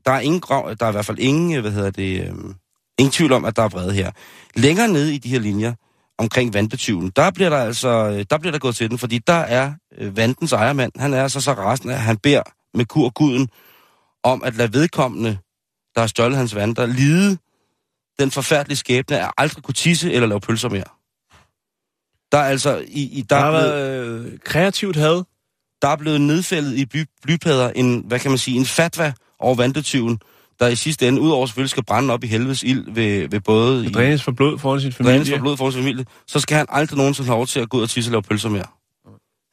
der 0.06 0.12
er, 0.12 0.19
ingen 0.19 0.41
der 0.50 0.76
er 0.86 0.89
i 0.89 0.91
hvert 0.91 1.06
fald 1.06 1.19
ingen, 1.19 1.56
øh, 1.56 1.62
hvad 1.62 1.71
hedder 1.71 1.91
det, 1.91 2.21
øh, 2.21 2.34
ingen 3.00 3.12
tvivl 3.12 3.32
om, 3.32 3.45
at 3.45 3.56
der 3.56 3.63
er 3.63 3.69
vrede 3.69 3.93
her. 3.93 4.12
Længere 4.56 4.88
nede 4.88 5.15
i 5.15 5.17
de 5.17 5.30
her 5.30 5.39
linjer, 5.39 5.74
omkring 6.21 6.53
vandbetyven, 6.53 7.12
der 7.15 7.31
bliver 7.31 7.49
der 7.49 7.57
altså, 7.57 7.89
øh, 7.89 8.25
der 8.29 8.38
bliver 8.38 8.51
der 8.51 8.60
gået 8.60 8.75
til 8.75 8.89
den, 8.89 8.97
fordi 8.97 9.17
der 9.27 9.34
er 9.34 9.73
øh, 9.97 10.17
vandens 10.17 10.51
ejermand, 10.53 10.91
han 10.95 11.13
er 11.13 11.23
altså 11.23 11.41
så 11.41 11.53
rasende, 11.53 11.93
at 11.93 11.99
han 12.01 12.17
beder 12.17 12.43
med 12.73 12.86
kur 12.86 13.10
guden 13.10 13.49
om 14.23 14.43
at 14.43 14.55
lade 14.55 14.73
vedkommende, 14.73 15.38
der 15.95 16.01
har 16.01 16.07
stjålet 16.07 16.38
hans 16.38 16.55
vand, 16.55 16.75
der 16.75 16.86
lide 16.86 17.38
den 18.19 18.31
forfærdelige 18.31 18.77
skæbne 18.77 19.19
at 19.19 19.31
aldrig 19.38 19.63
kunne 19.63 19.73
tisse 19.73 20.13
eller 20.13 20.27
lave 20.27 20.39
pølser 20.39 20.69
mere. 20.69 20.89
Der 22.31 22.38
er 22.38 22.43
altså 22.43 22.86
i, 22.88 23.03
i 23.19 23.21
der, 23.21 23.36
Der 23.36 23.43
har 23.43 23.51
været 23.51 24.05
øh, 24.05 24.39
kreativt 24.45 24.95
had. 24.95 25.23
der 25.81 25.88
er 25.88 25.95
blevet 25.95 26.21
nedfældet 26.21 26.77
i 26.77 26.86
bly, 26.86 27.03
blypadder 27.23 27.69
en, 27.69 28.03
hvad 28.07 28.19
kan 28.19 28.31
man 28.31 28.38
sige, 28.38 28.57
en 28.57 28.65
fatwa 28.65 29.13
over 29.39 29.55
vandbetyven, 29.55 30.19
der 30.62 30.67
i 30.67 30.76
sidste 30.76 31.08
ende, 31.08 31.21
udover 31.21 31.45
selvfølgelig 31.45 31.69
skal 31.69 31.86
brænde 31.86 32.13
op 32.13 32.24
i 32.24 32.28
helvedes 32.28 32.63
ild 32.63 32.93
ved, 32.93 33.30
ved 33.30 33.39
både 33.39 33.86
i, 33.86 33.89
Drænes 33.89 34.24
for 34.24 34.32
blod 34.32 34.58
foran 34.58 34.82
sin 34.82 34.91
familie. 34.91 35.13
Drænes 35.13 35.30
for 35.30 35.38
blod 35.38 35.58
for 35.58 35.69
sin 35.69 35.82
familie, 35.82 36.06
så 36.28 36.39
skal 36.39 36.58
han 36.58 36.65
aldrig 36.69 36.97
nogensinde 36.97 37.28
have 37.28 37.38
lov 37.38 37.47
til 37.47 37.60
at 37.60 37.69
gå 37.69 37.78
ud 37.78 37.84
og 37.84 37.89
tisse 37.89 38.10
og 38.10 38.12
lave 38.12 38.21
pølser 38.21 38.50
mere. 38.50 38.65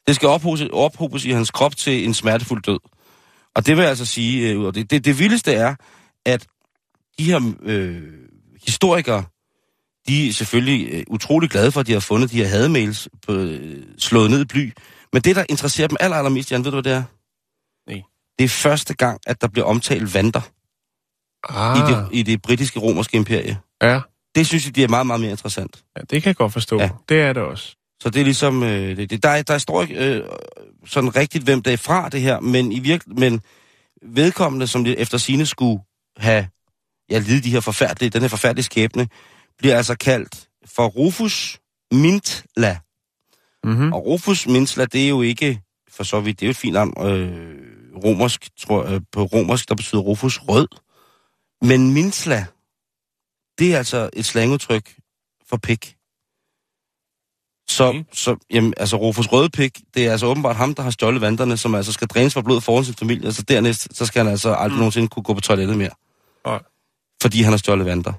Det 0.07 0.15
skal 0.15 0.27
ophobes, 0.27 0.61
ophobes 0.73 1.25
i 1.25 1.31
hans 1.31 1.51
krop 1.51 1.77
til 1.77 2.05
en 2.05 2.13
smertefuld 2.13 2.61
død. 2.61 2.79
Og 3.55 3.65
det 3.65 3.75
vil 3.75 3.81
jeg 3.81 3.89
altså 3.89 4.05
sige, 4.05 4.49
øh, 4.49 4.73
det, 4.73 4.91
det, 4.91 5.05
det 5.05 5.19
vildeste 5.19 5.53
er, 5.53 5.75
at 6.25 6.47
de 7.19 7.23
her 7.23 7.53
øh, 7.63 8.01
historikere, 8.65 9.23
de 10.07 10.27
er 10.27 10.33
selvfølgelig 10.33 10.89
øh, 10.91 11.03
utrolig 11.07 11.49
glade 11.49 11.71
for, 11.71 11.79
at 11.79 11.87
de 11.87 11.93
har 11.93 11.99
fundet 11.99 12.31
de 12.31 12.37
her 12.37 12.47
hademails 12.47 13.09
på, 13.27 13.33
øh, 13.33 13.83
slået 13.97 14.31
ned 14.31 14.41
i 14.41 14.45
bly. 14.45 14.71
Men 15.13 15.21
det, 15.21 15.35
der 15.35 15.45
interesserer 15.49 15.87
dem 15.87 15.97
aller, 15.99 16.17
allermest, 16.17 16.51
Jan, 16.51 16.65
ved 16.65 16.71
du, 16.71 16.81
hvad 16.81 16.91
det 16.91 16.97
er? 16.97 17.03
Nej. 17.87 18.01
Det 18.39 18.43
er 18.43 18.49
første 18.49 18.93
gang, 18.93 19.19
at 19.27 19.41
der 19.41 19.47
bliver 19.47 19.65
omtalt 19.65 20.13
vandter 20.13 20.41
Ah, 21.49 21.77
i, 21.77 21.93
det, 21.93 22.07
i 22.11 22.23
det 22.23 22.41
britiske 22.41 22.79
romerske 22.79 23.17
imperie. 23.17 23.57
ja. 23.81 23.99
Det 24.35 24.47
synes 24.47 24.65
jeg, 24.65 24.75
det 24.75 24.83
er 24.83 24.87
meget, 24.87 25.07
meget 25.07 25.21
mere 25.21 25.31
interessant. 25.31 25.83
ja, 25.97 26.01
det 26.01 26.23
kan 26.23 26.27
jeg 26.29 26.35
godt 26.35 26.53
forstå. 26.53 26.79
Ja. 26.79 26.89
Det 27.09 27.21
er 27.21 27.33
det 27.33 27.43
også. 27.43 27.75
Så 28.01 28.09
det 28.09 28.19
er 28.19 28.23
ligesom, 28.23 28.63
øh, 28.63 28.97
det, 28.97 29.09
det, 29.09 29.23
der, 29.23 29.41
der 29.41 29.57
står 29.57 29.81
ikke 29.81 29.95
øh, 29.95 30.23
sådan 30.85 31.15
rigtigt, 31.15 31.43
hvem 31.43 31.61
der 31.61 31.71
er 31.71 31.77
fra 31.77 32.09
det 32.09 32.21
her, 32.21 32.39
men 32.39 32.71
i 32.71 32.79
virke, 32.79 33.03
men 33.07 33.41
vedkommende, 34.01 34.67
som 34.67 34.83
det 34.83 35.01
efter 35.01 35.17
sine 35.17 35.45
skulle 35.45 35.81
have 36.17 36.47
ja, 37.09 37.19
lidet 37.19 37.43
de 37.43 37.51
her 37.51 37.59
forfærdelige, 37.59 38.09
den 38.09 38.21
her 38.21 38.29
forfærdelige 38.29 38.63
skæbne, 38.63 39.07
bliver 39.57 39.77
altså 39.77 39.95
kaldt 39.95 40.47
for 40.65 40.87
Rufus 40.87 41.59
Mintla. 41.91 42.77
Mm-hmm. 43.63 43.93
Og 43.93 44.05
Rufus 44.05 44.47
Mintla, 44.47 44.85
det 44.85 45.03
er 45.03 45.09
jo 45.09 45.21
ikke, 45.21 45.61
for 45.91 46.03
så 46.03 46.19
vidt, 46.19 46.39
det 46.39 46.45
er 46.45 46.47
jo 46.47 46.51
et 46.51 46.57
fint 46.57 46.73
navn, 46.73 46.93
øh, 47.07 47.55
romersk, 48.03 48.49
tror, 48.59 48.83
øh, 48.85 49.01
på 49.11 49.23
romersk, 49.23 49.69
der 49.69 49.75
betyder 49.75 50.01
Rufus 50.01 50.39
rød. 50.41 50.67
Men 51.61 51.93
Mintla, 51.93 52.45
det 53.59 53.73
er 53.73 53.77
altså 53.77 54.09
et 54.13 54.25
slangudtryk 54.25 54.95
for 55.49 55.57
pik. 55.57 55.95
Så, 57.69 57.83
Okay. 57.87 58.03
så 58.13 58.35
jamen, 58.51 58.73
altså 58.77 58.95
Rufus 58.97 59.31
Røde 59.31 59.49
Pik, 59.49 59.79
det 59.93 60.07
er 60.07 60.11
altså 60.11 60.25
åbenbart 60.25 60.55
ham, 60.55 60.75
der 60.75 60.83
har 60.83 60.89
stjålet 60.91 61.21
vanderne, 61.21 61.57
som 61.57 61.75
altså 61.75 61.93
skal 61.93 62.07
drænes 62.07 62.33
for 62.33 62.41
blod 62.41 62.61
foran 62.61 62.85
sin 62.85 62.93
familie, 62.93 63.27
og 63.27 63.33
så 63.33 63.41
dernæst, 63.41 63.97
så 63.97 64.05
skal 64.05 64.23
han 64.23 64.31
altså 64.31 64.53
aldrig 64.53 64.71
mm. 64.75 64.79
nogensinde 64.79 65.07
kunne 65.07 65.23
gå 65.23 65.33
på 65.33 65.41
toilettet 65.41 65.77
mere. 65.77 65.89
Nej. 66.45 66.61
Fordi 67.21 67.41
han 67.41 67.53
har 67.53 67.57
stjålet 67.57 67.85
vandter. 67.85 68.13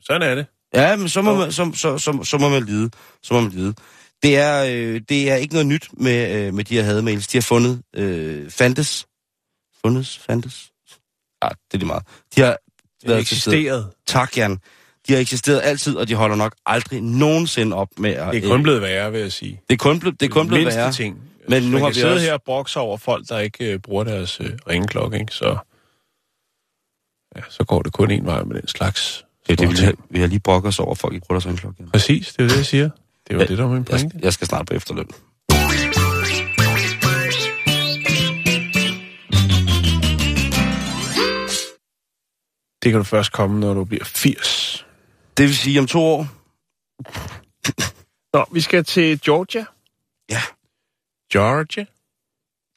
Sådan 0.00 0.22
er 0.22 0.34
det. 0.34 0.46
Ja, 0.74 0.96
men 0.96 1.08
så 1.08 1.22
må, 1.22 1.34
man, 1.34 1.52
så, 1.52 1.72
så, 1.74 1.98
så, 1.98 2.24
så 2.24 2.38
må 2.38 2.48
man 2.48 2.64
lide. 2.64 2.90
Så 3.22 3.34
må 3.34 3.40
man 3.40 3.50
lide. 3.50 3.74
Det 4.22 4.36
er, 4.38 4.64
øh, 4.64 5.00
det 5.08 5.30
er 5.30 5.36
ikke 5.36 5.54
noget 5.54 5.66
nyt 5.66 5.88
med, 5.92 6.46
øh, 6.46 6.54
med 6.54 6.64
de 6.64 6.74
her 6.74 6.82
hademails. 6.82 7.26
De 7.26 7.36
har 7.36 7.42
fundet, 7.42 7.82
øh, 7.96 8.50
fandtes, 8.50 9.06
fundet, 9.82 10.22
fandtes, 10.26 10.70
ja, 11.44 11.48
det 11.48 11.74
er 11.74 11.78
lige 11.78 11.86
meget. 11.86 12.02
De 12.36 12.40
har 12.40 12.56
været 13.06 13.20
eksisteret. 13.20 13.90
Tak, 14.06 14.36
Jan. 14.36 14.58
De 15.08 15.12
har 15.12 15.20
eksisteret 15.20 15.60
altid, 15.64 15.96
og 15.96 16.08
de 16.08 16.14
holder 16.14 16.36
nok 16.36 16.54
aldrig 16.66 17.00
nogensinde 17.00 17.76
op 17.76 17.88
med 17.98 18.10
at... 18.10 18.32
Det 18.34 18.44
er 18.44 18.48
kun 18.48 18.62
blevet 18.62 18.82
værre, 18.82 19.12
vil 19.12 19.20
jeg 19.20 19.32
sige. 19.32 19.60
det 19.70 19.74
er 19.74 19.78
kun, 19.78 20.00
blevet, 20.00 20.20
det 20.20 20.26
er 20.26 20.30
kun 20.30 20.48
blevet 20.48 20.66
værre. 20.66 20.92
ting. 20.92 21.22
Men 21.48 21.62
nu 21.62 21.70
man 21.70 21.80
har 21.80 21.88
vi 21.88 21.94
sidde 21.94 22.12
også- 22.12 22.24
her 22.26 22.32
og 22.32 22.42
brokse 22.42 22.80
over 22.80 22.96
folk, 22.96 23.28
der 23.28 23.38
ikke 23.38 23.72
øh, 23.72 23.78
bruger 23.78 24.04
deres 24.04 24.40
øh, 24.40 24.50
ringeklokke, 24.68 25.18
ikke? 25.20 25.32
Så, 25.34 25.56
ja, 27.36 27.40
så 27.50 27.64
går 27.64 27.82
det 27.82 27.92
kun 27.92 28.10
en 28.10 28.26
vej 28.26 28.42
med 28.44 28.60
den 28.60 28.68
slags. 28.68 29.24
Det 29.46 29.52
er 29.52 29.56
det, 29.66 29.70
vi, 29.80 29.84
har, 29.84 29.92
vi 30.10 30.20
har 30.20 30.26
lige 30.26 30.40
brokket 30.40 30.68
os 30.68 30.78
over, 30.78 30.94
folk 30.94 31.14
ikke 31.14 31.26
bruger 31.26 31.40
deres 31.40 31.46
ringklokke. 31.46 31.84
Præcis, 31.92 32.34
det 32.38 32.44
er 32.44 32.48
det, 32.48 32.56
jeg 32.56 32.66
siger. 32.66 32.84
Det 32.84 33.30
er 33.30 33.34
jo 33.34 33.40
Ja, 33.40 33.46
det, 33.46 33.58
der 33.58 33.64
er 33.64 33.68
min 33.68 33.76
Jeg, 33.76 33.84
pointe. 33.84 34.08
skal- 34.10 34.20
jeg 34.22 34.32
skal 34.32 34.46
snart 34.46 34.66
på 34.66 34.74
efterløn. 34.74 35.08
Det 42.84 42.92
kan 42.92 42.98
du 42.98 43.04
først 43.04 43.32
komme, 43.32 43.60
når 43.60 43.74
du 43.74 43.84
bliver 43.84 44.04
80. 44.04 44.86
Det 45.36 45.42
vil 45.42 45.56
sige 45.56 45.80
om 45.80 45.86
to 45.86 46.00
år. 46.00 46.26
Nå, 48.36 48.44
vi 48.52 48.60
skal 48.60 48.84
til 48.84 49.20
Georgia. 49.20 49.64
Ja. 50.30 50.40
Georgia. 51.32 51.84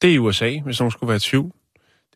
Det 0.02 0.10
er 0.10 0.14
i 0.14 0.18
USA, 0.18 0.60
hvis 0.64 0.80
nogen 0.80 0.90
skulle 0.90 1.08
være 1.08 1.16
i 1.16 1.20
tvivl. 1.20 1.52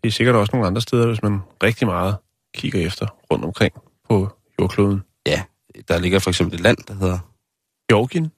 Det 0.03 0.09
er 0.09 0.13
sikkert 0.13 0.37
også 0.37 0.51
nogle 0.53 0.67
andre 0.67 0.81
steder, 0.81 1.07
hvis 1.07 1.23
man 1.23 1.41
rigtig 1.63 1.87
meget 1.87 2.17
kigger 2.55 2.87
efter 2.87 3.07
rundt 3.33 3.45
omkring 3.45 3.75
på 4.09 4.29
jordkloden. 4.61 5.03
Ja, 5.27 5.43
der 5.89 5.99
ligger 5.99 6.19
for 6.19 6.31
eksempel 6.31 6.55
et 6.55 6.61
land, 6.61 6.79
der 6.89 6.95
hedder... 6.95 7.19
Georgien. 7.89 8.33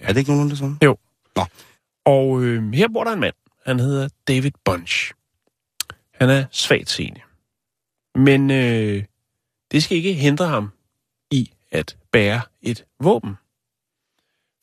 Er 0.00 0.12
det 0.12 0.16
ikke 0.16 0.32
nogen 0.32 0.50
det 0.50 0.58
samme? 0.58 0.78
Og 2.04 2.42
øh, 2.42 2.72
her 2.72 2.88
bor 2.88 3.04
der 3.04 3.12
en 3.12 3.20
mand. 3.20 3.34
Han 3.66 3.80
hedder 3.80 4.08
David 4.28 4.50
Bunch. 4.64 5.12
Han 6.14 6.30
er 6.30 6.44
svagt 6.50 6.90
seende. 6.90 7.20
Men 8.16 8.50
øh, 8.50 9.04
det 9.72 9.82
skal 9.82 9.96
ikke 9.96 10.12
hindre 10.12 10.46
ham 10.46 10.72
i 11.30 11.50
at 11.70 11.96
bære 12.12 12.40
et 12.62 12.84
våben. 13.00 13.34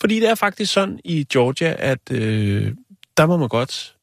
Fordi 0.01 0.19
det 0.19 0.29
er 0.29 0.35
faktisk 0.35 0.73
sådan 0.73 0.99
i 1.03 1.23
Georgia, 1.23 1.75
at 1.79 2.11
øh, 2.11 2.75
der 3.17 3.25
må 3.25 3.37
man 3.37 3.49
godt 3.49 3.95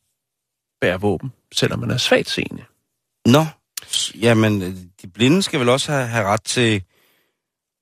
bære 0.81 1.01
våben, 1.01 1.33
selvom 1.53 1.79
man 1.79 1.91
er 1.91 1.97
svagt 1.97 2.31
seende. 2.31 2.65
Nå, 3.27 3.45
jamen, 4.15 4.63
øh, 4.63 4.73
de 5.03 5.09
blinde 5.09 5.43
skal 5.43 5.61
vel 5.61 5.69
også 5.69 5.93
have, 5.93 6.07
have 6.07 6.27
ret 6.27 6.43
til 6.43 6.77
et 6.77 6.85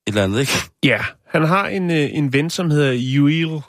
eller 0.07 0.23
andet, 0.23 0.39
ikke? 0.39 0.51
Ja, 0.83 1.05
han 1.25 1.43
har 1.43 1.67
en, 1.67 1.91
øh, 1.91 2.09
en 2.11 2.33
ven, 2.33 2.49
som 2.49 2.71
hedder 2.71 3.21
Will 3.23 3.61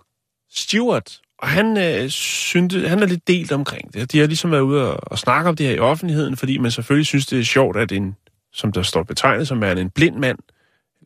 Stewart, 0.50 1.20
og 1.42 1.48
han, 1.48 1.78
øh, 1.78 2.08
synte, 2.08 2.88
han 2.88 3.02
er 3.02 3.06
lidt 3.06 3.28
delt 3.28 3.52
omkring 3.52 3.94
det. 3.94 4.12
De 4.12 4.18
har 4.18 4.26
ligesom 4.26 4.50
været 4.50 4.60
ude 4.60 4.92
og, 4.92 5.12
og 5.12 5.18
snakke 5.18 5.48
om 5.48 5.56
det 5.56 5.66
her 5.66 5.74
i 5.74 5.78
offentligheden, 5.78 6.36
fordi 6.36 6.58
man 6.58 6.70
selvfølgelig 6.70 7.06
synes, 7.06 7.26
det 7.26 7.40
er 7.40 7.44
sjovt, 7.44 7.76
at 7.76 7.92
en, 7.92 8.16
som 8.52 8.72
der 8.72 8.82
står 8.82 9.02
betegnet 9.02 9.48
som 9.48 9.62
er 9.62 9.72
en 9.72 9.90
blind 9.90 10.16
mand, 10.16 10.38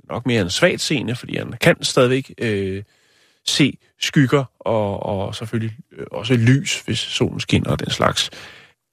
nok 0.08 0.26
mere 0.26 0.42
en 0.42 0.50
svagt 0.50 0.80
seende, 0.80 1.16
fordi 1.16 1.36
han 1.36 1.54
kan 1.60 1.82
stadigvæk 1.82 2.34
øh, 2.38 2.82
se 3.46 3.78
skygger 4.00 4.44
og, 4.60 5.02
og 5.02 5.34
selvfølgelig 5.34 5.76
øh, 5.92 6.06
også 6.12 6.34
lys, 6.34 6.80
hvis 6.80 6.98
solen 6.98 7.40
skinner 7.40 7.70
og 7.70 7.80
den 7.80 7.90
slags. 7.90 8.30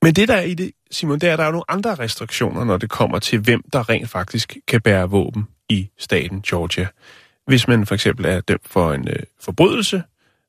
Men 0.02 0.14
det 0.14 0.28
der 0.28 0.36
er 0.36 0.42
i 0.42 0.54
det, 0.54 0.72
Simon, 0.92 1.20
det 1.20 1.30
er, 1.30 1.34
at 1.34 1.40
der 1.40 1.46
er 1.46 1.52
nogle 1.52 1.72
andre 1.72 1.96
restriktioner, 1.96 2.64
når 2.64 2.78
det 2.78 2.90
kommer 2.90 3.20
til, 3.20 3.40
hvem 3.40 3.64
der 3.74 3.90
rent 3.90 4.10
faktisk 4.10 4.58
kan 4.68 4.82
bære 4.82 5.10
våben 5.10 5.48
i 5.70 5.90
staten 5.98 6.42
Georgia. 6.42 6.88
Hvis 7.48 7.68
man 7.68 7.86
for 7.86 7.96
eksempel 7.96 8.26
er 8.26 8.42
dømt 8.42 8.68
for 8.68 8.94
en 8.94 9.08
øh, 9.08 9.24
forbrydelse, 9.40 10.04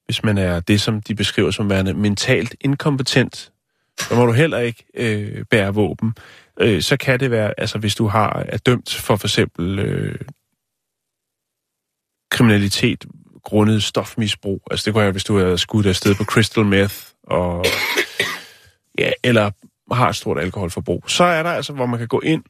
hvis 0.04 0.24
man 0.24 0.38
er 0.38 0.60
det, 0.60 0.80
som 0.80 1.02
de 1.02 1.14
beskriver 1.14 1.50
som 1.50 1.70
værende 1.70 1.94
mentalt 1.94 2.54
inkompetent, 2.60 3.52
så 4.00 4.14
må 4.14 4.26
du 4.26 4.32
heller 4.32 4.58
ikke 4.58 4.84
øh, 4.94 5.44
bære 5.50 5.74
våben. 5.74 6.14
Øh, 6.60 6.82
så 6.82 6.96
kan 6.96 7.20
det 7.20 7.30
være, 7.30 7.54
altså 7.58 7.78
hvis 7.78 7.94
du 7.94 8.06
har 8.06 8.44
er 8.48 8.58
dømt 8.58 8.94
for 8.94 9.16
for 9.16 9.26
eksempel 9.26 9.78
øh, 9.78 10.18
kriminalitet 12.30 13.04
grundet 13.44 13.82
stofmisbrug. 13.82 14.62
Altså 14.70 14.84
det 14.84 14.92
kunne 14.92 15.02
være, 15.02 15.12
hvis 15.12 15.24
du 15.24 15.36
er 15.36 15.56
skudt 15.56 15.86
afsted 15.86 16.14
på 16.14 16.24
crystal 16.24 16.64
meth, 16.64 16.94
og, 17.22 17.64
ja, 18.98 19.10
eller 19.24 19.50
har 19.92 20.08
et 20.08 20.16
stort 20.16 20.38
alkoholforbrug. 20.38 21.04
Så 21.06 21.24
er 21.24 21.42
der 21.42 21.50
altså, 21.50 21.72
hvor 21.72 21.86
man 21.86 21.98
kan 21.98 22.08
gå 22.08 22.20
ind 22.20 22.44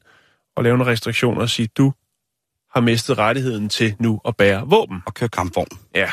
og 0.55 0.63
lave 0.63 0.77
nogle 0.77 0.91
restriktioner 0.91 1.41
og 1.41 1.49
sige, 1.49 1.67
du 1.77 1.93
har 2.73 2.81
mistet 2.81 3.17
rettigheden 3.17 3.69
til 3.69 3.95
nu 3.99 4.21
at 4.25 4.37
bære 4.37 4.67
våben. 4.67 5.01
Og 5.05 5.13
køre 5.13 5.29
kampvogn. 5.29 5.67
Ja. 5.95 6.11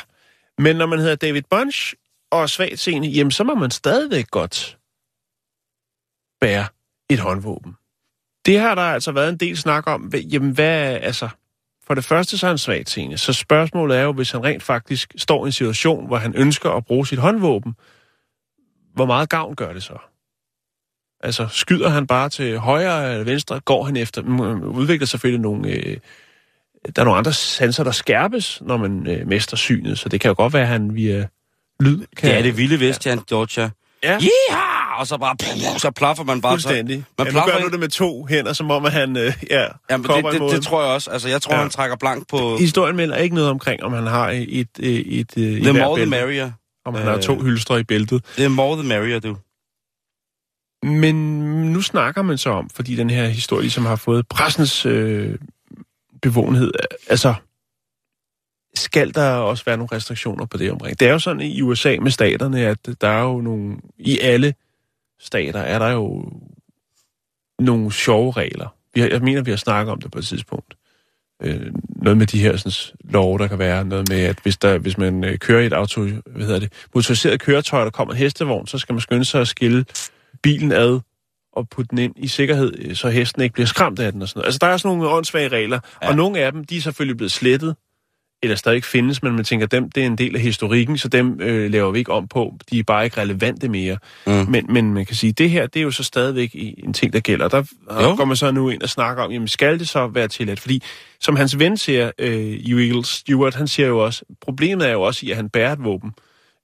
Men 0.61 0.77
når 0.77 0.87
man 0.87 0.99
hedder 0.99 1.15
David 1.15 1.43
Bunch 1.51 1.95
og 2.31 2.43
er 2.43 2.47
svagt 2.47 2.79
seende, 2.79 3.09
jamen 3.09 3.31
så 3.31 3.45
må 3.45 3.55
man 3.55 3.71
stadigvæk 3.71 4.31
godt 4.31 4.79
bære 6.41 6.67
et 7.11 7.19
håndvåben. 7.19 7.77
Det 8.47 8.59
har 8.59 8.75
der 8.75 8.83
altså 8.83 9.13
været 9.13 9.29
en 9.29 9.37
del 9.37 9.57
snak 9.57 9.87
om. 9.87 10.13
Jamen 10.15 10.51
hvad, 10.51 10.99
altså, 11.03 11.29
for 11.87 11.95
det 11.95 12.05
første 12.05 12.39
så 12.39 12.47
er 12.47 12.49
han 12.49 12.59
svagt 12.59 12.91
seende. 12.91 13.19
Så 13.19 13.33
spørgsmålet 13.33 13.99
er 13.99 14.03
jo, 14.03 14.13
hvis 14.13 14.31
han 14.31 14.45
rent 14.45 14.63
faktisk 14.63 15.15
står 15.17 15.45
i 15.45 15.49
en 15.49 15.53
situation, 15.53 16.07
hvor 16.07 16.17
han 16.17 16.35
ønsker 16.37 16.71
at 16.71 16.85
bruge 16.85 17.07
sit 17.07 17.19
håndvåben, 17.19 17.75
hvor 18.95 19.07
meget 19.07 19.29
gavn 19.29 19.57
gør 19.57 19.73
det 19.73 19.83
så? 19.83 19.99
Altså, 21.21 21.49
skyder 21.51 21.89
han 21.89 22.07
bare 22.07 22.29
til 22.29 22.59
højre 22.59 23.13
eller 23.13 23.25
venstre, 23.25 23.61
går 23.61 23.85
han 23.85 23.97
efter, 23.97 24.23
udvikler 24.63 25.07
selvfølgelig 25.07 25.43
nogle... 25.43 25.69
Øh, 25.69 25.97
der 26.97 27.03
er 27.03 27.05
nogle 27.05 27.19
andre 27.19 27.33
sanser, 27.33 27.85
der 27.85 27.91
skærpes, 27.93 28.63
når 28.67 28.77
man 28.77 29.07
øh, 29.07 29.27
mester 29.29 29.57
synet, 29.57 29.99
så 29.99 30.09
det 30.09 30.21
kan 30.21 30.29
jo 30.29 30.35
godt 30.37 30.53
være, 30.53 30.63
at 30.63 30.69
han 30.69 30.95
via 30.95 31.27
lyd 31.81 32.07
kan... 32.17 32.31
Det 32.31 32.39
er 32.39 32.43
det 32.43 32.57
vilde 32.57 32.81
Vestjern, 32.81 33.21
Georgia. 33.29 33.71
Ja. 34.03 34.13
Yeehaw! 34.13 34.71
Og 34.99 35.07
så 35.07 35.19
bare, 35.19 35.37
pff, 35.37 35.81
så 35.81 35.91
plaffer 35.91 36.25
man 36.25 36.41
bare. 36.41 36.53
Fuldstændig. 36.53 37.05
Man 37.19 37.27
ja, 37.27 37.33
nu 37.33 37.41
gør 37.47 37.59
du 37.59 37.69
det 37.69 37.81
med 37.81 37.89
to 37.89 38.27
hænder, 38.27 38.53
som 38.53 38.71
om 38.71 38.85
at 38.85 38.93
han 38.93 39.17
øh, 39.17 39.33
ja, 39.51 39.61
Ja, 39.91 39.97
men 39.97 40.03
det, 40.03 40.25
det, 40.33 40.41
det, 40.53 40.63
tror 40.63 40.83
jeg 40.83 40.91
også. 40.93 41.11
Altså, 41.11 41.29
jeg 41.29 41.43
tror, 41.43 41.53
Ja. 41.53 41.57
ja. 41.57 41.63
han 41.63 41.71
trækker 41.71 41.97
blank 41.97 42.29
på 42.29 42.57
Historien 42.57 42.97
melder 42.97 43.17
ikke 43.17 43.35
noget 43.35 43.51
omkring, 43.51 43.83
om 43.83 43.93
han 43.93 44.07
har 44.07 44.31
et, 44.31 44.61
et, 44.61 44.69
et, 44.79 45.21
et 45.21 45.37
i 45.37 45.61
The 45.63 45.73
hver 45.73 45.85
more 45.85 45.99
the 46.01 46.07
merrier. 46.11 46.51
Om 46.87 46.95
han 46.95 47.07
har 47.07 47.15
Øh. 47.17 47.23
to 47.23 47.39
hylstre 47.43 47.81
i 47.81 47.83
bæltet. 47.83 48.25
The 48.37 48.49
more 48.49 48.77
the 48.81 48.89
merrier, 48.89 49.19
du. 49.21 49.37
Men 50.83 51.15
nu 51.73 51.83
snakker 51.83 52.23
man 52.23 52.39
så 52.39 52.51
om, 52.51 52.71
fordi 52.71 52.97
den 52.97 53.11
her 53.11 53.29
historie 53.29 53.63
ligesom 53.63 53.87
har 53.87 53.97
fået 53.97 54.29
pressens 54.29 54.87
øh, 54.87 55.35
bevågenhed. 56.23 56.73
Altså, 57.09 57.35
skal 58.75 59.15
der 59.15 59.31
også 59.31 59.65
være 59.65 59.77
nogle 59.77 59.97
restriktioner 59.97 60.47
på 60.47 60.57
det 60.57 60.73
omkring? 60.73 61.01
Det 61.01 61.09
er 61.09 61.13
jo 61.13 61.19
sådan 61.19 61.41
i 61.41 61.63
USA 61.63 61.97
med 62.03 62.11
staterne, 62.11 62.67
at 62.67 62.79
der 63.01 63.09
er 63.09 63.23
jo 63.23 63.41
nogle... 63.41 63.77
I 63.99 64.19
alle 64.19 64.55
stater 65.21 65.61
er 65.61 65.79
der 65.79 65.91
jo 65.91 66.33
nogle 67.59 67.93
sjove 67.93 68.33
regler. 68.33 68.75
Vi 68.95 69.01
har, 69.01 69.09
jeg 69.09 69.21
mener, 69.21 69.43
vi 69.43 69.51
har 69.51 69.59
snakket 69.59 69.93
om 69.93 70.01
det 70.01 70.11
på 70.11 70.19
et 70.19 70.27
tidspunkt. 70.27 70.75
Øh, 71.43 71.73
noget 71.89 72.17
med 72.17 72.27
de 72.27 72.41
her 72.41 72.57
sådan, 72.57 72.97
lov, 73.13 73.39
der 73.39 73.47
kan 73.47 73.59
være. 73.59 73.85
Noget 73.85 74.09
med, 74.09 74.21
at 74.21 74.39
hvis, 74.43 74.57
der, 74.57 74.79
hvis 74.79 74.99
man 74.99 75.25
øh, 75.25 75.39
kører 75.39 75.63
i 75.63 75.67
et 75.67 75.73
auto, 75.73 76.05
hvad 76.05 76.47
hedder 76.47 76.59
det, 76.59 76.73
motoriseret 76.95 77.41
køretøj, 77.41 77.85
der 77.85 77.91
kommer 77.91 78.15
en 78.15 78.19
hestevogn, 78.19 78.67
så 78.67 78.79
skal 78.79 78.93
man 78.93 79.01
skynde 79.01 79.25
sig 79.25 79.41
at 79.41 79.49
skille 79.49 79.85
bilen 80.43 80.73
ad 80.73 81.01
og 81.53 81.69
putte 81.69 81.89
den 81.91 81.99
ind 81.99 82.15
i 82.17 82.29
sikkerhed, 82.29 82.73
øh, 82.79 82.97
så 82.97 83.09
hesten 83.09 83.43
ikke 83.43 83.53
bliver 83.53 83.67
skræmt 83.67 83.99
af 83.99 84.13
den 84.13 84.23
og 84.23 84.29
sådan 84.29 84.39
noget. 84.39 84.47
Altså, 84.47 84.59
der 84.61 84.67
er 84.67 84.77
sådan 84.77 84.97
nogle 84.97 85.15
åndssvage 85.15 85.49
regler, 85.49 85.81
ja. 86.03 86.09
og 86.09 86.17
nogle 86.17 86.39
af 86.39 86.53
dem, 86.53 86.65
de 86.65 86.77
er 86.77 86.81
selvfølgelig 86.81 87.17
blevet 87.17 87.33
slettet, 87.33 87.77
eller 88.43 88.57
stadig 88.57 88.77
ikke 88.77 88.89
findes, 88.89 89.23
men 89.23 89.37
man 89.37 89.45
tænker, 89.45 89.67
dem, 89.67 89.91
det 89.91 90.03
er 90.03 90.07
en 90.07 90.19
del 90.19 90.37
af 90.37 90.43
historikken, 90.43 90.99
så 90.99 91.09
dem 91.09 91.41
øh, 91.41 91.71
laver 91.71 91.91
vi 91.91 91.99
ikke 91.99 92.13
om 92.13 92.29
på. 92.29 92.55
De 92.71 92.79
er 92.79 92.83
bare 92.83 93.05
ikke 93.05 93.21
relevante 93.21 93.69
mere. 93.69 93.99
Mm. 94.27 94.33
Men, 94.33 94.67
men 94.69 94.95
man 94.95 95.07
kan 95.07 95.17
sige, 95.17 95.33
det 95.33 95.51
her, 95.51 95.67
det 95.67 95.81
er 95.81 95.85
jo 95.85 95.91
så 95.91 96.03
stadigvæk 96.03 96.51
en 96.55 96.93
ting, 96.93 97.13
der 97.13 97.21
gælder. 97.21 97.49
Der 97.49 97.63
Jo. 97.91 98.17
går 98.17 98.25
man 98.25 98.37
så 98.37 98.51
nu 98.51 98.69
ind 98.69 98.83
og 98.83 98.89
snakker 98.89 99.23
om, 99.23 99.33
jamen 99.33 99.49
skal 99.49 99.79
det 99.79 99.89
så 99.89 100.07
være 100.07 100.29
tilladt? 100.29 100.61
Fordi 100.61 100.83
som 101.21 101.37
hans 101.37 101.59
ven 101.59 101.77
siger, 101.77 102.11
øh, 102.19 102.53
Eagle 102.53 103.05
Stewart, 103.05 103.55
han 103.55 103.69
siger 103.69 103.89
jo 103.89 103.99
også, 103.99 104.25
problemet 104.41 104.89
er 104.89 104.93
jo 104.93 105.03
også 105.03 105.27
i, 105.27 105.31
at 105.31 105.37
han 105.37 105.49
bærer 105.49 105.73
et 105.73 105.85
våben. 105.85 106.13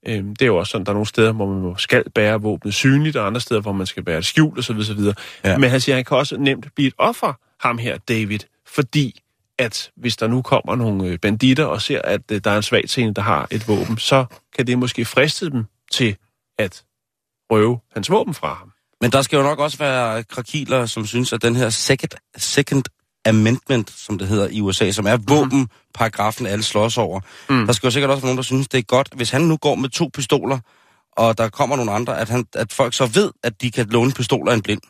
Øhm, 0.09 0.37
det 0.37 0.43
er 0.43 0.47
jo 0.47 0.57
også 0.57 0.71
sådan, 0.71 0.85
der 0.85 0.91
er 0.91 0.95
nogle 0.95 1.07
steder, 1.07 1.33
hvor 1.33 1.47
man 1.47 1.79
skal 1.79 2.11
bære 2.15 2.43
våbnet 2.43 2.75
synligt, 2.75 3.17
og 3.17 3.27
andre 3.27 3.41
steder, 3.41 3.61
hvor 3.61 3.73
man 3.73 3.87
skal 3.87 4.05
bære 4.05 4.17
det 4.17 4.25
skjult 4.25 4.59
osv. 4.59 4.77
osv. 4.79 5.01
Ja. 5.45 5.59
Men 5.59 5.71
han 5.71 5.81
siger, 5.81 5.97
han 5.97 6.05
kan 6.05 6.17
også 6.17 6.37
nemt 6.37 6.67
blive 6.75 6.89
et 6.89 6.95
offer, 6.99 7.33
ham 7.61 7.79
her, 7.79 7.99
David, 7.99 8.39
fordi 8.67 9.21
at 9.59 9.91
hvis 9.97 10.17
der 10.17 10.27
nu 10.27 10.43
kommer 10.43 10.77
nogle 10.77 11.07
øh, 11.07 11.19
banditter 11.19 11.65
og 11.65 11.83
ser, 11.83 12.03
at 12.03 12.21
øh, 12.33 12.41
der 12.45 12.51
er 12.51 12.57
en 12.57 12.63
svag 12.63 12.89
scene, 12.89 13.15
der 13.15 13.23
har 13.23 13.49
et 13.51 13.69
våben, 13.69 13.99
så 13.99 14.25
kan 14.57 14.67
det 14.67 14.79
måske 14.79 15.05
friste 15.05 15.51
dem 15.51 15.65
til 15.93 16.17
at 16.59 16.85
røve 17.51 17.79
hans 17.95 18.11
våben 18.11 18.35
fra 18.35 18.55
ham. 18.55 18.73
Men 19.01 19.13
der 19.13 19.23
skal 19.23 19.37
jo 19.37 19.43
nok 19.43 19.59
også 19.59 19.79
være 19.79 20.23
krakiler, 20.23 20.87
som 20.87 21.07
synes, 21.07 21.33
at 21.33 21.43
den 21.43 21.57
her 21.57 21.71
second, 21.71 22.11
second 22.37 22.85
amendment, 23.27 23.91
som 23.91 24.19
det 24.19 24.29
hedder 24.29 24.49
i 24.49 24.61
USA, 24.61 24.91
som 24.91 25.07
er 25.07 25.17
våbenparagrafen, 25.29 26.47
alle 26.47 26.63
slås 26.63 26.99
over. 26.99 27.21
Mm. 27.49 27.67
Der 27.67 27.73
skal 27.73 27.87
jo 27.87 27.91
sikkert 27.91 28.11
også 28.11 28.21
være 28.21 28.29
nogen, 28.29 28.37
der 28.37 28.43
synes, 28.43 28.69
det 28.69 28.79
er 28.79 28.83
godt, 28.83 29.09
hvis 29.15 29.31
han 29.31 29.41
nu 29.41 29.57
går 29.57 29.75
med 29.75 29.89
to 29.89 30.11
pistoler, 30.15 30.59
og 31.17 31.39
der 31.39 31.49
kommer 31.49 31.77
nogle 31.77 31.93
andre, 31.93 32.21
at, 32.21 32.29
han, 32.29 32.45
at 32.55 32.73
folk 32.73 32.95
så 32.95 33.07
ved, 33.07 33.31
at 33.43 33.63
de 33.63 33.71
kan 33.71 33.87
låne 33.87 34.13
pistoler 34.13 34.53
af 34.53 34.57
en 34.57 34.63
blind. 34.63 34.81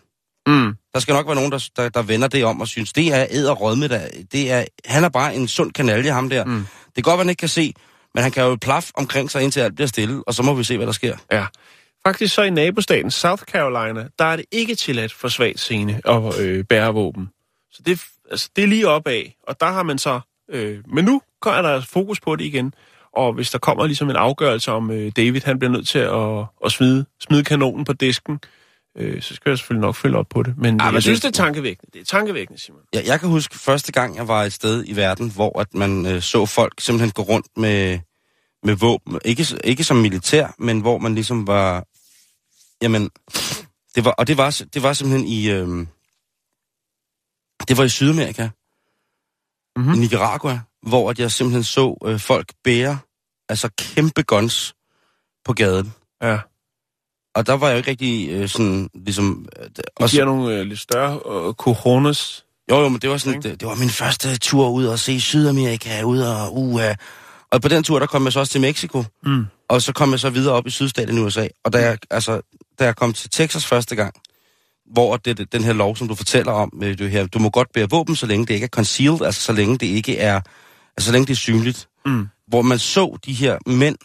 Mm. 0.46 0.74
Der 0.94 1.00
skal 1.00 1.12
nok 1.12 1.26
være 1.26 1.34
nogen, 1.34 1.52
der, 1.52 1.68
der, 1.76 1.88
der 1.88 2.02
vender 2.02 2.28
det 2.28 2.44
om 2.44 2.60
og 2.60 2.68
synes, 2.68 2.92
det 2.92 3.14
er 3.14 3.26
æd 3.30 3.46
og 3.46 3.60
rød 3.60 3.76
med 3.76 3.88
det. 4.32 4.52
er, 4.52 4.64
han 4.84 5.04
er 5.04 5.08
bare 5.08 5.34
en 5.34 5.48
sund 5.48 5.72
kanalje, 5.72 6.10
ham 6.10 6.30
der. 6.30 6.44
Mm. 6.44 6.66
Det 6.86 6.94
kan 6.94 7.02
godt, 7.02 7.18
han 7.18 7.28
ikke 7.28 7.40
kan 7.40 7.48
se, 7.48 7.74
men 8.14 8.22
han 8.22 8.32
kan 8.32 8.42
jo 8.42 8.56
plaf 8.60 8.90
omkring 8.94 9.30
sig, 9.30 9.42
indtil 9.42 9.60
alt 9.60 9.74
bliver 9.74 9.88
stille, 9.88 10.22
og 10.26 10.34
så 10.34 10.42
må 10.42 10.54
vi 10.54 10.64
se, 10.64 10.76
hvad 10.76 10.86
der 10.86 10.92
sker. 10.92 11.16
Ja. 11.32 11.46
Faktisk 12.06 12.34
så 12.34 12.42
i 12.42 12.50
nabostaten 12.50 13.10
South 13.10 13.42
Carolina, 13.42 14.08
der 14.18 14.24
er 14.24 14.36
det 14.36 14.44
ikke 14.52 14.74
tilladt 14.74 15.12
for 15.12 15.28
svagt 15.28 15.60
scene 15.60 16.00
at 16.04 16.40
øh, 16.40 16.64
bære 16.64 16.94
våben. 16.94 17.28
Så 17.72 17.82
det, 17.86 18.02
altså, 18.30 18.50
det 18.56 18.64
er 18.64 18.68
lige 18.68 18.88
opad, 18.88 19.22
og 19.48 19.60
der 19.60 19.66
har 19.66 19.82
man 19.82 19.98
så... 19.98 20.20
Øh, 20.50 20.78
men 20.94 21.04
nu 21.04 21.22
er 21.46 21.62
der 21.62 21.80
fokus 21.80 22.20
på 22.20 22.36
det 22.36 22.44
igen, 22.44 22.74
og 23.16 23.32
hvis 23.32 23.50
der 23.50 23.58
kommer 23.58 23.86
ligesom 23.86 24.10
en 24.10 24.16
afgørelse 24.16 24.72
om, 24.72 24.90
øh, 24.90 25.12
David 25.16 25.40
han 25.44 25.58
bliver 25.58 25.72
nødt 25.72 25.88
til 25.88 25.98
at, 25.98 26.44
at 26.64 26.72
smide, 26.72 27.04
smide 27.20 27.44
kanonen 27.44 27.84
på 27.84 27.92
disken, 27.92 28.38
øh, 28.98 29.22
så 29.22 29.34
skal 29.34 29.50
jeg 29.50 29.58
selvfølgelig 29.58 29.80
nok 29.86 29.94
følge 29.94 30.16
op 30.16 30.26
på 30.30 30.42
det. 30.42 30.54
Men, 30.58 30.80
Ah, 30.80 30.84
ja, 30.84 30.90
men 30.90 30.94
jeg 30.94 31.02
synes, 31.02 31.20
det- 31.20 31.32
det 31.34 31.38
er 31.40 31.44
tankevækkende. 31.44 31.90
Det 31.92 32.00
er 32.00 32.04
tankevækkende, 32.04 32.60
Simon. 32.60 32.80
Jeg, 32.92 33.06
jeg 33.06 33.20
kan 33.20 33.28
huske 33.28 33.58
første 33.58 33.92
gang, 33.92 34.16
jeg 34.16 34.28
var 34.28 34.42
et 34.42 34.52
sted 34.52 34.84
i 34.86 34.96
verden, 34.96 35.30
hvor 35.30 35.60
at 35.60 35.74
man 35.74 36.06
øh, 36.06 36.22
så 36.22 36.46
folk 36.46 36.80
simpelthen 36.80 37.10
gå 37.10 37.22
rundt 37.22 37.46
med, 37.56 37.98
med 38.62 38.74
våben. 38.76 39.18
Ikke, 39.24 39.46
ikke 39.64 39.84
som 39.84 39.96
militær, 39.96 40.54
men 40.58 40.80
hvor 40.80 40.98
man 40.98 41.14
ligesom 41.14 41.46
var... 41.46 41.84
Jamen, 42.82 43.10
det 43.94 44.04
var, 44.04 44.10
og 44.10 44.26
det 44.26 44.36
var, 44.36 44.62
det 44.74 44.82
var 44.82 44.92
simpelthen 44.92 45.28
i... 45.28 45.50
Øh, 45.50 45.86
det 47.68 47.78
var 47.78 47.84
i 47.84 47.88
Sydamerika. 47.88 48.48
Mhm. 49.76 49.94
I 49.94 49.98
Nicaragua, 49.98 50.60
hvor 50.82 51.10
at 51.10 51.18
jeg 51.18 51.32
simpelthen 51.32 51.64
så 51.64 51.96
øh, 52.06 52.20
folk 52.20 52.52
bære 52.64 52.98
altså 53.48 53.68
kæmpe 53.78 54.22
guns 54.22 54.74
på 55.44 55.52
gaden. 55.52 55.94
Ja. 56.22 56.38
Og 57.34 57.46
der 57.46 57.52
var 57.52 57.66
jeg 57.66 57.74
jo 57.74 57.78
ikke 57.78 57.90
rigtig 57.90 58.30
øh, 58.30 58.48
sådan, 58.48 58.90
ligesom... 58.94 59.48
Øh, 59.60 59.66
Og 59.86 60.02
og 60.02 60.08
giver 60.08 60.24
nogle 60.24 60.54
øh, 60.54 60.66
lidt 60.66 60.80
større 60.80 61.14
øh, 61.14 61.54
coronas. 61.54 62.44
Jo, 62.70 62.80
jo, 62.80 62.88
men 62.88 63.00
det 63.00 63.10
var 63.10 63.16
sådan, 63.16 63.42
det, 63.42 63.60
det 63.60 63.68
var 63.68 63.74
min 63.74 63.90
første 63.90 64.38
tur 64.38 64.68
ud 64.68 64.86
og 64.86 64.98
se 64.98 65.20
Sydamerika, 65.20 66.02
ud 66.02 66.18
og 66.18 66.56
uha. 66.56 66.94
Og 67.50 67.62
på 67.62 67.68
den 67.68 67.82
tur, 67.82 67.98
der 67.98 68.06
kom 68.06 68.24
jeg 68.24 68.32
så 68.32 68.40
også 68.40 68.52
til 68.52 68.60
Mexico. 68.60 69.04
Mm. 69.22 69.46
Og 69.68 69.82
så 69.82 69.92
kom 69.92 70.10
jeg 70.10 70.20
så 70.20 70.30
videre 70.30 70.54
op 70.54 70.66
i 70.66 70.70
sydstaten 70.70 71.18
i 71.18 71.20
USA. 71.20 71.48
Og 71.64 71.72
da 71.72 71.78
jeg, 71.78 71.98
altså, 72.10 72.40
da 72.78 72.84
jeg 72.84 72.96
kom 72.96 73.12
til 73.12 73.30
Texas 73.30 73.66
første 73.66 73.96
gang, 73.96 74.14
hvor 74.92 75.16
det, 75.16 75.52
den 75.52 75.64
her 75.64 75.72
lov, 75.72 75.96
som 75.96 76.08
du 76.08 76.14
fortæller 76.14 76.52
om, 76.52 76.72
øh, 76.82 76.98
det 76.98 77.10
her, 77.10 77.26
du 77.26 77.38
må 77.38 77.50
godt 77.50 77.72
bære 77.72 77.90
våben, 77.90 78.16
så 78.16 78.26
længe 78.26 78.46
det 78.46 78.54
ikke 78.54 78.64
er 78.64 78.68
concealed, 78.68 79.22
altså 79.22 79.40
så 79.40 79.52
længe 79.52 79.78
det 79.78 79.86
ikke 79.86 80.18
er, 80.18 80.40
altså 80.96 81.06
så 81.06 81.12
længe 81.12 81.26
det 81.26 81.32
er 81.32 81.36
synligt. 81.36 81.88
Mm. 82.06 82.28
Hvor 82.48 82.62
man 82.62 82.78
så 82.78 83.18
de 83.26 83.32
her 83.32 83.58
mænd, 83.66 83.96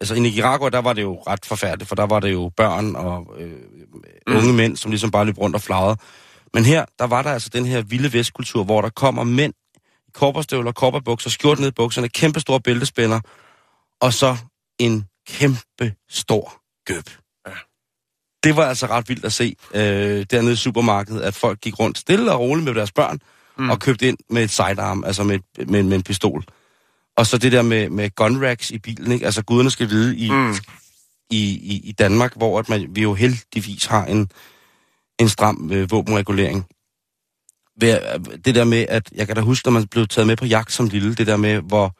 altså 0.00 0.14
i 0.14 0.20
Nicaragua, 0.20 0.68
der 0.68 0.78
var 0.78 0.92
det 0.92 1.02
jo 1.02 1.22
ret 1.26 1.44
forfærdeligt, 1.44 1.88
for 1.88 1.94
der 1.94 2.06
var 2.06 2.20
det 2.20 2.32
jo 2.32 2.50
børn 2.56 2.96
og 2.96 3.26
øh, 3.38 3.52
unge 4.26 4.52
mænd, 4.52 4.76
som 4.76 4.90
ligesom 4.90 5.10
bare 5.10 5.24
løb 5.24 5.38
rundt 5.38 5.56
og 5.56 5.62
flagrede. 5.62 5.96
Men 6.54 6.64
her, 6.64 6.84
der 6.98 7.06
var 7.06 7.22
der 7.22 7.30
altså 7.30 7.50
den 7.52 7.66
her 7.66 7.82
vilde 7.82 8.12
vestkultur, 8.12 8.64
hvor 8.64 8.80
der 8.80 8.88
kommer 8.88 9.24
mænd 9.24 9.52
i 10.08 10.10
korperstøvler, 10.14 10.72
korperbukser, 10.72 11.30
skjort 11.30 11.58
ned 11.58 11.68
i 11.68 11.72
bukserne, 11.76 12.08
kæmpe 12.08 12.40
store 12.40 12.60
bæltespænder, 12.60 13.20
og 14.00 14.12
så 14.12 14.36
en 14.78 15.04
kæmpe 15.28 15.94
stor 16.08 16.54
gøb. 16.86 17.23
Det 18.44 18.56
var 18.56 18.64
altså 18.66 18.86
ret 18.86 19.08
vildt 19.08 19.24
at 19.24 19.32
se 19.32 19.56
øh, 19.74 20.26
dernede 20.30 20.52
i 20.52 20.56
supermarkedet, 20.56 21.20
at 21.20 21.34
folk 21.34 21.60
gik 21.60 21.78
rundt 21.78 21.98
stille 21.98 22.32
og 22.32 22.40
roligt 22.40 22.64
med 22.64 22.74
deres 22.74 22.92
børn, 22.92 23.18
mm. 23.58 23.70
og 23.70 23.80
købte 23.80 24.08
ind 24.08 24.18
med 24.30 24.42
et 24.44 24.50
sidearm, 24.50 25.04
altså 25.04 25.22
med, 25.24 25.38
et- 25.58 25.70
med, 25.70 25.82
med 25.82 25.96
en 25.96 26.02
pistol. 26.02 26.44
Og 27.16 27.26
så 27.26 27.38
det 27.38 27.52
der 27.52 27.62
med, 27.62 27.90
med 27.90 28.10
gun 28.14 28.44
racks 28.46 28.70
i 28.70 28.78
bilen, 28.78 29.12
ikke? 29.12 29.24
Altså 29.26 29.42
guderne 29.42 29.70
skal 29.70 29.88
vide 29.88 30.16
i, 30.16 30.30
Mm. 30.30 30.54
i, 31.30 31.42
i, 31.52 31.80
i 31.84 31.92
Danmark, 31.92 32.32
hvor 32.36 32.58
at 32.58 32.68
man, 32.68 32.86
vi 32.90 33.02
jo 33.02 33.14
heldigvis 33.14 33.84
har 33.84 34.04
en, 34.04 34.28
en 35.20 35.28
stram 35.28 35.70
øh, 35.72 35.90
våbenregulering. 35.90 36.66
Det 38.44 38.54
der 38.54 38.64
med, 38.64 38.86
at 38.88 39.10
jeg 39.14 39.26
kan 39.26 39.36
da 39.36 39.42
huske, 39.42 39.66
når 39.66 39.72
man 39.72 39.86
blev 39.86 40.06
taget 40.06 40.26
med 40.26 40.36
på 40.36 40.44
jagt 40.46 40.72
som 40.72 40.88
lille, 40.88 41.14
det 41.14 41.26
der 41.26 41.36
med, 41.36 41.60
hvor 41.60 41.94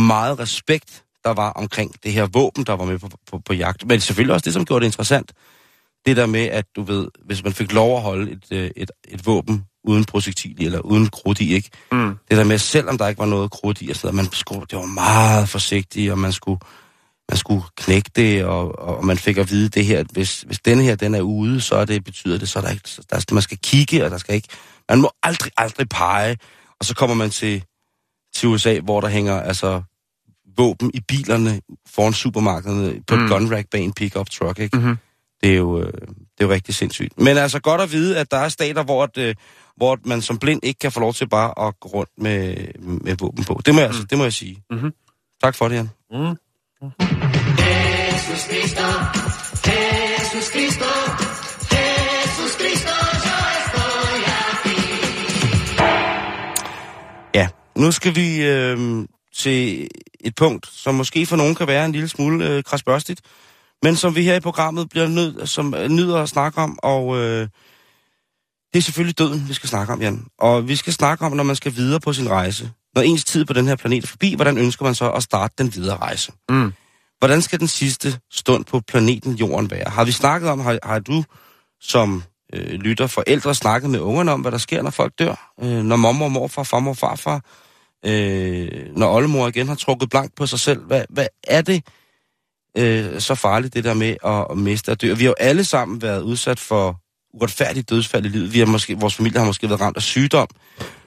meget 0.00 0.38
respekt 0.38 1.04
der 1.24 1.30
var 1.34 1.50
omkring 1.50 1.94
det 2.02 2.12
her 2.12 2.26
våben, 2.26 2.66
der 2.66 2.72
var 2.72 2.84
med 2.84 2.98
på, 2.98 3.08
på, 3.30 3.38
på 3.38 3.52
jagt. 3.52 3.86
Men 3.86 4.00
selvfølgelig 4.00 4.34
også 4.34 4.44
det, 4.44 4.52
som 4.52 4.64
gjorde 4.64 4.80
det 4.80 4.86
interessant, 4.86 5.32
det 6.06 6.16
der 6.16 6.26
med, 6.26 6.44
at 6.44 6.64
du 6.76 6.82
ved, 6.82 7.08
hvis 7.24 7.44
man 7.44 7.52
fik 7.52 7.72
lov 7.72 7.96
at 7.96 8.02
holde 8.02 8.32
et, 8.32 8.44
øh, 8.52 8.70
et, 8.76 8.90
et 9.08 9.26
våben 9.26 9.64
uden 9.84 10.04
projektil 10.04 10.66
eller 10.66 10.80
uden 10.80 11.08
krudt 11.08 11.40
i, 11.40 11.54
ikke? 11.54 11.70
Mm. 11.92 12.16
Det 12.28 12.36
der 12.36 12.44
med, 12.44 12.58
selvom 12.58 12.98
der 12.98 13.08
ikke 13.08 13.18
var 13.18 13.26
noget 13.26 13.50
krudt 13.50 13.82
i, 13.82 13.88
altså, 13.88 14.12
man 14.12 14.32
skulle, 14.32 14.66
det 14.70 14.78
var 14.78 14.86
meget 14.86 15.48
forsigtigt, 15.48 16.12
og 16.12 16.18
man 16.18 16.32
skulle, 16.32 16.60
man 17.28 17.36
skulle 17.36 17.62
knække 17.76 18.10
det, 18.16 18.44
og, 18.44 18.78
og 18.78 19.04
man 19.04 19.18
fik 19.18 19.38
at 19.38 19.50
vide 19.50 19.68
det 19.68 19.86
her, 19.86 20.00
at 20.00 20.06
hvis, 20.12 20.40
hvis 20.40 20.58
denne 20.58 20.82
her, 20.82 20.94
den 20.94 21.14
er 21.14 21.20
ude, 21.20 21.60
så 21.60 21.76
er 21.76 21.84
det, 21.84 22.04
betyder 22.04 22.38
det, 22.38 22.48
så 22.48 22.58
er 22.58 22.62
der 22.62 22.70
ikke, 22.70 22.88
der, 23.10 23.34
man 23.34 23.42
skal 23.42 23.58
kigge, 23.62 24.04
og 24.04 24.10
der 24.10 24.18
skal 24.18 24.34
ikke, 24.34 24.48
man 24.88 25.00
må 25.00 25.10
aldrig, 25.22 25.52
aldrig 25.56 25.88
pege, 25.88 26.36
og 26.80 26.84
så 26.84 26.94
kommer 26.94 27.16
man 27.16 27.30
til, 27.30 27.64
til 28.34 28.48
USA, 28.48 28.80
hvor 28.80 29.00
der 29.00 29.08
hænger, 29.08 29.40
altså, 29.40 29.82
våben 30.56 30.90
i 30.94 31.00
bilerne 31.08 31.60
foran 31.88 32.12
supermarkederne 32.12 33.02
på 33.06 33.16
mm. 33.16 33.24
Et 33.24 33.30
gun 33.30 33.52
rack 33.52 33.70
bag 33.70 33.80
en 33.80 33.92
pickup 33.92 34.30
truck, 34.30 34.58
ikke? 34.58 34.76
Mhm. 34.76 34.96
Det 35.42 35.52
er 35.52 35.56
jo, 35.56 35.80
øh, 35.80 35.92
det 35.92 36.40
er 36.40 36.44
jo 36.44 36.50
rigtig 36.50 36.74
sindssygt. 36.74 37.20
Men 37.20 37.36
altså 37.36 37.60
godt 37.60 37.80
at 37.80 37.92
vide, 37.92 38.18
at 38.18 38.30
der 38.30 38.36
er 38.36 38.48
stater, 38.48 38.84
hvor, 38.84 39.02
at, 39.02 39.18
øh, 39.18 39.34
hvor 39.76 39.98
man 40.04 40.22
som 40.22 40.38
blind 40.38 40.60
ikke 40.62 40.78
kan 40.78 40.92
få 40.92 41.00
lov 41.00 41.14
til 41.14 41.28
bare 41.28 41.66
at 41.68 41.80
gå 41.80 41.88
rundt 41.88 42.10
med, 42.18 42.56
med 42.78 43.16
våben 43.20 43.44
på. 43.44 43.60
Det 43.66 43.74
må 43.74 43.80
jeg, 43.80 43.88
mm. 43.88 43.90
altså, 43.90 44.06
det 44.10 44.18
må 44.18 44.24
jeg 44.24 44.32
sige. 44.32 44.62
Mm-hmm. 44.70 44.92
Tak 45.42 45.54
for 45.54 45.68
det, 45.68 45.76
Jan. 45.76 45.90
Mm. 46.10 46.18
Mm-hmm. 46.18 46.36
Jesus 48.16 48.42
Cristo, 48.50 48.86
Jesus 49.66 50.46
Cristo, 50.52 50.90
Jesus 51.72 52.52
Cristo, 52.60 52.96
Ja, 57.34 57.48
nu 57.76 57.92
skal 57.92 58.14
vi 58.14 58.42
øh, 58.42 59.04
til 59.34 59.88
et 60.20 60.34
punkt, 60.34 60.66
som 60.66 60.94
måske 60.94 61.26
for 61.26 61.36
nogen 61.36 61.54
kan 61.54 61.66
være 61.66 61.84
en 61.84 61.92
lille 61.92 62.08
smule 62.08 62.48
øh, 62.48 62.64
krasbørstigt, 62.64 63.20
men 63.82 63.96
som 63.96 64.16
vi 64.16 64.22
her 64.22 64.34
i 64.34 64.40
programmet 64.40 64.88
bliver 64.88 65.08
nødt, 65.08 65.48
som 65.48 65.74
øh, 65.74 65.88
nyder 65.88 66.22
at 66.22 66.28
snakke 66.28 66.60
om, 66.60 66.78
og 66.82 67.16
øh, 67.16 67.48
det 68.72 68.80
er 68.80 68.82
selvfølgelig 68.82 69.18
døden, 69.18 69.48
vi 69.48 69.54
skal 69.54 69.68
snakke 69.68 69.92
om, 69.92 70.02
Jan. 70.02 70.26
Og 70.38 70.68
vi 70.68 70.76
skal 70.76 70.92
snakke 70.92 71.24
om, 71.24 71.32
når 71.32 71.44
man 71.44 71.56
skal 71.56 71.76
videre 71.76 72.00
på 72.00 72.12
sin 72.12 72.30
rejse. 72.30 72.70
Når 72.94 73.02
ens 73.02 73.24
tid 73.24 73.44
på 73.44 73.52
den 73.52 73.66
her 73.66 73.76
planet 73.76 74.04
er 74.04 74.08
forbi, 74.08 74.34
hvordan 74.34 74.58
ønsker 74.58 74.84
man 74.84 74.94
så 74.94 75.10
at 75.10 75.22
starte 75.22 75.54
den 75.58 75.74
videre 75.74 75.96
rejse? 75.96 76.32
Mm. 76.48 76.72
Hvordan 77.18 77.42
skal 77.42 77.60
den 77.60 77.68
sidste 77.68 78.18
stund 78.32 78.64
på 78.64 78.80
planeten 78.80 79.34
Jorden 79.34 79.70
være? 79.70 79.90
Har 79.90 80.04
vi 80.04 80.12
snakket 80.12 80.50
om, 80.50 80.60
har, 80.60 80.78
har 80.82 80.98
du 80.98 81.24
som 81.80 82.22
øh, 82.54 82.72
lytter 82.72 83.06
forældre 83.06 83.54
snakket 83.54 83.90
med 83.90 84.00
ungerne 84.00 84.32
om, 84.32 84.40
hvad 84.40 84.52
der 84.52 84.58
sker, 84.58 84.82
når 84.82 84.90
folk 84.90 85.12
dør? 85.18 85.52
Øh, 85.62 85.82
når 85.82 85.96
mormor, 85.96 86.28
morfar, 86.28 86.62
farmor, 86.62 86.94
farfar, 86.94 87.40
øh, 88.06 88.96
når 88.96 89.14
oldemor 89.14 89.48
igen 89.48 89.68
har 89.68 89.74
trukket 89.74 90.10
blank 90.10 90.34
på 90.36 90.46
sig 90.46 90.60
selv. 90.60 90.84
Hvad, 90.84 91.04
hvad 91.10 91.26
er 91.44 91.62
det 91.62 91.86
øh, 92.76 93.20
så 93.20 93.34
farligt, 93.34 93.74
det 93.74 93.84
der 93.84 93.94
med 93.94 94.16
at, 94.24 94.46
at 94.50 94.58
miste 94.58 94.90
og 94.92 95.00
dø? 95.00 95.14
Vi 95.14 95.24
har 95.24 95.30
jo 95.30 95.34
alle 95.40 95.64
sammen 95.64 96.02
været 96.02 96.22
udsat 96.22 96.58
for 96.58 97.00
uretfærdigt 97.34 97.90
dødsfald 97.90 98.26
i 98.26 98.28
livet. 98.28 98.52
Vi 98.52 98.58
har 98.58 98.66
måske, 98.66 99.00
vores 99.00 99.14
familie 99.14 99.38
har 99.38 99.46
måske 99.46 99.68
været 99.68 99.80
ramt 99.80 99.96
af 99.96 100.02
sygdom, 100.02 100.48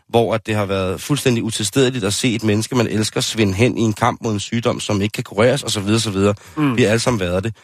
hvor 0.10 0.36
at 0.36 0.46
det 0.46 0.56
har 0.56 0.66
været 0.66 1.02
fuldstændig 1.02 1.44
utilstedeligt 1.44 2.06
at 2.06 2.14
se 2.14 2.36
et 2.36 2.44
menneske, 2.44 2.76
man 2.76 2.88
elsker, 2.88 3.22
svinde 3.22 3.54
hen 3.54 3.78
i 3.78 3.82
en 3.82 3.94
kamp 3.94 4.22
mod 4.22 4.34
en 4.34 4.40
sygdom, 4.40 4.80
som 4.80 5.02
ikke 5.02 5.14
kan 5.14 5.24
kureres, 5.24 5.64
osv. 5.64 5.88
osv. 5.88 6.18
Mm. 6.58 6.78
Vi 6.78 6.84
har 6.84 6.90
alle 6.90 7.00
sammen 7.00 7.20
været 7.20 7.44
det. 7.44 7.56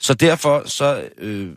Så 0.00 0.14
derfor 0.14 0.62
så 0.66 1.08
øh, 1.18 1.50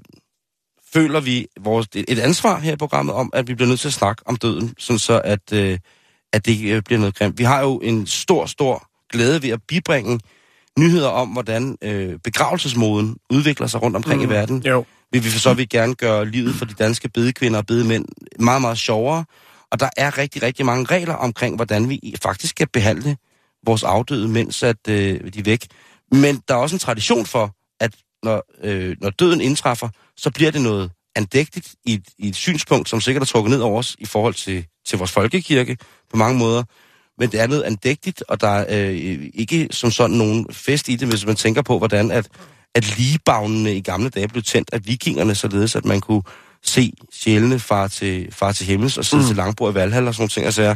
føler 0.93 1.19
vi 1.19 1.47
vores, 1.59 1.87
et, 1.95 2.19
ansvar 2.19 2.59
her 2.59 2.73
i 2.73 2.75
programmet 2.75 3.15
om, 3.15 3.29
at 3.33 3.47
vi 3.47 3.55
bliver 3.55 3.67
nødt 3.67 3.79
til 3.79 3.87
at 3.87 3.93
snakke 3.93 4.23
om 4.25 4.35
døden, 4.35 4.73
sådan 4.77 4.99
så 4.99 5.21
at, 5.23 5.53
øh, 5.53 5.79
at 6.33 6.45
det 6.45 6.51
ikke 6.51 6.75
øh, 6.75 6.81
bliver 6.81 6.99
noget 6.99 7.15
grimt. 7.15 7.37
Vi 7.37 7.43
har 7.43 7.61
jo 7.61 7.79
en 7.79 8.07
stor, 8.07 8.45
stor 8.45 8.87
glæde 9.11 9.43
ved 9.43 9.49
at 9.49 9.59
bibringe 9.67 10.19
nyheder 10.79 11.07
om, 11.07 11.29
hvordan 11.29 11.77
øh, 11.81 12.19
begravelsesmoden 12.23 13.17
udvikler 13.29 13.67
sig 13.67 13.81
rundt 13.81 13.95
omkring 13.95 14.21
mm. 14.21 14.27
i 14.27 14.29
verden. 14.29 14.63
Jo. 14.67 14.85
Vi 15.11 15.19
vil 15.19 15.31
for 15.31 15.39
så 15.39 15.53
vidt 15.53 15.69
gerne 15.69 15.95
gøre 15.95 16.25
livet 16.25 16.55
for 16.55 16.65
de 16.65 16.73
danske 16.73 17.09
bedekvinder 17.09 17.59
og 17.59 17.65
bedemænd 17.65 18.05
meget, 18.39 18.61
meget 18.61 18.77
sjovere. 18.77 19.25
Og 19.71 19.79
der 19.79 19.89
er 19.97 20.17
rigtig, 20.17 20.43
rigtig 20.43 20.65
mange 20.65 20.85
regler 20.85 21.13
omkring, 21.13 21.55
hvordan 21.55 21.89
vi 21.89 22.15
faktisk 22.23 22.51
skal 22.51 22.67
behandle 22.67 23.17
vores 23.65 23.83
afdøde, 23.83 24.27
mens 24.27 24.63
at, 24.63 24.87
øh, 24.89 25.33
de 25.33 25.39
er 25.39 25.43
væk. 25.43 25.67
Men 26.11 26.41
der 26.47 26.53
er 26.53 26.57
også 26.57 26.75
en 26.75 26.79
tradition 26.79 27.25
for, 27.25 27.55
at 27.79 27.95
når, 28.23 28.43
øh, 28.63 28.95
når 29.01 29.09
døden 29.09 29.41
indtræffer, 29.41 29.89
så 30.17 30.31
bliver 30.31 30.51
det 30.51 30.61
noget 30.61 30.91
andægtigt 31.15 31.75
i 31.85 31.93
et, 31.93 32.07
i 32.17 32.27
et 32.27 32.35
synspunkt, 32.35 32.89
som 32.89 33.01
sikkert 33.01 33.21
er 33.21 33.25
trukket 33.25 33.51
ned 33.51 33.59
over 33.59 33.79
os 33.79 33.95
i 33.99 34.05
forhold 34.05 34.33
til, 34.33 34.65
til 34.85 34.97
vores 34.97 35.11
folkekirke 35.11 35.77
på 36.11 36.17
mange 36.17 36.39
måder. 36.39 36.63
Men 37.17 37.31
det 37.31 37.39
er 37.39 37.47
noget 37.47 37.63
andægtigt, 37.63 38.23
og 38.27 38.41
der 38.41 38.47
er 38.47 38.91
øh, 38.91 39.29
ikke 39.33 39.67
som 39.71 39.91
sådan 39.91 40.15
nogen 40.15 40.47
fest 40.51 40.89
i 40.89 40.95
det, 40.95 41.07
hvis 41.07 41.25
man 41.25 41.35
tænker 41.35 41.61
på, 41.61 41.77
hvordan 41.77 42.11
at, 42.11 42.29
at 42.75 42.97
ligebagnene 42.97 43.75
i 43.75 43.81
gamle 43.81 44.09
dage 44.09 44.27
blev 44.27 44.43
tændt 44.43 44.69
af 44.73 44.85
vikingerne, 44.85 45.35
således 45.35 45.75
at 45.75 45.85
man 45.85 46.01
kunne 46.01 46.23
se 46.63 46.93
sjælene 47.13 47.59
far 47.59 47.87
til, 47.87 48.31
far 48.31 48.51
til 48.51 48.65
himmels 48.65 48.97
og 48.97 49.05
sidde 49.05 49.23
mm. 49.23 49.27
til 49.27 49.35
langbord 49.35 49.71
i 49.71 49.75
Valhall 49.75 50.07
og 50.07 50.13
sådan 50.13 50.21
nogle 50.21 50.29
ting. 50.29 50.45
Altså, 50.45 50.75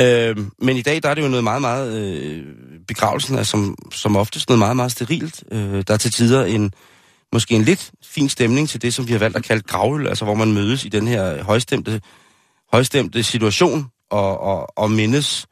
øh, 0.00 0.36
men 0.62 0.76
i 0.76 0.82
dag 0.82 1.02
der 1.02 1.08
er 1.08 1.14
det 1.14 1.22
jo 1.22 1.28
noget 1.28 1.44
meget, 1.44 1.62
meget... 1.62 1.98
Øh, 2.02 2.44
begravelsen 2.88 3.38
er 3.38 3.42
som, 3.42 3.76
som 3.92 4.16
oftest 4.16 4.48
noget 4.48 4.58
meget, 4.58 4.76
meget 4.76 4.92
sterilt. 4.92 5.44
Øh, 5.52 5.84
der 5.88 5.94
er 5.94 5.98
til 5.98 6.12
tider 6.12 6.44
en 6.44 6.72
måske 7.32 7.54
en 7.54 7.62
lidt 7.62 7.90
fin 8.04 8.28
stemning 8.28 8.68
til 8.68 8.82
det, 8.82 8.94
som 8.94 9.08
vi 9.08 9.12
har 9.12 9.18
valgt 9.18 9.36
at 9.36 9.44
kalde 9.44 9.62
gravøl, 9.62 10.06
altså 10.06 10.24
hvor 10.24 10.34
man 10.34 10.52
mødes 10.52 10.84
i 10.84 10.88
den 10.88 11.08
her 11.08 11.42
højstemte, 11.42 12.00
højstemte 12.72 13.22
situation 13.22 13.90
og, 14.10 14.40
og, 14.40 14.78
og 14.78 14.90
mindes 14.90 15.46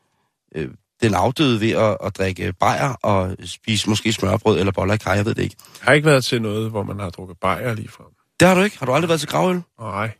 øh, 0.54 0.68
den 1.02 1.14
afdøde 1.14 1.60
ved 1.60 1.70
at, 1.70 1.96
at 2.04 2.16
drikke 2.16 2.52
bajer 2.52 2.92
og 3.02 3.36
spise 3.44 3.88
måske 3.88 4.12
smørbrød 4.12 4.58
eller 4.58 4.72
boller 4.72 4.94
i 4.94 4.96
kaj, 4.96 5.12
jeg 5.12 5.24
ved 5.24 5.34
det 5.34 5.42
ikke. 5.42 5.56
Jeg 5.80 5.86
har 5.86 5.92
ikke 5.92 6.06
været 6.06 6.24
til 6.24 6.42
noget, 6.42 6.70
hvor 6.70 6.82
man 6.82 6.98
har 6.98 7.10
drukket 7.10 7.38
bajer 7.38 7.74
lige 7.74 7.88
frem. 7.88 8.06
Det 8.40 8.48
har 8.48 8.54
du 8.54 8.60
ikke? 8.60 8.78
Har 8.78 8.86
du 8.86 8.92
aldrig 8.92 9.08
været 9.08 9.20
til 9.20 9.28
gravøl? 9.28 9.62
Nej. 9.80 10.10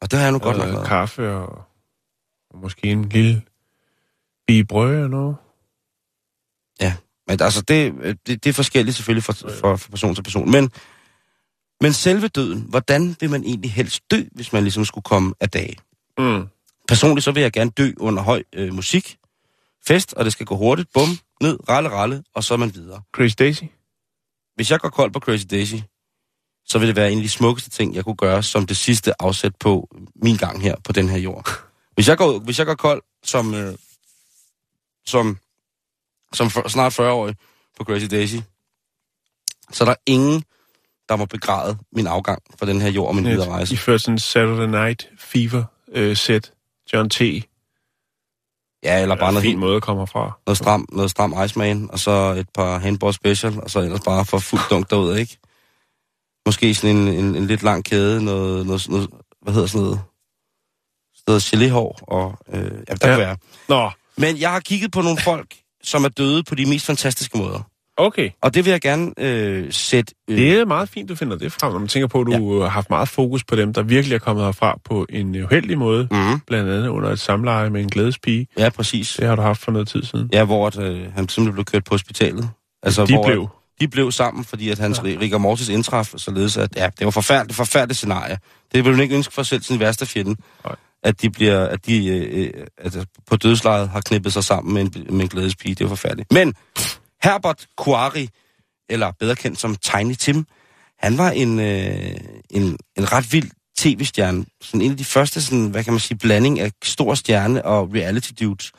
Og 0.00 0.10
det 0.10 0.18
har 0.18 0.26
jeg 0.26 0.32
nu 0.32 0.38
godt 0.38 0.56
nok 0.56 0.68
været. 0.68 0.86
kaffe 0.86 1.32
og, 1.32 1.62
og 2.50 2.58
måske 2.58 2.84
en 2.84 3.08
lille 3.08 3.42
brød 4.68 4.94
eller 4.94 5.08
noget. 5.08 5.36
Men 7.30 7.42
altså, 7.42 7.60
det, 7.60 7.94
det, 8.26 8.44
det 8.44 8.46
er 8.46 8.52
forskelligt 8.52 8.96
selvfølgelig 8.96 9.24
fra, 9.24 9.32
fra, 9.32 9.76
fra 9.76 9.90
person 9.90 10.14
til 10.14 10.22
person. 10.22 10.50
Men, 10.50 10.70
men 11.80 11.92
selve 11.92 12.28
døden, 12.28 12.66
hvordan 12.68 13.16
vil 13.20 13.30
man 13.30 13.44
egentlig 13.44 13.72
helst 13.72 14.10
dø, 14.10 14.22
hvis 14.32 14.52
man 14.52 14.62
ligesom 14.62 14.84
skulle 14.84 15.04
komme 15.04 15.34
af 15.40 15.50
dage? 15.50 15.76
Mm. 16.18 16.46
Personligt 16.90 17.24
så 17.24 17.32
vil 17.32 17.40
jeg 17.40 17.52
gerne 17.52 17.70
dø 17.70 17.92
under 17.96 18.22
høj 18.22 18.42
øh, 18.52 18.74
musik, 18.74 19.18
fest, 19.86 20.14
og 20.14 20.24
det 20.24 20.32
skal 20.32 20.46
gå 20.46 20.56
hurtigt, 20.56 20.88
bum, 20.94 21.08
ned, 21.40 21.68
ralle, 21.68 21.88
ralle, 21.88 22.24
og 22.34 22.44
så 22.44 22.54
er 22.54 22.58
man 22.58 22.74
videre. 22.74 23.02
Chris 23.16 23.36
Daisy? 23.36 23.62
Hvis 24.54 24.70
jeg 24.70 24.80
går 24.80 24.88
kold 24.88 25.12
på 25.12 25.20
Crazy 25.20 25.44
Daisy, 25.50 25.74
så 26.64 26.78
vil 26.78 26.88
det 26.88 26.96
være 26.96 27.12
en 27.12 27.18
af 27.18 27.22
de 27.22 27.28
smukkeste 27.28 27.70
ting, 27.70 27.94
jeg 27.94 28.04
kunne 28.04 28.16
gøre 28.16 28.42
som 28.42 28.66
det 28.66 28.76
sidste 28.76 29.22
afsæt 29.22 29.52
på 29.60 29.88
min 30.14 30.36
gang 30.36 30.62
her 30.62 30.74
på 30.84 30.92
den 30.92 31.08
her 31.08 31.18
jord. 31.18 31.48
Hvis 31.94 32.08
jeg 32.08 32.18
går, 32.18 32.38
hvis 32.38 32.58
jeg 32.58 32.66
går 32.66 32.74
kold 32.74 33.02
som, 33.22 33.54
øh, 33.54 33.74
som, 35.06 35.38
som 36.32 36.50
for, 36.50 36.68
snart 36.68 37.00
40-årig 37.00 37.34
på 37.78 37.84
Crazy 37.84 38.06
Daisy, 38.10 38.36
så 39.72 39.84
er 39.84 39.88
der 39.88 39.94
ingen, 40.06 40.44
der 41.08 41.16
må 41.16 41.24
begræde 41.24 41.78
min 41.92 42.06
afgang 42.06 42.42
fra 42.58 42.66
den 42.66 42.80
her 42.80 42.90
jord 42.90 43.08
og 43.08 43.14
min 43.14 43.24
videre 43.24 43.48
rejse. 43.48 43.74
I 43.74 43.76
først 43.76 44.04
sådan 44.04 44.18
Saturday 44.18 44.66
Night 44.66 45.08
Fever 45.18 45.64
øh, 45.92 46.16
set 46.16 46.52
John 46.92 47.10
T. 47.10 47.20
Ja, 48.82 49.02
eller 49.02 49.16
bare 49.16 49.28
en 49.28 49.34
noget, 49.34 49.42
fin 49.42 49.50
helt, 49.50 49.58
måde 49.58 49.76
at 49.76 49.82
komme 49.82 50.06
fra. 50.06 50.38
noget, 50.46 50.58
stram, 50.58 50.86
noget 50.92 51.10
stram 51.10 51.34
Iceman, 51.44 51.90
og 51.92 51.98
så 51.98 52.10
et 52.38 52.48
par 52.54 52.78
handball 52.78 53.14
special, 53.14 53.60
og 53.60 53.70
så 53.70 53.80
ellers 53.80 54.00
bare 54.00 54.24
for 54.24 54.38
fuld 54.38 54.60
dunk 54.70 54.90
derud, 54.90 55.16
ikke? 55.16 55.38
Måske 56.46 56.74
sådan 56.74 56.96
en, 56.96 57.08
en, 57.08 57.36
en 57.36 57.46
lidt 57.46 57.62
lang 57.62 57.84
kæde, 57.84 58.24
noget, 58.24 58.66
noget, 58.66 58.88
noget 58.88 59.10
hvad 59.42 59.52
hedder 59.54 59.66
sådan 59.68 59.84
noget, 59.84 60.00
noget 61.26 61.42
geléhår, 61.42 62.04
og 62.08 62.38
øh, 62.48 62.62
ja, 62.64 62.68
der 62.68 62.80
Ja. 62.90 62.96
kan 62.96 63.18
være. 63.18 63.36
Nå, 63.68 63.90
Men 64.16 64.38
jeg 64.40 64.50
har 64.50 64.60
kigget 64.60 64.92
på 64.92 65.00
nogle 65.00 65.18
folk, 65.20 65.54
som 65.82 66.04
er 66.04 66.08
døde 66.08 66.42
på 66.44 66.54
de 66.54 66.66
mest 66.66 66.86
fantastiske 66.86 67.38
måder. 67.38 67.69
Okay. 68.00 68.30
Og 68.42 68.54
det 68.54 68.64
vil 68.64 68.70
jeg 68.70 68.80
gerne 68.80 69.10
øh, 69.18 69.72
sætte... 69.72 70.14
Øh, 70.30 70.36
Det 70.38 70.60
er 70.60 70.64
meget 70.64 70.88
fint, 70.88 71.08
du 71.08 71.14
finder 71.14 71.38
det 71.38 71.52
frem, 71.52 71.72
når 71.72 71.78
man 71.78 71.88
tænker 71.88 72.06
på, 72.06 72.20
at 72.20 72.26
du 72.26 72.56
ja. 72.56 72.62
har 72.62 72.68
haft 72.68 72.90
meget 72.90 73.08
fokus 73.08 73.44
på 73.44 73.56
dem, 73.56 73.72
der 73.72 73.82
virkelig 73.82 74.14
er 74.14 74.18
kommet 74.18 74.44
herfra 74.44 74.78
på 74.84 75.06
en 75.08 75.42
uheldig 75.44 75.78
måde. 75.78 76.08
mm, 76.10 76.40
Blandt 76.46 76.70
andet 76.70 76.88
under 76.88 77.10
et 77.10 77.20
samleje 77.20 77.70
med 77.70 77.80
en 77.80 77.88
glædespige. 77.88 78.46
ja, 78.58 78.68
præcis. 78.70 79.16
Det 79.20 79.28
har 79.28 79.36
du 79.36 79.42
haft 79.42 79.60
for 79.60 79.72
noget 79.72 79.88
tid 79.88 80.02
siden. 80.04 80.30
Ja, 80.32 80.44
hvor 80.44 80.66
at, 80.66 80.78
øh, 80.78 81.00
han 81.14 81.28
simpelthen 81.28 81.52
blev 81.52 81.64
kørt 81.64 81.84
på 81.84 81.94
hospitalet. 81.94 82.48
Altså, 82.82 83.06
De 83.06 83.12
hvor, 83.14 83.26
blev. 83.26 83.48
De 83.80 83.88
blev 83.88 84.12
sammen, 84.12 84.44
fordi 84.44 84.70
at 84.70 84.78
hans 84.78 85.00
ja. 85.04 85.08
rigor 85.20 85.38
mortis 85.38 85.68
indtraf, 85.68 86.12
således 86.16 86.56
at, 86.56 86.76
ja, 86.76 86.88
det 86.98 87.04
var 87.04 87.10
forfærdeligt, 87.10 87.56
forfærdeligt 87.56 87.96
scenarie. 87.96 88.38
Det 88.74 88.84
ville 88.84 88.96
man 88.96 89.02
ikke 89.02 89.16
ønske 89.16 89.34
for 89.34 89.42
selv 89.42 89.62
sin 89.62 89.80
værste 89.80 90.06
fjende. 90.06 90.36
Nej. 90.64 90.76
At 91.02 91.22
de 91.22 91.30
bliver, 91.30 91.66
at 91.66 91.86
de 91.86 92.06
øh, 92.06 92.44
øh, 92.44 92.50
at 92.78 93.06
på 93.30 93.36
dødslejet 93.36 93.88
har 93.88 94.00
knippet 94.00 94.32
sig 94.32 94.44
sammen 94.44 94.74
med 94.74 94.82
en, 94.82 94.92
med 95.16 95.20
en 95.24 95.28
glædespige. 95.28 95.74
Det 95.74 95.84
var 95.84 95.88
forfærdeligt. 95.88 96.32
Men 96.32 96.54
Herbert 97.22 97.66
Quarry, 97.84 98.26
eller 98.88 99.12
bedre 99.18 99.36
kendt 99.36 99.60
som 99.60 99.76
Tiny 99.76 100.14
Tim, 100.14 100.46
han 100.98 101.18
var 101.18 101.30
en, 101.30 101.58
øh, 101.60 102.16
en, 102.50 102.78
en 102.96 103.12
ret 103.12 103.32
vild 103.32 103.50
tv-stjerne. 103.78 104.44
Sådan 104.62 104.80
en 104.80 104.90
af 104.90 104.96
de 104.96 105.04
første, 105.04 105.42
sådan, 105.42 105.66
hvad 105.70 105.84
kan 105.84 105.92
man 105.92 106.00
sige, 106.00 106.18
blanding 106.18 106.60
af 106.60 106.72
stor 106.84 107.14
stjerne 107.14 107.64
og 107.64 107.90
reality 107.94 108.30
dudes. 108.40 108.72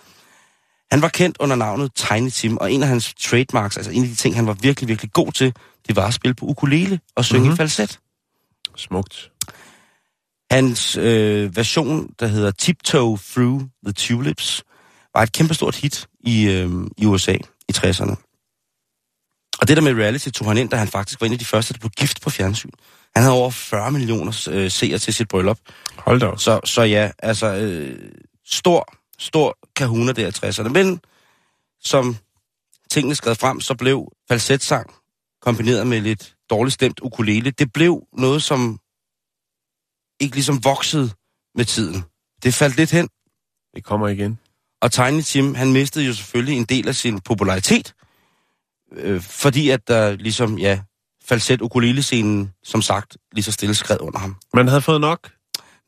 Han 0.91 1.01
var 1.01 1.07
kendt 1.07 1.37
under 1.39 1.55
navnet 1.55 1.91
Tiny 1.95 2.29
Tim, 2.29 2.57
og 2.57 2.71
en 2.73 2.81
af 2.83 2.87
hans 2.89 3.13
trademarks, 3.19 3.77
altså 3.77 3.91
en 3.91 4.03
af 4.03 4.09
de 4.09 4.15
ting, 4.15 4.35
han 4.35 4.47
var 4.47 4.53
virkelig, 4.53 4.87
virkelig 4.87 5.11
god 5.13 5.31
til, 5.31 5.53
det 5.87 5.95
var 5.95 6.07
at 6.07 6.13
spille 6.13 6.33
på 6.35 6.45
ukulele 6.45 6.99
og 7.15 7.25
synge 7.25 7.39
Mhm. 7.39 7.43
mm-hmm. 7.47 7.53
i 7.53 7.57
falset. 7.57 7.99
Smukt. 8.77 9.31
Hans 10.51 10.97
øh, 10.97 11.55
version, 11.55 12.09
der 12.19 12.27
hedder 12.27 12.51
Tiptoe 12.51 13.17
Through 13.31 13.61
the 13.85 13.93
Tulips, 13.93 14.63
var 15.15 15.23
et 15.23 15.31
kæmpestort 15.31 15.75
hit 15.75 16.07
i, 16.19 16.43
øh, 16.47 16.69
i 16.97 17.05
USA 17.05 17.33
i 17.69 17.73
60'erne. 17.77 18.30
Og 19.61 19.67
det 19.67 19.77
der 19.77 19.83
med 19.83 19.93
reality 19.93 20.29
tog 20.29 20.47
han 20.47 20.57
ind, 20.57 20.69
da 20.69 20.75
han 20.75 20.87
faktisk 20.87 21.21
var 21.21 21.27
en 21.27 21.33
af 21.33 21.39
de 21.39 21.45
første, 21.45 21.73
der 21.73 21.79
blev 21.79 21.89
gift 21.89 22.21
på 22.21 22.29
fjernsyn. 22.29 22.69
Han 23.15 23.23
havde 23.23 23.35
over 23.35 23.49
40 23.49 23.91
millioner 23.91 24.47
øh, 24.51 24.71
seere 24.71 24.97
til 24.97 25.13
sit 25.13 25.27
bryllup. 25.27 25.59
Hold 25.97 26.19
da 26.19 26.25
op. 26.27 26.39
Så, 26.39 26.59
så 26.65 26.81
ja, 26.81 27.11
altså 27.19 27.55
øh, 27.55 28.11
stor, 28.45 28.93
stor 29.19 29.57
kahuna 29.75 30.11
der 30.11 30.27
i 30.27 30.49
60'erne. 30.49 30.69
Men 30.69 31.01
som 31.81 32.17
tingene 32.91 33.15
skrev 33.15 33.35
frem, 33.35 33.59
så 33.61 33.75
blev 33.75 34.11
falsetsang 34.29 34.93
kombineret 35.41 35.87
med 35.87 36.01
lidt 36.01 36.35
dårligt 36.49 36.73
stemt 36.73 36.99
ukulele. 37.01 37.51
Det 37.51 37.73
blev 37.73 38.03
noget, 38.17 38.43
som 38.43 38.79
ikke 40.19 40.35
ligesom 40.35 40.63
voksede 40.63 41.09
med 41.55 41.65
tiden. 41.65 42.03
Det 42.43 42.53
faldt 42.53 42.77
lidt 42.77 42.91
hen, 42.91 43.09
Det 43.75 43.83
kommer 43.83 44.07
igen. 44.07 44.39
og 44.81 44.91
Tiny 44.91 45.21
Tim, 45.21 45.55
han 45.55 45.71
mistede 45.73 46.05
jo 46.05 46.13
selvfølgelig 46.13 46.57
en 46.57 46.65
del 46.65 46.87
af 46.87 46.95
sin 46.95 47.19
popularitet, 47.19 47.93
øh, 48.95 49.21
fordi 49.21 49.69
at 49.69 49.87
der 49.87 50.15
ligesom, 50.15 50.57
ja, 50.57 50.79
falset 51.25 51.61
ukulele-scenen, 51.61 52.53
som 52.63 52.81
sagt, 52.81 53.17
lige 53.31 53.43
så 53.43 53.51
stille 53.51 53.75
skred 53.75 53.97
under 53.99 54.19
ham. 54.19 54.35
Man 54.53 54.67
havde 54.67 54.81
fået 54.81 55.01
nok. 55.01 55.31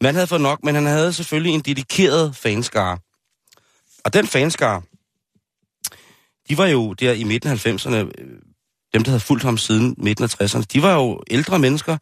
Man 0.01 0.15
havde 0.15 0.27
fået 0.27 0.41
nok, 0.41 0.59
men 0.63 0.75
han 0.75 0.85
havde 0.85 1.13
selvfølgelig 1.13 1.53
en 1.53 1.61
dedikeret 1.61 2.35
fanskare. 2.35 2.97
Og 4.05 4.13
den 4.13 4.27
fanskare, 4.27 4.81
de 6.49 6.57
var 6.57 6.65
jo 6.65 6.93
der 6.93 7.13
i 7.13 7.23
midten 7.23 7.51
af 7.51 7.65
90'erne, 7.65 7.95
øh, 7.95 8.39
dem 8.93 9.03
der 9.03 9.11
havde 9.11 9.19
fulgt 9.19 9.43
ham 9.43 9.57
siden 9.57 9.95
midten 9.97 10.23
af 10.23 10.41
60'erne, 10.41 10.63
de 10.73 10.81
var 10.81 10.93
jo 10.93 11.23
ældre 11.31 11.59
mennesker, 11.59 11.97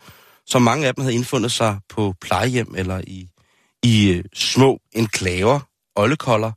som 0.45 0.61
mange 0.61 0.87
af 0.87 0.95
dem 0.95 1.01
havde 1.01 1.15
indfundet 1.15 1.51
sig 1.51 1.79
på 1.89 2.13
plejehjem 2.21 2.75
eller 2.77 3.01
i, 3.07 3.29
i 3.83 4.09
øh, 4.09 4.23
små 4.33 4.79
enklaver, 4.91 5.59
oldekolder, 5.95 6.51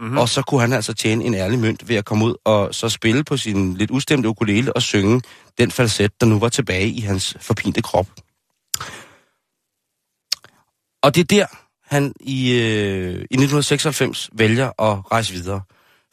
mm-hmm. 0.00 0.18
og 0.18 0.28
så 0.28 0.42
kunne 0.42 0.60
han 0.60 0.72
altså 0.72 0.94
tjene 0.94 1.24
en 1.24 1.34
ærlig 1.34 1.58
mønt 1.58 1.88
ved 1.88 1.96
at 1.96 2.04
komme 2.04 2.24
ud 2.24 2.34
og 2.44 2.74
så 2.74 2.88
spille 2.88 3.24
på 3.24 3.36
sin 3.36 3.74
lidt 3.74 3.90
ustemte 3.90 4.28
ukulele 4.28 4.72
og 4.72 4.82
synge 4.82 5.22
den 5.58 5.70
falset, 5.70 6.20
der 6.20 6.26
nu 6.26 6.38
var 6.38 6.48
tilbage 6.48 6.88
i 6.88 7.00
hans 7.00 7.36
forpinte 7.40 7.82
krop. 7.82 8.06
Og 11.02 11.14
det 11.14 11.20
er 11.20 11.24
der, 11.24 11.46
han 11.94 12.12
i, 12.20 12.52
øh, 12.52 13.14
i 13.30 13.36
1996 13.36 14.30
vælger 14.32 14.66
at 14.66 15.12
rejse 15.12 15.32
videre. 15.32 15.60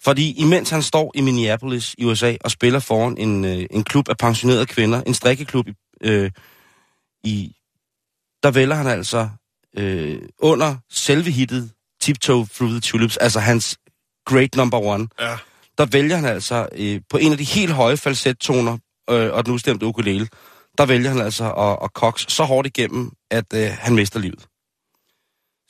Fordi 0.04 0.32
imens 0.32 0.70
han 0.70 0.82
står 0.82 1.12
i 1.16 1.22
Minneapolis 1.22 1.96
i 1.98 2.06
USA 2.06 2.36
og 2.42 2.52
spiller 2.52 2.80
foran 2.80 3.18
en, 3.18 3.46
øh, 3.46 3.66
en 3.72 3.84
klub 3.84 4.10
af 4.10 4.18
pensionerede 4.18 4.66
kvinder, 4.66 5.04
en 5.04 5.14
strikkeklub 5.14 5.68
i, 5.68 5.74
øh, 6.04 6.32
i 7.24 7.56
der 8.44 8.52
vælger 8.52 8.76
han 8.76 8.88
altså 8.88 9.30
øh, 9.78 10.22
under 10.40 10.76
selve 10.90 11.32
hittet 11.32 11.72
Tiptoe 12.08 12.46
Through 12.56 12.72
the 12.72 12.80
Tulips, 12.80 13.18
altså 13.18 13.40
hans 13.40 13.78
great 14.26 14.56
number 14.56 14.80
one, 14.80 15.08
Ja. 15.20 15.38
der 15.78 15.86
vælger 15.86 16.16
han 16.16 16.26
altså 16.26 16.68
øh, 16.76 17.02
på 17.10 17.18
en 17.18 17.32
af 17.32 17.38
de 17.38 17.44
helt 17.44 17.72
høje 17.74 17.98
falsettoner 17.98 18.78
øh, 19.10 19.34
og 19.34 19.46
den 19.46 19.54
ustemte 19.54 19.86
ukulele, 19.86 20.28
der 20.78 20.86
vælger 20.86 21.10
han 21.10 21.22
altså 21.22 21.52
at, 21.52 21.78
at 21.84 21.94
koks 21.94 22.26
så 22.32 22.44
hårdt 22.44 22.68
igennem, 22.68 23.12
at 23.32 23.46
øh, 23.56 23.70
han 23.80 23.96
mister 23.96 24.20
livet. 24.20 24.46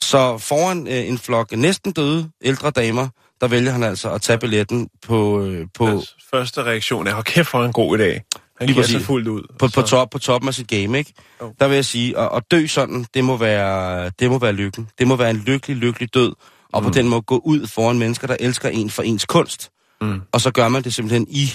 Så 0.02 0.38
foran 0.38 0.86
øh, 0.86 1.08
en 1.08 1.18
flok 1.18 1.52
næsten 1.52 1.92
døde 1.92 2.30
ældre 2.44 2.70
damer, 2.70 3.08
der 3.40 3.48
vælger 3.48 3.72
han 3.72 3.82
altså 3.82 4.10
at 4.10 4.22
tage 4.22 4.38
billetten 4.38 4.88
på, 5.02 5.42
øh, 5.44 5.66
på, 5.74 5.86
Hans 5.86 6.16
første 6.30 6.62
reaktion 6.62 7.06
er, 7.06 7.12
hold 7.12 7.24
kæft, 7.24 7.48
for 7.48 7.64
en 7.64 7.72
god 7.72 7.98
i 7.98 7.98
dag. 7.98 8.22
Han 8.58 8.68
Lige 8.68 8.84
sig 8.84 9.00
fuldt 9.02 9.28
ud. 9.28 9.42
på, 9.58 9.68
på, 9.74 9.82
top, 9.82 10.10
på 10.10 10.18
toppen 10.18 10.48
af 10.48 10.54
sit 10.54 10.68
game, 10.68 10.98
ikke? 10.98 11.12
Jo. 11.40 11.54
Der 11.60 11.68
vil 11.68 11.74
jeg 11.74 11.84
sige, 11.84 12.18
at, 12.18 12.28
at 12.36 12.42
dø 12.50 12.66
sådan, 12.66 13.06
det 13.14 13.24
må 13.24 13.36
være, 13.36 14.10
det 14.18 14.30
må 14.30 14.38
være 14.38 14.52
lykken. 14.52 14.88
Det 14.98 15.06
må 15.08 15.16
være 15.16 15.30
en 15.30 15.36
lykkelig, 15.36 15.76
lykkelig 15.76 16.14
død, 16.14 16.32
og 16.72 16.82
på 16.82 16.90
den 16.90 17.08
måde 17.08 17.22
gå 17.22 17.38
ud 17.44 17.66
foran 17.66 17.98
mennesker, 17.98 18.26
der 18.26 18.36
elsker 18.40 18.68
en 18.68 18.90
for 18.90 19.02
ens 19.02 19.26
kunst. 19.26 19.70
Mm. 20.00 20.20
Og 20.32 20.40
så 20.40 20.50
gør 20.50 20.68
man 20.68 20.84
det 20.84 20.94
simpelthen 20.94 21.26
i 21.30 21.52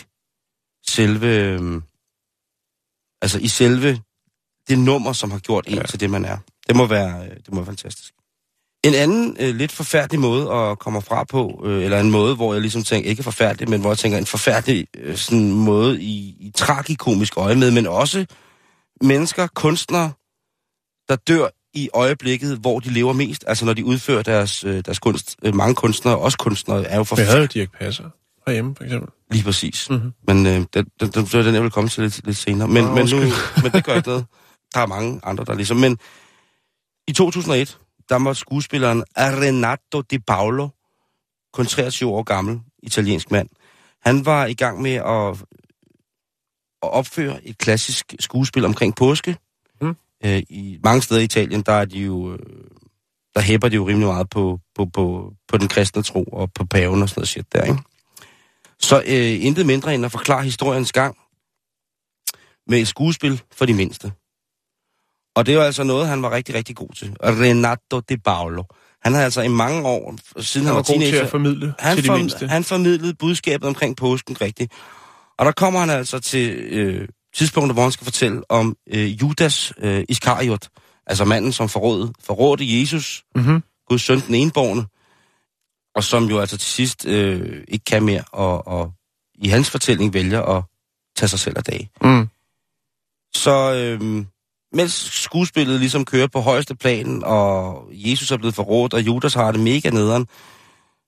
selve, 0.88 1.28
øhm, 1.28 1.84
altså 3.22 3.40
i 3.40 3.48
selve 3.48 4.00
det 4.70 4.80
nummer, 4.80 5.14
som 5.14 5.32
har 5.32 5.40
gjort 5.40 5.68
en 5.68 5.74
Ja. 5.74 5.80
ja. 5.80 5.86
til 5.86 6.00
det, 6.00 6.10
man 6.10 6.26
er. 6.26 6.38
Det 6.68 6.76
må 6.76 6.86
være, 6.86 7.26
øh, 7.26 7.36
det 7.36 7.50
må 7.52 7.56
være 7.56 7.66
fantastisk. 7.66 8.14
En 8.84 8.94
anden 8.94 9.38
øh, 9.40 9.56
lidt 9.56 9.72
forfærdelig 9.72 10.20
måde 10.20 10.52
at 10.52 10.80
komme 10.80 11.02
fra 11.02 11.24
på, 11.24 11.64
øh, 11.66 11.84
eller 11.84 12.00
en 12.00 12.12
måde, 12.12 12.36
hvor 12.36 12.54
jeg 12.54 12.62
ligesom 12.62 12.84
tænker, 12.84 13.10
ikke 13.10 13.24
forfærdelig, 13.24 13.70
men 13.70 13.82
hvor 13.82 13.90
jeg 13.90 13.98
tænker 13.98 14.18
en 14.18 14.26
forfærdelig 14.26 14.88
øh, 14.98 15.16
sådan 15.16 15.52
måde 15.52 16.02
i, 16.02 16.36
i 16.40 16.52
tragikomisk 16.56 17.38
øje 17.38 17.56
med, 17.56 17.72
men 17.72 17.88
også 17.88 18.26
mennesker, 19.02 19.48
kunstnere, 19.48 20.12
der 21.10 21.16
dør 21.16 21.48
i 21.74 21.90
øjeblikket, 21.94 22.58
hvor 22.58 22.80
de 22.80 22.90
lever 22.90 23.14
mest, 23.14 23.44
altså 23.48 23.66
når 23.66 23.74
de 23.74 23.86
udfører 23.86 24.24
deres, 24.24 24.64
øh, 24.64 24.84
deres 24.86 25.00
kunst. 25.00 25.36
Øh, 25.44 25.56
mange 25.56 25.76
kunstnere, 25.76 26.18
også 26.18 26.38
kunstnere, 26.38 26.86
er 26.86 26.98
jo 26.98 27.04
forfærdelige. 27.04 27.32
havde 27.32 27.42
jo 27.42 27.48
Dirk 27.48 27.80
Passer 27.80 28.10
herhjemme, 28.48 28.76
for 28.76 28.84
eksempel. 28.84 29.10
Lige 29.32 29.44
præcis. 29.44 29.90
Mhm. 29.90 30.00
Mm-hmm. 30.00 30.14
Men 30.28 30.46
øh, 30.46 30.66
den, 30.74 30.86
den, 31.00 31.12
den, 31.12 31.46
den, 31.46 31.54
jeg 31.56 31.64
vil 31.64 31.72
komme 31.72 31.90
til 31.90 32.04
lidt, 32.04 32.26
lidt 32.26 32.38
senere. 32.38 32.68
Men, 32.68 32.84
Nå, 32.84 32.96
men, 32.96 33.06
nu, 33.06 33.20
men 33.64 33.72
det 33.72 33.86
gør 33.86 33.96
ikke 33.96 34.10
noget. 34.10 34.26
Der 34.74 34.80
er 34.80 34.86
mange 34.86 35.20
andre, 35.24 35.46
der 35.46 35.54
ligesom... 35.54 35.78
Men 35.78 35.98
i 37.08 37.14
2001, 37.14 37.80
der 38.10 38.24
var 38.24 38.34
skuespilleren 38.34 39.04
Renato 39.18 40.02
Di 40.02 40.20
Paolo, 40.20 40.70
kun 41.54 41.66
23 41.66 42.10
år 42.10 42.24
gammel, 42.24 42.62
italiensk 42.84 43.32
mand. 43.32 43.50
Han 44.02 44.26
var 44.26 44.46
i 44.46 44.54
gang 44.54 44.82
med 44.82 44.94
at, 44.94 45.46
at 46.84 46.90
opføre 46.94 47.48
et 47.48 47.58
klassisk 47.58 48.16
skuespil 48.20 48.66
omkring 48.66 48.96
påske. 48.96 49.38
Mhm. 49.82 49.96
Øh, 50.26 50.42
I 50.50 50.80
mange 50.84 51.02
steder 51.02 51.22
i 51.22 51.24
Italien, 51.24 51.62
der 51.62 51.74
er 51.74 51.86
de 51.86 52.00
jo... 52.00 52.34
Øh, 52.34 52.40
der 53.36 53.42
hæpper 53.42 53.70
de 53.70 53.76
jo 53.76 53.88
rimelig 53.88 54.08
meget 54.08 54.30
på, 54.30 54.60
på, 54.76 54.86
på, 54.86 55.34
på 55.48 55.58
den 55.58 55.68
kristne 55.68 56.04
tro 56.04 56.24
og 56.24 56.54
på 56.54 56.66
paven 56.66 57.02
og 57.02 57.10
sådan 57.10 57.20
noget 57.20 57.28
shit 57.28 57.54
der, 57.54 57.64
ikke? 57.64 57.80
Så 58.80 59.04
øh, 59.08 59.46
intet 59.46 59.66
mindre 59.66 59.96
end 59.96 60.06
at 60.06 60.12
forklare 60.12 60.44
historiens 60.44 60.92
gang 60.92 61.18
med 62.68 62.80
et 62.80 62.88
skuespil 62.88 63.42
for 63.52 63.66
de 63.66 63.74
mindste. 63.74 64.12
Og 65.36 65.46
det 65.46 65.58
var 65.58 65.64
altså 65.64 65.84
noget, 65.84 66.08
han 66.08 66.22
var 66.24 66.32
rigtig, 66.32 66.56
rigtig 66.56 66.76
god 66.76 66.90
til. 66.96 67.16
Renato 67.24 68.00
Di 68.00 68.18
Paolo. 68.18 68.64
Han 69.04 69.14
har 69.14 69.24
altså 69.24 69.42
i 69.42 69.48
mange 69.48 69.88
år, 69.88 70.16
siden 70.42 70.68
Han 70.68 70.76
han 70.76 70.76
var 70.76 70.82
var 70.82 70.84
god 70.84 70.84
til 70.84 71.00
teenager, 71.02 71.24
at 71.24 71.30
formidle 71.30 71.74
han, 71.80 71.96
til 71.98 72.06
de 72.08 72.12
mindste. 72.12 72.48
han 72.48 72.64
formidlede 72.64 73.14
budskabet 73.14 73.68
omkring 73.68 73.98
påsken 73.98 74.42
rigtigt. 74.42 74.72
Og 75.38 75.46
der 75.46 75.52
kommer 75.52 75.80
han 75.80 75.90
altså 75.90 76.20
til 76.20 76.52
øh, 76.54 77.08
tidspunkter, 77.36 77.74
hvor 77.74 77.84
han 77.84 77.92
skal 77.92 78.06
fortælle 78.06 78.42
om 78.52 78.76
øh, 78.88 79.22
Judas 79.22 79.74
øh, 79.78 80.04
Iskariot, 80.10 80.70
altså 81.08 81.26
manden, 81.26 81.52
som 81.52 81.70
forrådte, 81.70 82.14
forrådte 82.24 82.80
Jesus, 82.80 83.24
Mm-hmm. 83.36 83.64
Guds 83.90 84.02
søn, 84.02 84.20
den 84.20 84.36
enborgne, 84.36 84.86
og 85.96 86.04
som 86.04 86.26
jo 86.26 86.40
altså 86.40 86.58
til 86.58 86.70
sidst 86.70 87.06
øh, 87.06 87.64
ikke 87.68 87.86
kan 87.86 88.04
mere, 88.04 88.24
og, 88.32 88.68
og 88.68 88.92
i 89.36 89.48
hans 89.48 89.70
fortælling 89.70 90.14
vælger 90.14 90.42
at 90.42 90.64
tage 91.16 91.30
sig 91.30 91.40
selv 91.40 91.58
af 91.58 91.64
dag. 91.64 91.90
Mm. 92.02 92.30
Så 93.36 93.74
øh, 93.74 94.26
mens 94.74 94.94
skuespillet 94.94 95.80
ligesom 95.80 96.06
kører 96.06 96.28
på 96.28 96.40
højeste 96.40 96.76
plan, 96.76 97.24
og 97.24 97.88
Jesus 97.92 98.32
er 98.32 98.38
blevet 98.38 98.56
forrådt, 98.56 98.94
og 98.94 99.02
Judas 99.02 99.34
har 99.34 99.52
det 99.52 99.62
mega 99.62 99.90
nederen, 99.90 100.28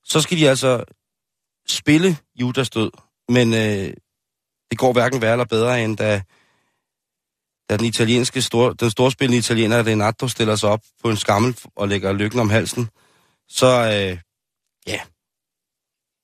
så 0.04 0.22
skal 0.22 0.38
de 0.38 0.50
altså 0.50 0.84
spille 1.68 2.18
Judas 2.36 2.70
død. 2.70 2.92
Men 3.30 3.54
øh, 3.54 3.94
det 4.70 4.78
går 4.78 4.94
hverken 4.94 5.22
værre 5.22 5.32
eller 5.32 5.46
bedre, 5.46 5.84
end 5.84 5.98
da, 5.98 6.22
da 7.70 7.78
den 7.78 7.86
italienske 7.86 8.42
stor, 8.42 8.74
den 8.74 8.90
storspillende 8.90 9.38
italiener 9.38 9.88
Renato 9.88 10.28
stiller 10.28 10.56
sig 10.56 10.70
op 10.70 10.82
på 11.04 11.10
en 11.10 11.18
skammel 11.18 11.58
og 11.76 11.88
lægger 11.88 12.14
lykken 12.14 12.40
om 12.40 12.50
halsen. 12.50 12.90
Så, 13.50 13.68
øh, 13.68 14.20
ja, 14.88 15.00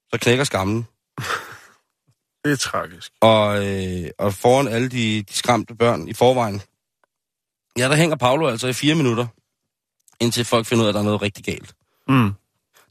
så 0.10 0.18
knækker 0.22 0.44
skammen. 0.44 0.88
Det 2.44 2.52
er 2.52 2.58
tragisk. 2.58 3.12
Og, 3.22 3.68
øh, 3.68 4.10
og 4.20 4.34
foran 4.34 4.68
alle 4.68 4.90
de, 4.90 5.24
de 5.24 5.34
skræmte 5.34 5.76
børn 5.76 6.08
i 6.08 6.14
forvejen, 6.14 6.62
ja, 7.78 7.90
der 7.90 7.96
hænger 7.96 8.16
Paolo 8.16 8.48
altså 8.48 8.68
i 8.68 8.74
fire 8.74 8.96
minutter, 8.96 9.28
indtil 10.20 10.46
folk 10.46 10.66
finder 10.66 10.84
ud 10.84 10.88
af, 10.88 10.90
at 10.90 10.94
der 10.94 11.00
er 11.00 11.06
noget 11.06 11.22
rigtig 11.22 11.44
galt. 11.46 11.74
Mm. 12.08 12.32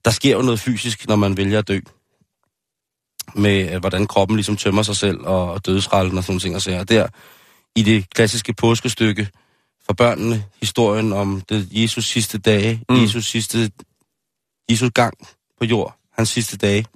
Der 0.04 0.10
sker 0.10 0.36
jo 0.36 0.42
noget 0.42 0.60
fysisk, 0.60 1.08
når 1.08 1.16
man 1.16 1.36
vælger 1.36 1.58
at 1.58 1.68
dø. 1.68 1.80
Med 3.34 3.72
øh, 3.74 3.80
hvordan 3.80 4.06
kroppen 4.06 4.36
ligesom 4.36 4.56
tømmer 4.56 4.82
sig 4.82 4.96
selv, 4.96 5.20
og, 5.20 5.52
og 5.52 5.66
dødsrallen 5.66 6.18
og 6.18 6.24
sådan 6.24 6.32
nogle 6.32 6.40
ting. 6.40 6.54
Og 6.54 6.62
sager. 6.62 6.84
der 6.84 7.08
i 7.76 7.82
det 7.82 8.10
klassiske 8.14 8.52
påskestykke 8.54 9.28
for 9.86 9.92
børnene, 9.92 10.44
historien 10.60 11.12
om 11.12 11.40
det 11.40 11.68
Jesus 11.70 12.04
sidste 12.04 12.38
dage, 12.38 12.82
Mm. 12.88 12.94
mm. 12.96 13.02
Jesus 13.02 13.26
sidste, 13.26 13.70
Jesus 14.70 14.90
gang 14.94 15.14
på 15.58 15.64
jord, 15.64 15.96
hans 16.12 16.28
sidste 16.28 16.56
dage. 16.56 16.86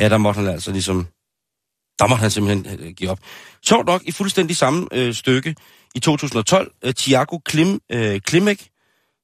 Ja, 0.00 0.08
der 0.08 0.18
måtte 0.18 0.40
han 0.40 0.48
altså 0.48 0.72
ligesom, 0.72 1.06
der 1.98 2.06
måtte 2.06 2.20
han 2.20 2.30
simpelthen 2.30 2.80
øh, 2.80 2.94
give 2.94 3.10
op. 3.10 3.18
Sjovt 3.66 3.86
nok, 3.86 4.02
i 4.04 4.12
fuldstændig 4.12 4.56
samme 4.56 4.88
øh, 4.92 5.14
stykke, 5.14 5.54
i 5.98 6.00
2012, 6.00 6.72
øh, 6.84 6.94
Thiago 6.94 7.38
Klim, 7.38 7.80
øh, 7.92 8.20
Klimek, 8.20 8.68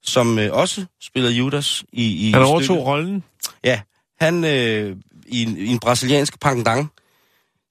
som 0.03 0.39
øh, 0.39 0.53
også 0.53 0.87
spillede 1.01 1.33
Judas 1.35 1.85
i, 1.93 2.05
i 2.29 2.31
Han 2.31 2.33
stykket. 2.33 2.47
overtog 2.51 2.87
rollen. 2.87 3.25
Ja, 3.65 3.81
han 4.21 4.45
øh, 4.45 4.97
i, 5.27 5.43
en, 5.43 5.57
i 5.59 5.67
en 5.67 5.79
brasiliansk 5.79 6.41
pangdang, 6.41 6.91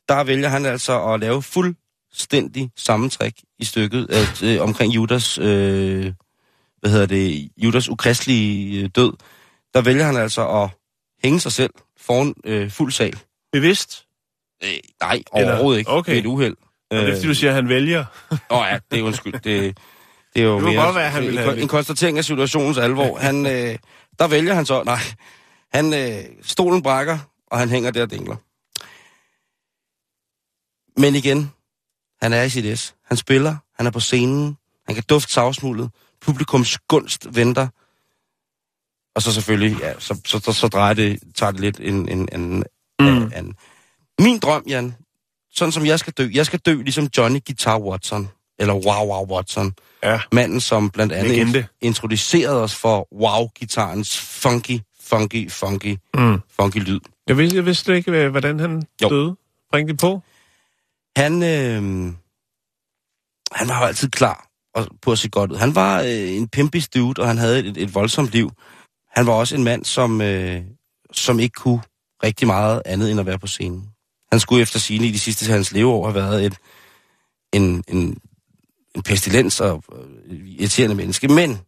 der 0.09 0.23
vælger 0.23 0.49
han 0.49 0.65
altså 0.65 1.03
at 1.03 1.19
lave 1.19 1.41
fuldstændig 1.43 2.71
sammentræk 2.75 3.33
i 3.59 3.65
stykket 3.65 4.07
at, 4.09 4.43
øh, 4.43 4.61
omkring 4.61 4.95
Judas, 4.95 5.37
øh, 5.37 6.13
hvad 6.79 6.91
hedder 6.91 7.05
det, 7.05 7.49
Judas 7.57 7.89
ukristelige 7.89 8.83
øh, 8.83 8.89
død. 8.95 9.13
Der 9.73 9.81
vælger 9.81 10.03
han 10.05 10.17
altså 10.17 10.47
at 10.47 10.69
hænge 11.23 11.39
sig 11.39 11.51
selv 11.51 11.73
foran 11.97 12.33
øh, 12.45 12.69
fuld 12.71 12.91
sal. 12.91 13.19
Bevidst. 13.51 14.05
Øh, 14.63 14.69
nej, 15.01 15.23
Eller- 15.35 15.51
overhovedet 15.51 15.79
ikke. 15.79 15.91
okay. 15.91 16.11
Det 16.11 16.17
er 16.17 16.21
et 16.21 16.25
uheld. 16.25 16.55
Og 16.99 17.05
det 17.05 17.09
er 17.09 17.15
fordi, 17.15 17.27
du 17.27 17.33
siger, 17.33 17.49
at 17.51 17.55
han 17.55 17.69
vælger. 17.69 18.05
Åh 18.31 18.37
oh, 18.49 18.65
ja, 18.71 18.79
det 18.91 18.99
er 18.99 19.03
undskyld. 19.03 19.33
Det, 19.33 19.43
det 20.35 20.41
er 20.41 20.43
jo 20.43 20.55
Det 20.55 20.63
mere 20.63 20.83
godt 20.83 20.95
være, 20.95 21.09
han 21.09 21.23
en, 21.23 21.37
en, 21.37 21.59
en 21.59 21.67
konstatering 21.67 22.17
af 22.17 22.25
situationens 22.25 22.77
alvor. 22.77 23.17
Han, 23.17 23.45
øh, 23.45 23.77
der 24.19 24.27
vælger 24.27 24.53
han 24.53 24.65
så, 24.65 24.83
nej, 24.83 24.99
han, 25.73 25.93
øh, 25.93 26.23
stolen 26.41 26.81
brækker, 26.83 27.17
og 27.51 27.59
han 27.59 27.69
hænger 27.69 27.91
der 27.91 28.01
og 28.01 28.11
dingler. 28.11 28.35
Men 30.97 31.15
igen, 31.15 31.51
han 32.21 32.33
er 32.33 32.43
i 32.43 32.49
sit 32.49 32.79
S. 32.79 32.95
Han 33.05 33.17
spiller, 33.17 33.55
han 33.77 33.85
er 33.87 33.91
på 33.91 33.99
scenen, 33.99 34.57
han 34.85 34.95
kan 34.95 35.03
dufte 35.09 35.33
savsmuldet, 35.33 35.89
publikums 36.21 36.77
gunst 36.87 37.35
venter. 37.35 37.67
Og 39.15 39.21
så 39.21 39.33
selvfølgelig, 39.33 39.77
ja, 39.81 39.99
så, 39.99 40.21
så, 40.25 40.39
så, 40.39 40.53
så 40.53 40.67
drejer 40.67 40.93
det, 40.93 41.19
tager 41.35 41.51
det 41.51 41.59
lidt 41.59 41.79
en, 41.79 42.09
en, 42.09 42.29
en, 42.33 42.63
Mm. 42.99 43.07
en, 43.07 43.33
en. 43.37 43.55
Min 44.19 44.39
drøm, 44.39 44.63
Jan, 44.67 44.95
sådan 45.53 45.71
som 45.71 45.85
jeg 45.85 45.99
skal 45.99 46.13
dø, 46.13 46.29
jeg 46.33 46.45
skal 46.45 46.59
dø 46.59 46.81
ligesom 46.81 47.07
Johnny 47.17 47.39
Guitar 47.47 47.79
Watson, 47.79 48.29
eller 48.59 48.73
Wow 48.73 49.07
Wow 49.13 49.35
Watson. 49.37 49.73
Ja. 50.03 50.19
Manden, 50.31 50.59
som 50.61 50.89
blandt 50.89 51.13
andet 51.13 51.31
Legende. 51.31 51.65
introducerede 51.81 52.61
os 52.63 52.75
for 52.75 53.07
wow-gitarrens 53.13 54.17
funky, 54.19 54.79
funky, 55.03 55.51
funky, 55.51 55.97
Mm. 56.17 56.41
funky 56.59 56.77
lyd. 56.77 56.99
Jeg 57.27 57.37
vidste, 57.37 57.55
jeg 57.57 57.65
vidste 57.65 57.95
ikke, 57.95 58.29
hvordan 58.29 58.59
han 58.59 58.83
Jo. 59.01 59.09
døde. 59.09 59.35
Bring 59.71 59.87
det 59.89 59.97
på. 59.99 60.21
Han, 61.17 61.43
øh, 61.43 62.13
han 63.51 63.67
var 63.67 63.79
jo 63.79 63.85
altid 63.85 64.09
klar 64.09 64.47
og- 64.75 64.87
på 65.01 65.11
at 65.11 65.17
se 65.19 65.29
godt 65.29 65.51
ud. 65.51 65.57
Han 65.57 65.75
var 65.75 66.01
øh, 66.01 66.07
en 66.31 66.47
pimpis 66.47 66.89
dude, 66.89 67.21
og 67.21 67.27
han 67.27 67.37
havde 67.37 67.59
et, 67.59 67.77
et 67.77 67.95
voldsomt 67.95 68.31
liv. 68.31 68.51
Han 69.15 69.27
var 69.27 69.33
også 69.33 69.55
en 69.55 69.63
mand, 69.63 69.85
som, 69.85 70.21
øh, 70.21 70.61
som 71.11 71.39
ikke 71.39 71.53
kunne 71.53 71.81
rigtig 72.23 72.47
meget 72.47 72.81
andet 72.85 73.11
end 73.11 73.19
at 73.19 73.25
være 73.25 73.39
på 73.39 73.47
scenen. 73.47 73.89
Han 74.33 74.39
skulle 74.39 74.61
efter 74.61 74.79
sine 74.79 75.07
i 75.07 75.11
de 75.11 75.19
sidste 75.19 75.51
hans 75.51 75.71
leveår 75.71 76.05
have 76.05 76.15
været 76.15 76.45
et, 76.45 76.57
en, 77.53 77.83
en, 77.87 78.17
en 78.95 79.03
pestilens 79.03 79.59
og 79.59 79.83
øh, 80.25 80.47
irriterende 80.47 80.95
menneske. 80.95 81.27
Men 81.27 81.59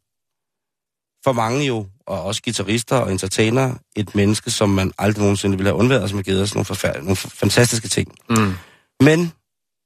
for 1.24 1.32
mange 1.32 1.66
jo, 1.66 1.88
og 2.08 2.24
også 2.24 2.42
guitarister 2.44 2.96
og 2.96 3.12
entertainere, 3.12 3.78
et 3.96 4.16
menneske, 4.16 4.52
som 4.52 4.70
man 4.70 4.92
aldrig 4.98 5.22
nogensinde 5.22 5.58
ville 5.58 5.70
have 5.70 5.80
undværet, 5.80 6.10
som 6.10 6.18
har 6.18 6.24
givet 6.24 6.42
os 6.42 6.56
nogle, 6.56 6.66
forfærd- 6.66 7.02
nogle 7.02 7.16
fantastiske 7.16 7.88
ting. 7.88 8.16
Mm. 8.30 8.54
Men 9.00 9.32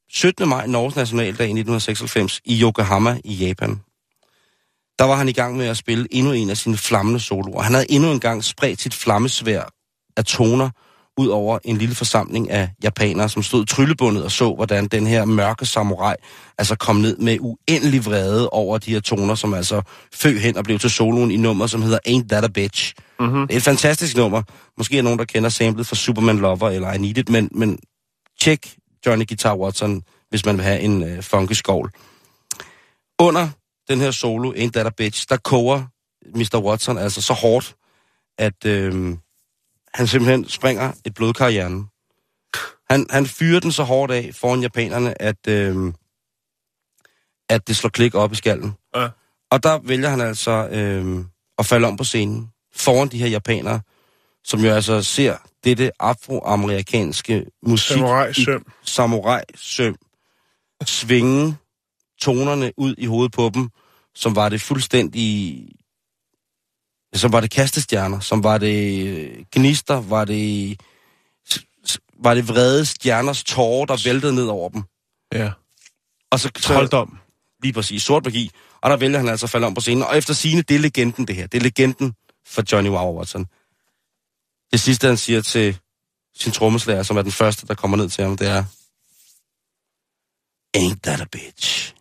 17. 0.09 0.49
maj, 0.49 0.67
Norges 0.67 0.95
Nationaldag 0.95 1.47
i 1.47 1.53
1996, 1.59 2.41
i 2.45 2.61
Yokohama 2.61 3.19
i 3.23 3.33
Japan, 3.33 3.81
der 4.99 5.03
var 5.03 5.15
han 5.15 5.29
i 5.29 5.33
gang 5.33 5.57
med 5.57 5.67
at 5.67 5.77
spille 5.77 6.07
endnu 6.11 6.31
en 6.31 6.49
af 6.49 6.57
sine 6.57 6.77
flammende 6.77 7.19
soloer. 7.19 7.61
Han 7.61 7.73
havde 7.73 7.91
endnu 7.91 8.11
en 8.11 8.19
gang 8.19 8.43
spredt 8.43 8.81
sit 8.81 8.93
flammesvær 8.93 9.63
af 10.17 10.25
toner 10.25 10.69
ud 11.19 11.27
over 11.27 11.59
en 11.63 11.77
lille 11.77 11.95
forsamling 11.95 12.51
af 12.51 12.69
japanere, 12.83 13.29
som 13.29 13.43
stod 13.43 13.65
tryllebundet 13.65 14.23
og 14.23 14.31
så, 14.31 14.53
hvordan 14.53 14.87
den 14.87 15.07
her 15.07 15.25
mørke 15.25 15.65
samurai 15.65 16.15
altså 16.57 16.75
kom 16.75 16.95
ned 16.95 17.17
med 17.17 17.37
uendelig 17.39 18.05
vrede 18.05 18.49
over 18.49 18.77
de 18.77 18.91
her 18.91 18.99
toner, 18.99 19.35
som 19.35 19.53
altså 19.53 19.81
fø 20.13 20.37
hen 20.37 20.57
og 20.57 20.63
blev 20.63 20.79
til 20.79 20.89
soloen 20.89 21.31
i 21.31 21.37
nummer, 21.37 21.67
som 21.67 21.81
hedder 21.81 21.99
Ain't 22.07 22.27
That 22.27 22.43
a 22.43 22.47
Bitch. 22.47 22.93
Mm-hmm. 23.19 23.47
Det 23.47 23.53
er 23.53 23.57
et 23.57 23.63
fantastisk 23.63 24.17
nummer. 24.17 24.41
Måske 24.77 24.97
er 24.97 25.01
nogen, 25.01 25.19
der 25.19 25.25
kender 25.25 25.49
samlet 25.49 25.87
fra 25.87 25.95
Superman 25.95 26.37
Lover 26.37 26.69
eller 26.69 26.93
I 26.93 26.97
Need 26.97 27.17
It, 27.17 27.29
men, 27.29 27.49
men 27.51 27.79
tjek 28.41 28.75
Johnny 29.05 29.27
Guitar 29.27 29.55
Watson, 29.55 30.01
hvis 30.29 30.45
man 30.45 30.57
vil 30.57 30.65
have 30.65 30.79
en 30.79 31.03
øh, 31.03 31.23
funky 31.23 31.53
skål. 31.53 31.91
Under 33.19 33.49
den 33.89 33.99
her 33.99 34.11
solo, 34.11 34.53
Ain't 34.53 34.71
That 34.71 34.87
a 34.87 34.91
Bitch, 34.97 35.25
der 35.29 35.37
koger 35.37 35.83
Mr. 36.35 36.61
Watson 36.63 36.97
altså 36.97 37.21
så 37.21 37.33
hårdt, 37.33 37.75
at 38.37 38.65
øh, 38.65 39.17
han 39.93 40.07
simpelthen 40.07 40.49
springer 40.49 40.91
et 41.05 41.13
blodkar 41.13 41.47
i 41.47 41.51
hjernen. 41.51 41.87
Han, 42.89 43.05
han 43.09 43.25
fyrer 43.25 43.59
den 43.59 43.71
så 43.71 43.83
hårdt 43.83 44.11
af 44.11 44.29
foran 44.33 44.61
japanerne, 44.61 45.21
at, 45.21 45.47
øh, 45.47 45.93
at 47.49 47.67
det 47.67 47.75
slår 47.75 47.89
klik 47.89 48.15
op 48.15 48.31
i 48.31 48.35
skallen. 48.35 48.73
Ja. 48.95 49.07
Og 49.51 49.63
der 49.63 49.79
vælger 49.83 50.09
han 50.09 50.21
altså 50.21 50.67
øh, 50.71 51.25
at 51.57 51.65
falde 51.65 51.87
om 51.87 51.97
på 51.97 52.03
scenen 52.03 52.51
foran 52.75 53.07
de 53.07 53.17
her 53.17 53.27
japanere, 53.27 53.81
som 54.43 54.59
jo 54.59 54.71
altså 54.71 55.03
ser 55.03 55.37
dette 55.63 55.91
afroamerikanske 55.99 57.45
musik 57.63 57.97
Samurai 57.97 58.29
i 58.29 58.33
søm. 58.33 58.65
samurai-søm 58.83 59.95
svinge 60.85 61.57
tonerne 62.21 62.71
ud 62.77 62.95
i 62.97 63.05
hovedet 63.05 63.31
på 63.31 63.51
dem, 63.53 63.69
som 64.15 64.35
var 64.35 64.49
det 64.49 64.61
fuldstændig... 64.61 65.65
Som 67.13 67.31
var 67.31 67.41
det 67.41 67.51
kastestjerner, 67.51 68.19
som 68.19 68.43
var 68.43 68.57
det 68.57 69.07
øh, 69.07 69.45
gnister, 69.51 70.01
var 70.01 70.25
det, 70.25 70.79
var 72.23 72.33
det 72.33 72.47
vrede 72.47 72.85
stjerners 72.85 73.43
tårer, 73.43 73.85
der 73.85 74.03
væltede 74.05 74.35
ned 74.35 74.45
over 74.47 74.69
dem. 74.69 74.83
Ja. 75.33 75.51
Og 76.31 76.39
så, 76.39 76.51
så 76.57 76.63
Trolddom. 76.63 77.17
lige 77.63 77.73
præcis, 77.73 78.03
sort 78.03 78.25
magi. 78.25 78.51
Og 78.81 78.89
der 78.89 78.97
vælger 78.97 79.17
han 79.17 79.27
altså 79.27 79.45
at 79.45 79.49
falde 79.49 79.67
om 79.67 79.73
på 79.73 79.81
scenen. 79.81 80.03
Og 80.03 80.17
efter 80.17 80.33
sine 80.33 80.61
det 80.61 80.75
er 80.75 80.79
legenden 80.79 81.27
det 81.27 81.35
her. 81.35 81.47
Det 81.47 81.57
er 81.57 81.61
legenden 81.61 82.13
for 82.47 82.63
Johnny 82.71 82.89
Wow 82.89 83.17
Watson. 83.17 83.45
Det 84.71 84.79
sidste, 84.79 85.07
han 85.07 85.17
siger 85.17 85.41
til 85.41 85.77
sin 86.35 86.51
trommeslager, 86.51 87.03
som 87.03 87.17
er 87.17 87.21
den 87.21 87.31
første, 87.31 87.67
der 87.67 87.73
kommer 87.75 87.97
ned 87.97 88.09
til 88.09 88.23
ham, 88.23 88.37
det 88.37 88.47
er... 88.47 88.63
Ain't 90.77 90.99
that 91.03 91.21
a 91.21 91.25
bitch? 91.31 91.93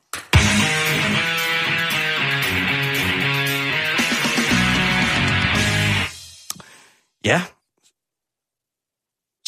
Ja. 7.25 7.43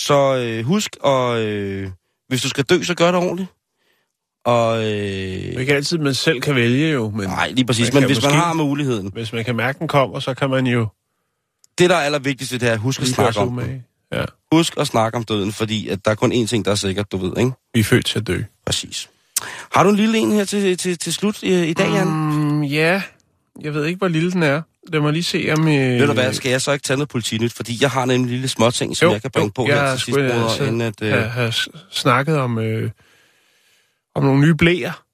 Så 0.00 0.36
øh, 0.36 0.64
husk, 0.64 0.96
og 1.00 1.40
øh, 1.42 1.90
hvis 2.28 2.42
du 2.42 2.48
skal 2.48 2.64
dø, 2.64 2.82
så 2.82 2.94
gør 2.94 3.06
det 3.06 3.14
ordentligt. 3.20 3.48
Og 4.44 4.76
øh, 4.78 4.84
er 4.84 5.60
ikke 5.60 5.74
altid, 5.74 5.98
man 5.98 6.14
selv 6.14 6.40
kan 6.40 6.54
vælge 6.54 6.92
jo, 6.92 7.10
men 7.10 7.26
Nej, 7.28 7.50
lige 7.50 7.64
præcis. 7.66 7.92
Man 7.92 7.94
Men 7.94 8.00
kan 8.02 8.08
hvis 8.16 8.24
man 8.24 8.30
måske- 8.32 8.44
har 8.44 8.52
muligheden. 8.52 9.10
hvis 9.12 9.32
man 9.32 9.44
kan 9.44 9.56
mærke, 9.56 9.78
den 9.78 9.88
kommer, 9.88 10.20
så 10.20 10.34
kan 10.34 10.50
man 10.50 10.66
jo 10.66 10.86
Det, 11.78 11.90
der 11.90 11.96
er 11.96 12.00
allervigtigst, 12.00 12.52
det 12.52 12.62
er, 12.62 12.76
husk 12.76 13.00
at 13.00 13.06
snakke 13.08 13.38
om 13.40 13.56
den. 13.56 13.84
Ja. 14.12 14.24
Husk 14.52 14.74
at 14.76 14.86
snakke 14.86 15.16
om 15.18 15.24
døden, 15.24 15.52
fordi 15.52 15.88
at 15.88 16.04
der 16.04 16.10
er 16.10 16.14
kun 16.14 16.32
én 16.32 16.46
ting, 16.46 16.64
der 16.64 16.70
er 16.70 16.74
sikkert, 16.74 17.12
du 17.12 17.16
ved, 17.16 17.38
ikke? 17.38 17.52
Vi 17.74 17.80
er 17.80 17.84
født 17.84 18.06
til 18.06 18.18
at 18.18 18.26
dø. 18.26 18.42
Præcis. 18.66 19.10
Har 19.72 19.82
du 19.82 19.90
en 19.90 19.96
lille 19.96 20.18
en 20.18 20.32
her 20.32 20.44
til, 20.44 20.76
til, 20.76 20.98
til 20.98 21.12
slut 21.12 21.42
i, 21.42 21.64
i 21.68 21.72
dag, 21.72 21.90
Jan? 21.92 22.06
Mm, 22.08 22.62
ja, 22.62 23.02
jeg 23.60 23.74
ved 23.74 23.84
ikke, 23.86 23.98
hvor 23.98 24.08
lille 24.08 24.32
den 24.32 24.42
er. 24.42 24.62
Lad 24.92 25.00
mig 25.00 25.12
lige 25.12 25.22
se, 25.22 25.48
om... 25.58 25.68
Øh... 25.68 25.74
Ved 25.74 26.06
du 26.06 26.12
hvad, 26.12 26.32
skal 26.34 26.50
jeg 26.50 26.62
så 26.62 26.72
ikke 26.72 26.82
tage 26.82 26.96
noget 26.96 27.08
politinyt? 27.08 27.52
Fordi 27.52 27.78
jeg 27.80 27.90
har 27.90 28.04
nemlig 28.04 28.24
en 28.24 28.30
lille 28.30 28.48
småting, 28.48 28.96
som 28.96 29.06
Jo, 29.06 29.12
jeg 29.12 29.22
kan 29.22 29.30
bringe 29.30 29.52
på 29.52 29.66
jeg 29.68 29.80
her 29.80 29.90
til 29.96 30.04
sidst, 30.04 30.18
altså 30.18 30.64
inden 30.64 30.80
at... 30.80 31.02
Øh, 31.02 31.12
have, 31.12 31.28
have 31.28 31.52
s- 31.52 31.68
snakket 31.90 32.38
om, 32.38 32.58
øh, 32.58 32.90
om 34.14 34.22
nogle 34.24 34.40
nye 34.40 34.54
blæer. 34.54 35.04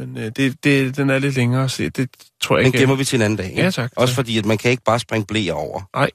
Men 0.00 0.18
øh, 0.18 0.32
det, 0.36 0.64
det, 0.64 0.96
den 0.96 1.10
er 1.10 1.18
lidt 1.18 1.34
længere, 1.34 1.68
så 1.68 1.90
det 1.96 2.10
tror 2.40 2.56
jeg 2.56 2.64
den 2.64 2.66
ikke... 2.66 2.78
gemmer 2.78 2.96
vi 2.96 3.04
til 3.04 3.16
en 3.16 3.22
anden 3.22 3.36
dag. 3.36 3.50
Ikke? 3.50 3.62
Ja, 3.62 3.70
tak. 3.70 3.92
Også 3.96 4.14
fordi, 4.14 4.38
at 4.38 4.46
man 4.46 4.58
kan 4.58 4.70
ikke 4.70 4.82
bare 4.84 4.98
springe 4.98 5.26
blæer 5.26 5.52
over. 5.52 5.82
Nej. 5.96 6.10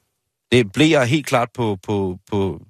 Det 0.51 0.71
blæer 0.71 0.99
er 0.99 1.05
helt 1.05 1.25
klart 1.25 1.49
på, 1.55 1.77
på, 1.83 2.17
på, 2.31 2.61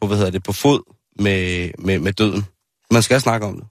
på, 0.00 0.06
hvad 0.06 0.16
hedder 0.16 0.30
det, 0.30 0.42
på 0.42 0.52
fod 0.52 0.94
med, 1.18 1.70
med, 1.78 1.98
med 1.98 2.12
døden. 2.12 2.44
Man 2.90 3.02
skal 3.02 3.20
snakke 3.20 3.46
om 3.46 3.54
det. 3.54 3.64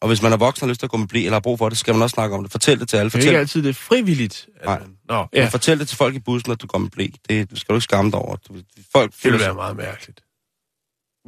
Og 0.00 0.08
hvis 0.08 0.22
man 0.22 0.32
er 0.32 0.36
voksen 0.36 0.64
og 0.64 0.66
har 0.66 0.70
lyst 0.70 0.80
til 0.80 0.86
at 0.86 0.90
gå 0.90 0.96
med 0.96 1.08
blæ, 1.08 1.18
eller 1.20 1.32
har 1.32 1.40
brug 1.40 1.58
for 1.58 1.68
det, 1.68 1.78
skal 1.78 1.94
man 1.94 2.02
også 2.02 2.14
snakke 2.14 2.36
om 2.36 2.42
det. 2.44 2.52
Fortæl 2.52 2.80
det 2.80 2.88
til 2.88 2.96
alle. 2.96 3.10
Det 3.10 3.14
er 3.14 3.18
Fortæl, 3.18 3.28
ikke 3.28 3.38
altid 3.38 3.62
det 3.62 3.68
er 3.68 3.74
frivilligt. 3.74 4.48
At 4.56 4.64
Nej. 4.66 4.78
man... 4.78 4.96
Nå, 5.08 5.14
ja. 5.14 5.26
ja, 5.32 5.48
fortæl 5.48 5.78
det 5.78 5.88
til 5.88 5.96
folk 5.96 6.14
i 6.14 6.18
bussen, 6.18 6.52
at 6.52 6.60
du 6.62 6.66
går 6.66 6.78
med 6.78 6.90
blæ. 6.90 7.06
Det 7.28 7.48
skal 7.58 7.72
du 7.72 7.76
ikke 7.76 7.84
skamme 7.84 8.10
dig 8.10 8.18
over. 8.20 8.36
Du- 8.36 8.54
Folk 8.92 9.12
det 9.12 9.20
føler 9.20 9.32
ville 9.32 9.44
sig- 9.44 9.46
være 9.46 9.54
meget 9.54 9.76
mærkeligt. 9.76 10.20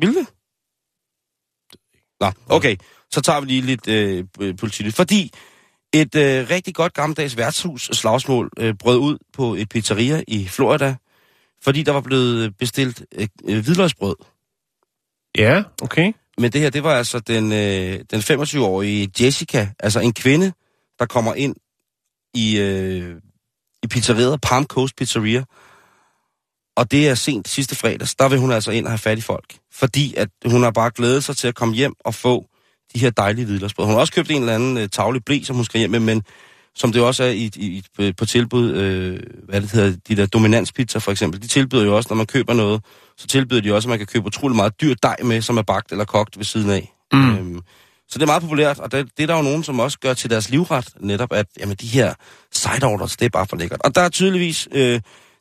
Vil 0.01 0.14
det? 0.14 0.27
Nå, 2.21 2.33
okay. 2.57 2.77
Så 3.11 3.21
tager 3.21 3.41
vi 3.41 3.47
lige 3.47 3.61
lidt 3.62 3.89
øh, 3.89 4.25
politik. 4.57 4.95
Fordi 4.95 5.33
et 5.93 6.14
øh, 6.14 6.51
rigtig 6.51 6.75
godt 6.75 6.95
gammeldags 6.95 7.37
værtshus 7.37 7.83
slagsmål 7.93 8.51
øh, 8.59 8.75
brød 8.75 8.99
ud 8.99 9.18
på 9.33 9.55
et 9.55 9.68
pizzeria 9.68 10.23
i 10.29 10.49
Florida, 10.49 10.97
fordi 11.62 11.83
der 11.83 11.93
var 11.93 12.01
blevet 12.01 12.57
bestilt 12.57 13.05
øh, 13.14 13.29
øh, 13.49 13.64
hvidløgsbrød. 13.64 14.16
Ja, 15.39 15.62
okay. 15.83 16.12
Men 16.41 16.53
det 16.53 16.61
her, 16.61 16.70
det 16.70 16.84
var 16.84 16.95
altså 16.95 17.18
den, 17.18 17.53
øh, 17.53 18.01
den 18.11 18.20
25-årige 18.20 19.11
Jessica, 19.20 19.68
altså 19.78 20.01
en 20.01 20.12
kvinde, 20.12 20.53
der 20.99 21.07
kommer 21.07 21.34
ind 21.34 21.57
i, 22.34 22.59
øh, 22.59 23.16
i 23.82 23.86
pizzeriet, 23.86 24.41
Palm 24.41 24.64
Coast 24.64 24.97
Pizzeria. 24.97 25.45
Og 26.76 26.91
det 26.91 27.09
er 27.09 27.14
sent 27.14 27.49
sidste 27.49 27.76
fredags, 27.76 28.14
der 28.14 28.28
vil 28.28 28.38
hun 28.38 28.53
altså 28.53 28.70
ind 28.70 28.86
og 28.86 28.91
have 28.91 28.99
fat 28.99 29.18
i 29.18 29.20
folk. 29.20 29.59
Fordi 29.72 30.14
at 30.14 30.28
hun 30.47 30.62
har 30.62 30.70
bare 30.70 30.91
glædet 30.91 31.24
sig 31.24 31.36
til 31.36 31.49
at 31.49 31.55
komme 31.55 31.74
hjem 31.74 31.95
og 32.05 32.14
få 32.14 32.47
de 32.95 32.99
her 32.99 33.11
dejlige 33.11 33.45
hvidløgsbrød. 33.45 33.86
Hun 33.86 33.95
har 33.95 34.01
også 34.01 34.12
købt 34.12 34.30
en 34.30 34.43
eller 34.43 34.55
anden 34.55 34.76
øh, 34.76 34.88
tavle 34.88 35.20
blæ, 35.20 35.41
som 35.43 35.57
hun 35.57 35.64
skal 35.64 35.78
hjem 35.78 35.91
med, 35.91 36.01
men 36.01 36.22
som 36.81 36.93
det 36.93 37.03
også 37.03 37.24
er 37.24 37.28
i, 37.28 37.51
i, 37.57 37.83
i, 37.99 38.12
på 38.12 38.26
tilbud, 38.26 38.74
øh, 38.74 39.20
hvad 39.49 39.61
det 39.61 39.72
hedder, 39.72 39.97
de 40.09 40.16
der 40.16 40.26
dominanspizza 40.26 40.99
for 40.99 41.11
eksempel, 41.11 41.43
de 41.43 41.47
tilbyder 41.47 41.85
jo 41.85 41.97
også, 41.97 42.07
når 42.11 42.16
man 42.16 42.26
køber 42.26 42.55
noget, 42.55 42.83
så 43.16 43.26
tilbyder 43.26 43.61
de 43.61 43.74
også, 43.74 43.87
at 43.87 43.91
man 43.91 43.99
kan 43.99 44.07
købe 44.07 44.26
utrolig 44.26 44.57
meget 44.57 44.81
dyr 44.81 44.95
dej 45.03 45.16
med, 45.24 45.43
som 45.43 45.57
er 45.57 45.62
bagt 45.62 45.93
eller 45.93 46.05
kogt 46.05 46.39
ved 46.39 46.45
siden 46.45 46.70
af. 46.70 46.93
Mm. 47.12 47.35
Øhm, 47.35 47.61
så 48.09 48.18
det 48.18 48.22
er 48.22 48.26
meget 48.26 48.43
populært, 48.43 48.78
og 48.78 48.93
det, 48.93 49.09
det 49.16 49.22
er 49.22 49.26
der 49.26 49.37
jo 49.37 49.43
nogen, 49.43 49.64
som 49.64 49.81
også 49.81 49.99
gør 49.99 50.14
til 50.14 50.31
deres 50.31 50.51
livret, 50.51 50.89
netop 51.01 51.33
at 51.33 51.47
jamen, 51.61 51.76
de 51.81 51.87
her 51.87 52.14
side 52.53 52.87
orders, 52.87 53.16
det 53.16 53.26
er 53.26 53.31
bare 53.31 53.47
for 53.47 53.57
lækkert. 53.57 53.83
Og 53.85 53.95
der 53.95 54.01
er 54.01 54.09
tydeligvis, 54.09 54.68
øh, 54.72 55.01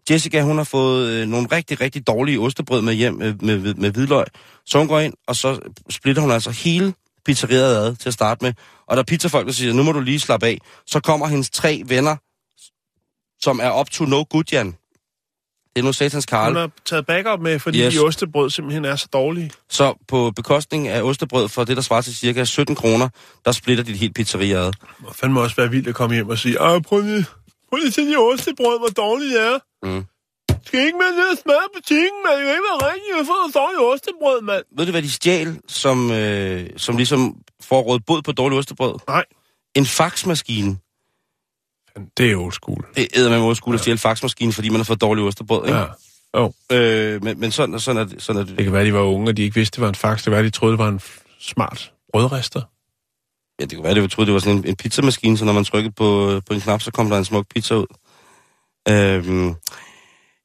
Jessica, 0.10 0.42
hun 0.42 0.58
har 0.58 0.64
fået 0.64 1.10
øh, 1.10 1.28
nogle 1.28 1.48
rigtig, 1.52 1.82
rigtig 1.82 2.08
dårlige 2.08 2.40
ostebrød 2.40 2.82
med 2.82 2.94
hjem 2.94 3.14
med, 3.14 3.34
med, 3.42 3.60
med, 3.60 3.74
med 3.74 3.92
hvidløg. 3.92 4.26
Så 4.66 4.78
hun 4.78 4.88
går 4.88 5.00
ind, 5.00 5.14
og 5.28 5.36
så 5.36 5.60
splitter 5.90 6.22
hun 6.22 6.32
altså 6.32 6.52
hele 6.52 6.94
pizzeriet 7.26 7.76
ad 7.76 7.96
til 7.96 8.10
at 8.10 8.14
starte 8.14 8.46
med. 8.46 8.54
Og 8.90 8.98
der 8.98 9.04
er 9.04 9.06
pizzafolk, 9.06 9.48
der 9.48 9.54
siger, 9.54 9.74
nu 9.74 9.84
må 9.84 9.92
du 9.92 10.00
lige 10.00 10.20
slappe 10.20 10.46
af. 10.48 10.58
Så 10.88 11.00
kommer 11.00 11.28
hendes 11.28 11.50
tre 11.50 11.84
venner, 11.86 12.16
som 13.42 13.60
er 13.64 13.80
up 13.80 13.90
to 13.90 14.06
no 14.06 14.24
good, 14.30 14.44
Jan. 14.52 14.68
Det 15.76 15.82
er 15.82 15.84
nu 15.84 15.94
satans 15.94 16.26
Karl. 16.26 16.48
Hun 16.48 16.56
har 16.56 16.72
taget 16.86 17.06
backup 17.06 17.40
med, 17.40 17.60
fordi 17.60 17.80
Yes. 17.86 17.94
de 17.94 18.00
ostebrød 18.00 18.50
simpelthen 18.50 18.86
er 18.86 18.96
så 18.96 19.08
dårlige. 19.14 19.52
Så 19.70 19.94
på 20.08 20.32
bekostning 20.32 20.88
af 20.88 21.02
ostebrød 21.02 21.50
for 21.50 21.64
det, 21.64 21.76
der 21.78 21.84
svarer 21.84 22.02
til 22.02 22.16
cirka 22.16 22.44
17 22.44 22.76
kroner, 22.76 23.10
der 23.46 23.52
splitter 23.52 23.84
de 23.84 23.92
et 23.92 23.98
helt 23.98 24.16
pizzeria 24.16 24.58
ad. 24.68 24.72
Må 25.00 25.12
fandme 25.14 25.42
også 25.42 25.56
være 25.56 25.70
vildt 25.70 25.88
at 25.88 25.96
komme 25.96 26.16
hjem 26.16 26.30
og 26.30 26.38
sige, 26.38 26.62
Åh, 26.62 26.82
prøv 26.82 27.02
lige, 27.02 27.26
prøv 27.70 27.78
lige 27.78 27.92
til 27.92 28.08
de 28.12 28.18
ostebrød, 28.18 28.80
hvor 28.80 28.88
dårlige 28.88 29.34
de 29.36 29.40
er. 29.40 29.58
Mm. 29.84 30.06
Skal 30.66 30.80
I 30.80 30.84
ikke 30.86 30.98
med 30.98 31.12
ned 31.18 31.32
og 31.32 31.38
smage 31.44 31.68
butikken, 31.76 32.20
man? 32.26 32.34
Det 32.38 32.46
kan 32.46 32.54
ikke 32.54 32.68
være 32.72 32.92
rigtigt 32.94 33.20
at 33.20 33.26
få 33.26 33.34
noget 33.42 33.56
dårligt 33.56 33.82
ostebrød, 33.94 34.42
mand. 34.42 34.64
Ved 34.78 34.86
du, 34.86 34.92
hvad 34.92 35.02
de 35.02 35.12
stjal, 35.12 35.60
som, 35.68 36.12
øh, 36.12 36.70
som 36.78 36.98
ligesom 36.98 37.36
får 37.64 37.82
råd 37.82 38.00
bod 38.00 38.22
på 38.22 38.32
dårlig 38.32 38.58
ostebrød? 38.58 38.96
Nej. 39.08 39.24
En 39.76 39.86
faxmaskine. 39.86 40.78
Det 42.18 42.32
er 42.32 42.36
old 42.36 42.52
school. 42.54 42.86
Det 42.96 43.08
æder 43.16 43.40
man 43.40 43.56
skulle 43.56 43.78
ja. 43.78 43.82
stjæle 43.82 43.98
faxmaskinen, 43.98 44.54
fordi 44.54 44.70
man 44.70 44.80
har 44.80 44.84
fået 44.84 45.02
dårlig 45.02 45.24
osterbrød, 45.24 45.68
ikke? 45.68 45.80
Ja. 45.80 45.86
Jo, 46.38 46.54
Øh, 46.72 47.24
men, 47.24 47.40
men 47.40 47.52
sådan, 47.52 47.80
sådan, 47.80 48.02
er 48.02 48.06
det, 48.06 48.22
sådan 48.22 48.42
er 48.42 48.46
det. 48.46 48.58
det 48.58 48.64
kan 48.64 48.74
være, 48.74 48.86
de 48.86 48.94
var 48.94 49.02
unge, 49.02 49.30
og 49.30 49.38
de 49.38 49.42
ikke 49.42 49.56
vidste, 49.56 49.76
det 49.76 49.82
var 49.82 49.90
en 49.90 49.96
fax. 49.96 50.18
Det 50.18 50.24
kan 50.24 50.34
være, 50.34 50.44
de 50.44 50.50
troede, 50.50 50.72
det 50.72 50.80
var 50.80 50.88
en 50.88 51.02
smart 51.40 51.92
brødrester. 52.14 52.62
Ja, 53.60 53.66
det 53.66 53.76
kunne 53.76 53.84
være, 53.84 53.96
det 53.96 54.02
jeg 54.02 54.12
troede, 54.12 54.26
det 54.28 54.34
var 54.34 54.40
sådan 54.40 54.58
en, 54.58 54.68
en 54.68 54.76
pizzamaskine, 54.76 55.38
så 55.38 55.46
når 55.46 55.54
man 55.54 55.66
trykkede 55.66 55.94
på, 55.94 56.42
på 56.48 56.54
en 56.54 56.62
knap, 56.62 56.82
så 56.82 56.92
kom 56.92 57.10
der 57.10 57.18
en 57.18 57.26
smuk 57.26 57.46
pizza 57.56 57.76
ud. 57.76 57.86
Øhm, 58.90 59.56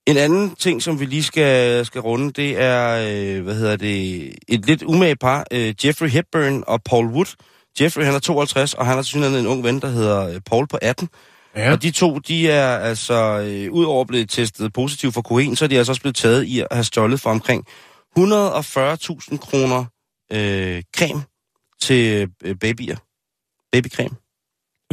en 0.06 0.16
anden 0.16 0.54
ting, 0.54 0.82
som 0.82 1.00
vi 1.00 1.04
lige 1.04 1.22
skal, 1.22 1.86
skal 1.86 2.00
runde, 2.00 2.30
det 2.32 2.60
er, 2.62 3.08
øh, 3.08 3.42
hvad 3.42 3.54
hedder 3.54 3.76
det, 3.76 4.34
et 4.48 4.66
lidt 4.66 4.82
umage 4.82 5.16
par, 5.16 5.46
øh, 5.50 5.74
Jeffrey 5.84 6.08
Hepburn 6.08 6.64
og 6.66 6.82
Paul 6.82 7.06
Wood. 7.06 7.34
Jeffrey, 7.80 8.04
han 8.04 8.14
er 8.14 8.18
52, 8.18 8.74
og 8.74 8.86
han 8.86 8.94
har 8.94 9.02
synligheden 9.02 9.44
en 9.44 9.50
ung 9.50 9.64
ven, 9.64 9.80
der 9.80 9.88
hedder 9.88 10.28
øh, 10.28 10.40
Paul 10.46 10.66
på 10.66 10.78
18. 10.82 11.08
Ja. 11.56 11.72
Og 11.72 11.82
de 11.82 11.90
to, 11.90 12.18
de 12.18 12.50
er 12.50 12.78
altså, 12.78 13.40
øh, 13.40 13.72
udover 13.72 14.04
blevet 14.04 14.30
testet 14.30 14.72
positivt 14.72 15.14
for 15.14 15.22
kokain, 15.22 15.56
så 15.56 15.64
er 15.64 15.68
de 15.68 15.78
altså 15.78 15.92
også 15.92 16.02
blevet 16.02 16.16
taget 16.16 16.44
i 16.44 16.60
at 16.60 16.66
have 16.72 16.84
stjålet 16.84 17.20
for 17.20 17.30
omkring 17.30 17.66
140.000 18.18 19.36
kroner 19.36 19.84
øh, 20.32 20.82
creme 20.96 21.22
til 21.80 22.28
øh, 22.44 22.56
babyer. 22.56 22.96
Babycreme. 23.72 24.16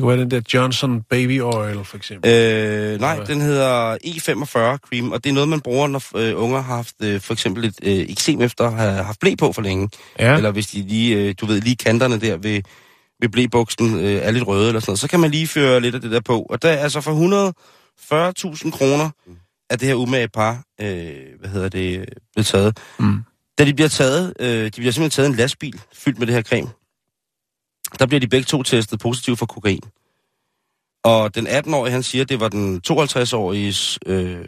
Det 0.02 0.06
kunne 0.06 0.18
være 0.18 0.24
den 0.24 0.32
der 0.32 0.42
Johnson 0.54 1.02
Baby 1.02 1.42
Oil, 1.42 1.86
for 1.86 1.98
eksempel. 1.98 2.32
Øh, 2.32 3.00
nej, 3.00 3.24
den 3.24 3.42
hedder 3.42 3.96
E45 3.96 4.78
cream, 4.78 5.12
og 5.12 5.24
det 5.24 5.30
er 5.30 5.34
noget, 5.34 5.50
man 5.50 5.62
bruger, 5.62 5.88
når 5.88 6.18
øh, 6.18 6.44
unger 6.44 6.62
har 6.62 6.76
haft 6.76 6.96
øh, 7.04 7.22
for 7.22 7.34
eksempel 7.34 7.66
et 7.66 7.76
øh, 7.84 7.94
eksem 7.94 8.42
efter 8.42 8.66
at 8.66 8.74
have 8.74 9.04
haft 9.04 9.20
blæ 9.20 9.36
på 9.36 9.52
for 9.52 9.62
længe. 9.62 9.90
Ja. 10.20 10.36
Eller 10.36 10.52
hvis 10.52 10.68
de 10.68 10.82
lige, 10.82 11.18
øh, 11.18 11.36
du 11.42 11.46
ved, 11.46 11.62
lige 11.62 11.76
kanterne 11.76 12.20
der 12.20 12.38
ved, 12.38 12.62
ved 13.22 13.30
blæbuksen 13.30 14.00
øh, 14.00 14.16
er 14.16 14.32
lidt 14.32 14.48
røde 14.48 14.68
eller 14.68 14.80
sådan 14.80 14.90
noget, 14.90 15.00
så 15.00 15.08
kan 15.08 15.20
man 15.20 15.32
lige 15.32 15.48
føre 15.48 15.80
lidt 15.80 15.96
af 15.96 16.02
det 16.02 16.12
der 16.12 16.22
på. 16.22 16.42
Og 16.42 16.62
der 16.62 16.70
er 16.70 16.78
altså 16.78 17.02
for 17.02 17.54
140.000 18.64 18.72
kroner 18.72 19.10
af 19.70 19.80
det 19.80 19.88
her 19.88 19.96
umage 19.96 20.28
par, 20.28 20.64
øh, 20.82 21.14
hvad 21.40 21.50
hedder 21.50 21.70
det, 21.70 22.00
øh, 22.00 22.06
blevet 22.36 22.48
taget. 22.48 22.78
Mm. 23.00 23.24
Da 23.58 23.66
de 23.66 23.74
bliver 23.74 23.90
taget, 23.90 24.34
øh, 24.40 24.66
de 24.66 24.72
bliver 24.72 24.92
simpelthen 24.92 25.10
taget 25.10 25.30
en 25.30 25.36
lastbil 25.36 25.82
fyldt 25.94 26.20
med 26.20 26.28
det 26.28 26.36
her 26.36 26.42
creme. 26.42 26.70
Der 28.00 28.06
bliver 28.06 28.20
de 28.20 28.28
begge 28.28 28.46
to 28.46 28.64
testet 28.64 29.00
positivt 29.00 29.40
for 29.40 29.46
kokain. 29.46 29.82
Og 31.04 31.36
den 31.36 31.48
18-årige, 31.48 31.92
han 31.92 32.04
siger, 32.04 32.26
det 32.26 32.40
var 32.40 32.50
den 32.50 32.82
52-åriges 32.90 34.00
øh, 34.06 34.48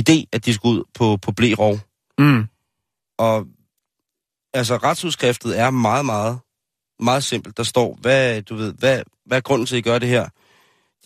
idé, 0.00 0.24
at 0.32 0.44
de 0.44 0.54
skulle 0.54 0.78
ud 0.78 0.84
på, 0.94 1.16
på 1.22 1.32
blærov. 1.32 1.78
Mm. 2.18 2.44
Og 3.18 3.46
altså, 4.54 4.76
retsudskriftet 4.76 5.58
er 5.58 5.70
meget, 5.70 6.06
meget, 6.06 6.38
meget 7.00 7.24
simpelt. 7.24 7.56
Der 7.56 7.62
står, 7.62 7.98
hvad, 8.00 8.42
du 8.42 8.54
ved, 8.54 8.72
hvad, 8.72 9.02
hvad 9.26 9.36
er 9.36 9.42
grunden 9.42 9.66
til, 9.66 9.74
at 9.74 9.78
I 9.78 9.82
gør 9.82 9.98
det 9.98 10.08
her? 10.08 10.28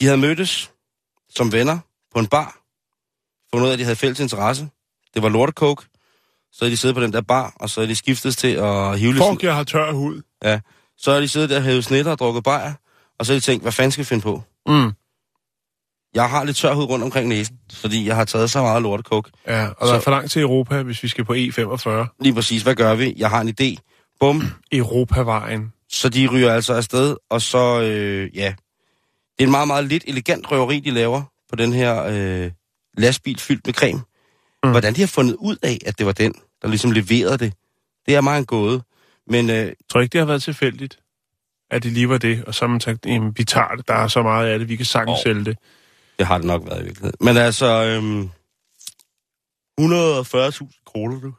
De 0.01 0.05
havde 0.05 0.19
mødtes 0.19 0.73
som 1.29 1.53
venner 1.53 1.79
på 2.13 2.19
en 2.19 2.27
bar. 2.27 2.61
Fundet 3.53 3.65
ud 3.65 3.69
af, 3.69 3.73
at 3.73 3.79
de 3.79 3.85
havde 3.85 3.97
fælles 3.97 4.21
interesse. 4.21 4.69
Det 5.15 5.23
var 5.23 5.29
lortecoke. 5.29 5.87
Så 6.53 6.65
er 6.65 6.69
de 6.69 6.77
siddet 6.77 6.97
på 6.97 7.03
den 7.03 7.13
der 7.13 7.21
bar, 7.21 7.53
og 7.57 7.71
så 7.71 7.81
er 7.81 7.87
de 7.87 7.97
skiftet 7.97 8.37
til 8.37 8.49
at 8.49 8.99
hive 8.99 9.13
lidt... 9.13 9.25
Fuck, 9.25 9.43
jeg 9.43 9.55
har 9.55 9.65
tør 9.65 9.93
hud. 9.93 10.23
Ja. 10.45 10.61
Så 11.01 11.11
er 11.11 11.21
de 11.21 11.29
siddet 11.29 11.51
der 11.51 11.57
og 11.57 11.63
hævet 11.63 11.85
snitter 11.85 12.13
og 12.13 12.19
drukket 12.19 12.45
bajer, 12.45 12.73
og 13.19 13.27
så 13.27 13.33
har 13.33 13.37
de 13.41 13.45
tænkt, 13.45 13.65
hvad 13.65 13.73
fanden 13.73 13.93
skal 13.93 14.03
vi 14.03 14.07
finde 14.07 14.23
på? 14.23 14.43
Mm. 14.67 14.93
Jeg 16.15 16.31
har 16.31 16.45
lidt 16.45 16.57
tør 16.57 16.75
hud 16.75 16.85
rundt 16.85 17.05
omkring 17.05 17.29
næsen, 17.29 17.59
fordi 17.73 18.07
jeg 18.07 18.17
har 18.17 18.25
taget 18.25 18.51
så 18.51 18.63
meget 18.63 18.83
lortecoke. 18.83 19.31
Ja, 19.47 19.67
og 19.69 19.75
Så- 19.81 19.87
der 19.93 19.99
er 19.99 20.01
for 20.03 20.11
langt 20.11 20.31
til 20.31 20.43
Europa, 20.43 20.83
hvis 20.83 21.03
vi 21.03 21.09
skal 21.09 21.25
på 21.25 21.33
E45. 21.35 22.17
Lige 22.21 22.35
præcis, 22.35 22.63
hvad 22.63 22.75
gør 22.75 22.95
vi? 22.95 23.15
Jeg 23.17 23.31
har 23.31 23.41
en 23.41 23.55
idé. 23.61 23.77
Bum, 24.21 24.43
Europavejen. 24.73 25.73
Så 25.89 26.09
de 26.09 26.27
ryger 26.33 26.53
altså 26.55 26.75
afsted, 26.75 27.17
og 27.31 27.43
så, 27.43 27.81
øh, 27.83 28.37
ja, 28.37 28.55
det 29.39 29.45
er 29.45 29.47
en 29.47 29.51
meget, 29.51 29.67
meget 29.69 29.85
lidt 29.85 30.05
elegant 30.07 30.51
røveri, 30.53 30.81
de 30.81 30.91
laver 30.91 31.23
på 31.51 31.57
den 31.57 31.73
her 31.73 32.03
øh, 32.05 32.51
lastbil 32.99 33.39
fyldt 33.39 33.67
med 33.67 33.75
creme. 33.75 34.01
Mm. 34.65 34.71
Hvordan 34.71 34.95
de 34.95 35.01
har 35.01 35.07
fundet 35.09 35.35
ud 35.39 35.57
af, 35.63 35.79
at 35.87 35.99
det 35.99 36.07
var 36.07 36.13
den, 36.13 36.35
der 36.63 36.69
ligesom 36.69 36.91
leverede 36.91 37.39
det, 37.39 37.53
det 38.07 38.15
er 38.15 38.21
meget 38.21 38.39
en 38.39 38.47
gåde. 38.47 38.83
Men 39.31 39.51
øh, 39.51 39.73
tror 39.91 40.01
ikke, 40.01 40.13
det 40.13 40.19
har 40.19 40.27
været 40.27 40.43
tilfældigt, 40.43 40.99
at 41.71 41.83
det 41.83 41.93
lige 41.93 42.09
var 42.09 42.19
det. 42.19 42.45
Og 42.45 42.55
så 42.55 42.65
har 42.65 42.71
man 42.71 42.81
sagt, 42.81 43.07
jamen, 43.07 43.33
vi 43.37 43.45
tager 43.45 43.75
det, 43.77 43.89
der 43.89 43.95
er 43.95 44.09
så 44.09 44.23
meget 44.23 44.49
af 44.49 44.59
det, 44.59 44.69
vi 44.69 44.77
kan 44.77 44.87
sagtens 44.87 45.19
Åh. 45.19 45.23
sælge 45.23 45.45
det. 45.45 45.59
det 46.19 46.27
har 46.27 46.39
det 46.39 46.47
nok 46.47 46.67
været 46.67 46.81
i 46.81 46.85
virkeligheden. 46.85 47.17
Men 47.21 47.37
altså, 47.37 47.67
øh, 47.67 48.23
140.000 49.81 50.85
kroner, 50.87 51.21
du. 51.21 51.33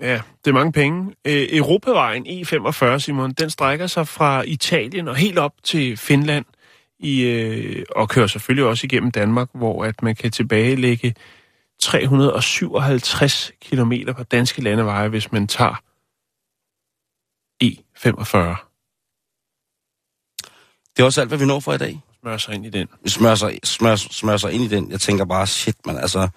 Ja, 0.00 0.20
det 0.44 0.50
er 0.50 0.54
mange 0.54 0.72
penge. 0.72 1.14
Øh, 1.24 1.48
Europavejen 1.50 2.26
E45, 2.26 2.98
Simon, 2.98 3.32
den 3.32 3.50
strækker 3.50 3.86
sig 3.86 4.08
fra 4.08 4.42
Italien 4.42 5.08
og 5.08 5.16
helt 5.16 5.38
op 5.38 5.52
til 5.64 5.96
Finland, 5.96 6.44
i, 6.98 7.22
øh, 7.22 7.84
og 7.96 8.08
kører 8.08 8.26
selvfølgelig 8.26 8.64
også 8.64 8.86
igennem 8.86 9.10
Danmark, 9.10 9.48
hvor 9.54 9.84
at 9.84 10.02
man 10.02 10.16
kan 10.16 10.30
tilbagelægge 10.30 11.14
357 11.80 13.52
km 13.70 13.92
på 14.16 14.22
danske 14.22 14.62
landeveje, 14.62 15.08
hvis 15.08 15.32
man 15.32 15.46
tager 15.46 15.82
E45. 17.96 18.38
Det 20.96 21.02
er 21.02 21.04
også 21.04 21.20
alt, 21.20 21.30
hvad 21.30 21.38
vi 21.38 21.44
når 21.44 21.60
for 21.60 21.72
i 21.72 21.78
dag. 21.78 22.00
Smør 22.20 22.36
sig 22.36 22.54
ind 22.54 22.66
i 22.66 22.70
den. 22.70 22.88
Vi 23.04 23.10
smører 23.10 23.34
sig, 23.34 23.58
smører, 23.64 23.96
smører 23.96 24.36
sig 24.36 24.52
ind 24.52 24.64
i 24.64 24.68
den. 24.68 24.90
Jeg 24.90 25.00
tænker 25.00 25.24
bare, 25.24 25.46
shit, 25.46 25.86
man, 25.86 25.98
altså, 25.98 26.28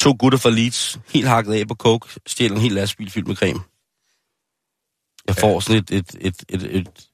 to 0.00 0.16
gutter 0.18 0.38
fra 0.38 0.50
Leeds, 0.50 1.00
helt 1.08 1.28
hakket 1.28 1.54
af 1.54 1.68
på 1.68 1.74
coke, 1.74 2.20
stjæler 2.26 2.54
en 2.54 2.62
hel 2.62 2.72
lastbil 2.72 3.10
fyldt 3.10 3.28
med 3.28 3.36
creme. 3.36 3.60
Jeg 5.26 5.36
får 5.36 5.60
sådan 5.60 5.82
et, 5.82 5.90
et, 5.90 6.16
et, 6.20 6.44
et, 6.48 6.62
et, 6.76 7.08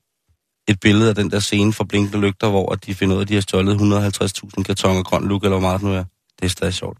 et 0.69 0.81
billede 0.81 1.09
af 1.09 1.15
den 1.15 1.31
der 1.31 1.41
scene 1.41 1.73
fra 1.73 1.85
Blinkende 1.85 2.21
Lygter, 2.27 2.51
hvor 2.51 2.75
de 2.75 2.95
finder 2.95 3.15
ud 3.15 3.21
af, 3.21 3.25
at 3.25 3.29
de 3.29 3.35
har 3.35 3.41
stjålet 3.41 3.75
150.000 3.75 4.63
kartoner 4.63 5.03
grøn 5.03 5.29
luk, 5.29 5.43
eller 5.43 5.59
hvor 5.59 5.69
meget 5.69 5.81
det 5.81 5.89
nu 5.89 5.95
er. 5.95 6.05
Det 6.39 6.45
er 6.45 6.49
stadig 6.49 6.75
sjovt. 6.75 6.99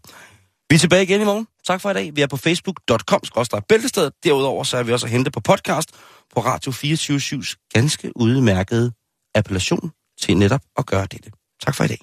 Vi 0.69 0.75
er 0.75 0.79
tilbage 0.79 1.03
igen 1.03 1.21
i 1.21 1.23
morgen. 1.23 1.47
Tak 1.67 1.81
for 1.81 1.89
i 1.89 1.93
dag. 1.93 2.15
Vi 2.15 2.21
er 2.21 2.27
på 2.27 2.37
facebook.com-bæltestedet. 2.37 4.13
Derudover 4.23 4.63
så 4.63 4.77
er 4.77 4.83
vi 4.83 4.93
også 4.93 5.05
at 5.05 5.11
hente 5.11 5.31
på 5.31 5.39
podcast 5.39 5.89
på 6.33 6.39
Radio 6.39 6.71
24-7's 6.71 7.51
ganske 7.73 8.11
udmærkede 8.15 8.91
appellation 9.35 9.91
til 10.21 10.37
netop 10.37 10.61
at 10.77 10.85
gøre 10.85 11.05
dette. 11.13 11.29
Tak 11.65 11.75
for 11.75 11.83
i 11.83 11.87
dag. 11.87 12.01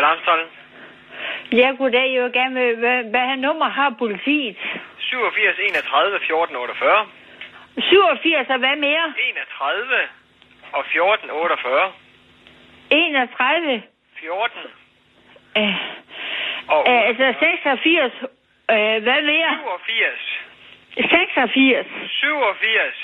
Alarmstollen. 0.00 0.48
Ja, 1.60 1.68
goddag. 1.78 2.14
Jeg 2.14 2.22
vil 2.24 2.32
gerne 2.32 2.54
med, 2.54 2.68
hvad, 2.82 2.98
hvad 3.12 3.36
nummer 3.46 3.68
har 3.78 3.90
politiet? 3.98 4.56
87 4.98 5.56
31 5.68 6.18
14 6.26 6.56
48. 6.56 7.19
87, 7.82 8.48
og 8.50 8.58
hvad 8.58 8.76
mere? 8.76 9.14
31 9.28 9.94
og 10.72 10.84
14 10.92 11.30
48. 11.30 11.92
31. 12.90 13.82
14 14.20 14.58
Øh, 15.56 15.74
og 16.68 16.80
øh, 16.88 17.08
altså 17.08 17.34
86. 17.40 18.12
Øh, 18.70 19.02
hvad 19.02 19.22
mere? 19.22 19.50
87. 19.58 20.42
86. 21.10 21.86
87. 22.08 22.94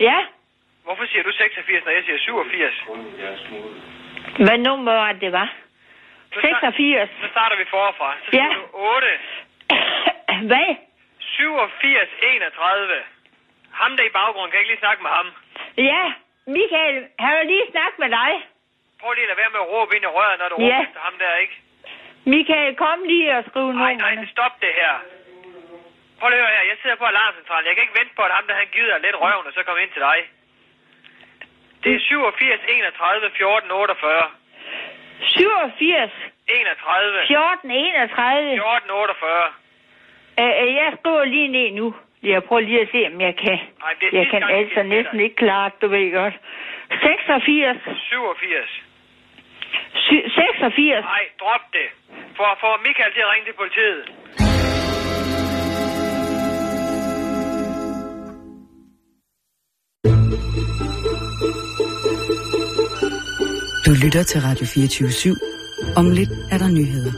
Ja? 0.00 0.18
Hvorfor 0.84 1.06
siger 1.06 1.22
du 1.22 1.32
86, 1.32 1.84
når 1.84 1.92
jeg 1.92 2.02
siger 2.04 2.18
87? 2.18 2.74
Hvad 4.46 4.58
nummer 4.58 4.92
var 4.92 5.12
det, 5.12 5.32
var? 5.32 5.48
Så 6.32 6.38
sta- 6.40 6.48
86. 6.48 7.10
Så 7.22 7.28
starter 7.30 7.56
vi 7.56 7.64
forfra. 7.70 8.16
Så 8.24 8.36
Ja. 8.36 8.46
du 8.54 8.62
8. 8.72 9.06
hvad? 10.50 10.74
87 11.18 12.08
31. 12.22 12.94
Ham 13.82 13.92
der 13.98 14.04
i 14.10 14.14
baggrunden, 14.20 14.50
kan 14.50 14.56
jeg 14.58 14.64
ikke 14.64 14.72
lige 14.74 14.84
snakke 14.86 15.02
med 15.06 15.10
ham? 15.18 15.26
Ja, 15.90 16.02
Michael, 16.58 16.96
har 17.24 17.32
jeg 17.38 17.44
lige 17.52 17.66
snakket 17.74 17.98
med 18.04 18.10
dig? 18.20 18.32
Prøv 19.00 19.10
lige 19.12 19.24
at 19.26 19.30
lade 19.30 19.40
være 19.42 19.52
med 19.54 19.60
at 19.64 19.68
råbe 19.74 19.90
ind 19.96 20.04
i 20.08 20.10
røret, 20.18 20.36
når 20.42 20.48
du 20.52 20.56
Ja. 20.58 20.62
råber 20.64 20.82
efter 20.86 21.00
ham 21.08 21.14
der, 21.22 21.32
ikke? 21.44 21.56
Michael, 22.34 22.70
kom 22.84 22.98
lige 23.12 23.28
og 23.38 23.42
skriv 23.50 23.66
Nej, 23.66 23.74
nej, 23.78 23.92
nummerne. 23.94 24.28
stop 24.34 24.54
det 24.64 24.72
her. 24.80 24.94
Prøv 26.18 26.28
lige 26.30 26.40
at 26.40 26.46
høre 26.46 26.56
her. 26.58 26.64
Jeg 26.72 26.76
sidder 26.82 26.96
på 27.02 27.06
alarmcentralen. 27.12 27.66
Jeg 27.68 27.74
kan 27.76 27.84
ikke 27.86 27.98
vente 28.00 28.14
på, 28.18 28.22
at 28.28 28.32
ham 28.38 28.44
der 28.48 28.54
han 28.62 28.68
gider 28.76 28.98
lidt 29.06 29.16
røven, 29.24 29.46
og 29.48 29.52
så 29.56 29.60
kommer 29.66 29.82
ind 29.84 29.92
til 29.96 30.02
dig. 30.08 30.18
Det 31.84 31.90
er 31.96 32.00
87 32.00 32.60
31 32.68 33.30
14 33.36 33.70
48. 33.70 34.30
87, 35.20 36.12
31 36.48 37.26
14, 37.26 37.70
31. 37.70 38.56
14 38.56 38.90
48. 38.90 39.52
Øh, 40.40 40.52
øh, 40.62 40.74
jeg 40.80 40.88
skriver 41.00 41.24
lige 41.24 41.48
ned 41.48 41.70
nu. 41.80 41.94
Jeg 42.22 42.44
prøver 42.48 42.62
lige 42.62 42.80
at 42.80 42.88
se, 42.94 43.00
om 43.12 43.20
jeg 43.20 43.34
kan. 43.44 43.58
Nej, 43.84 43.92
det 44.00 44.06
er 44.08 44.18
Jeg 44.18 44.26
kan 44.32 44.40
jeg 44.42 44.58
altså 44.58 44.74
til 44.80 44.88
næsten 44.88 45.20
ikke 45.20 45.36
klare 45.44 45.70
det, 45.70 45.82
du 45.82 45.88
ved 45.94 46.12
godt. 46.12 46.34
86. 46.90 47.78
87. 48.08 48.82
Sy- 50.06 50.26
86. 50.34 51.04
Nej, 51.04 51.24
drop 51.42 51.64
det. 51.72 51.88
For, 52.36 52.48
for 52.60 52.72
Michael 52.86 53.12
til 53.12 53.20
at 53.26 53.30
ringe 53.32 53.46
til 53.48 53.56
politiet. 53.62 54.02
Du 63.86 63.92
lytter 64.04 64.22
til 64.22 64.40
Radio 64.40 64.66
24 64.66 65.08
/7. 65.08 65.94
Om 65.96 66.10
lidt 66.10 66.30
er 66.52 66.58
der 66.58 66.70
nyheder. 66.78 67.12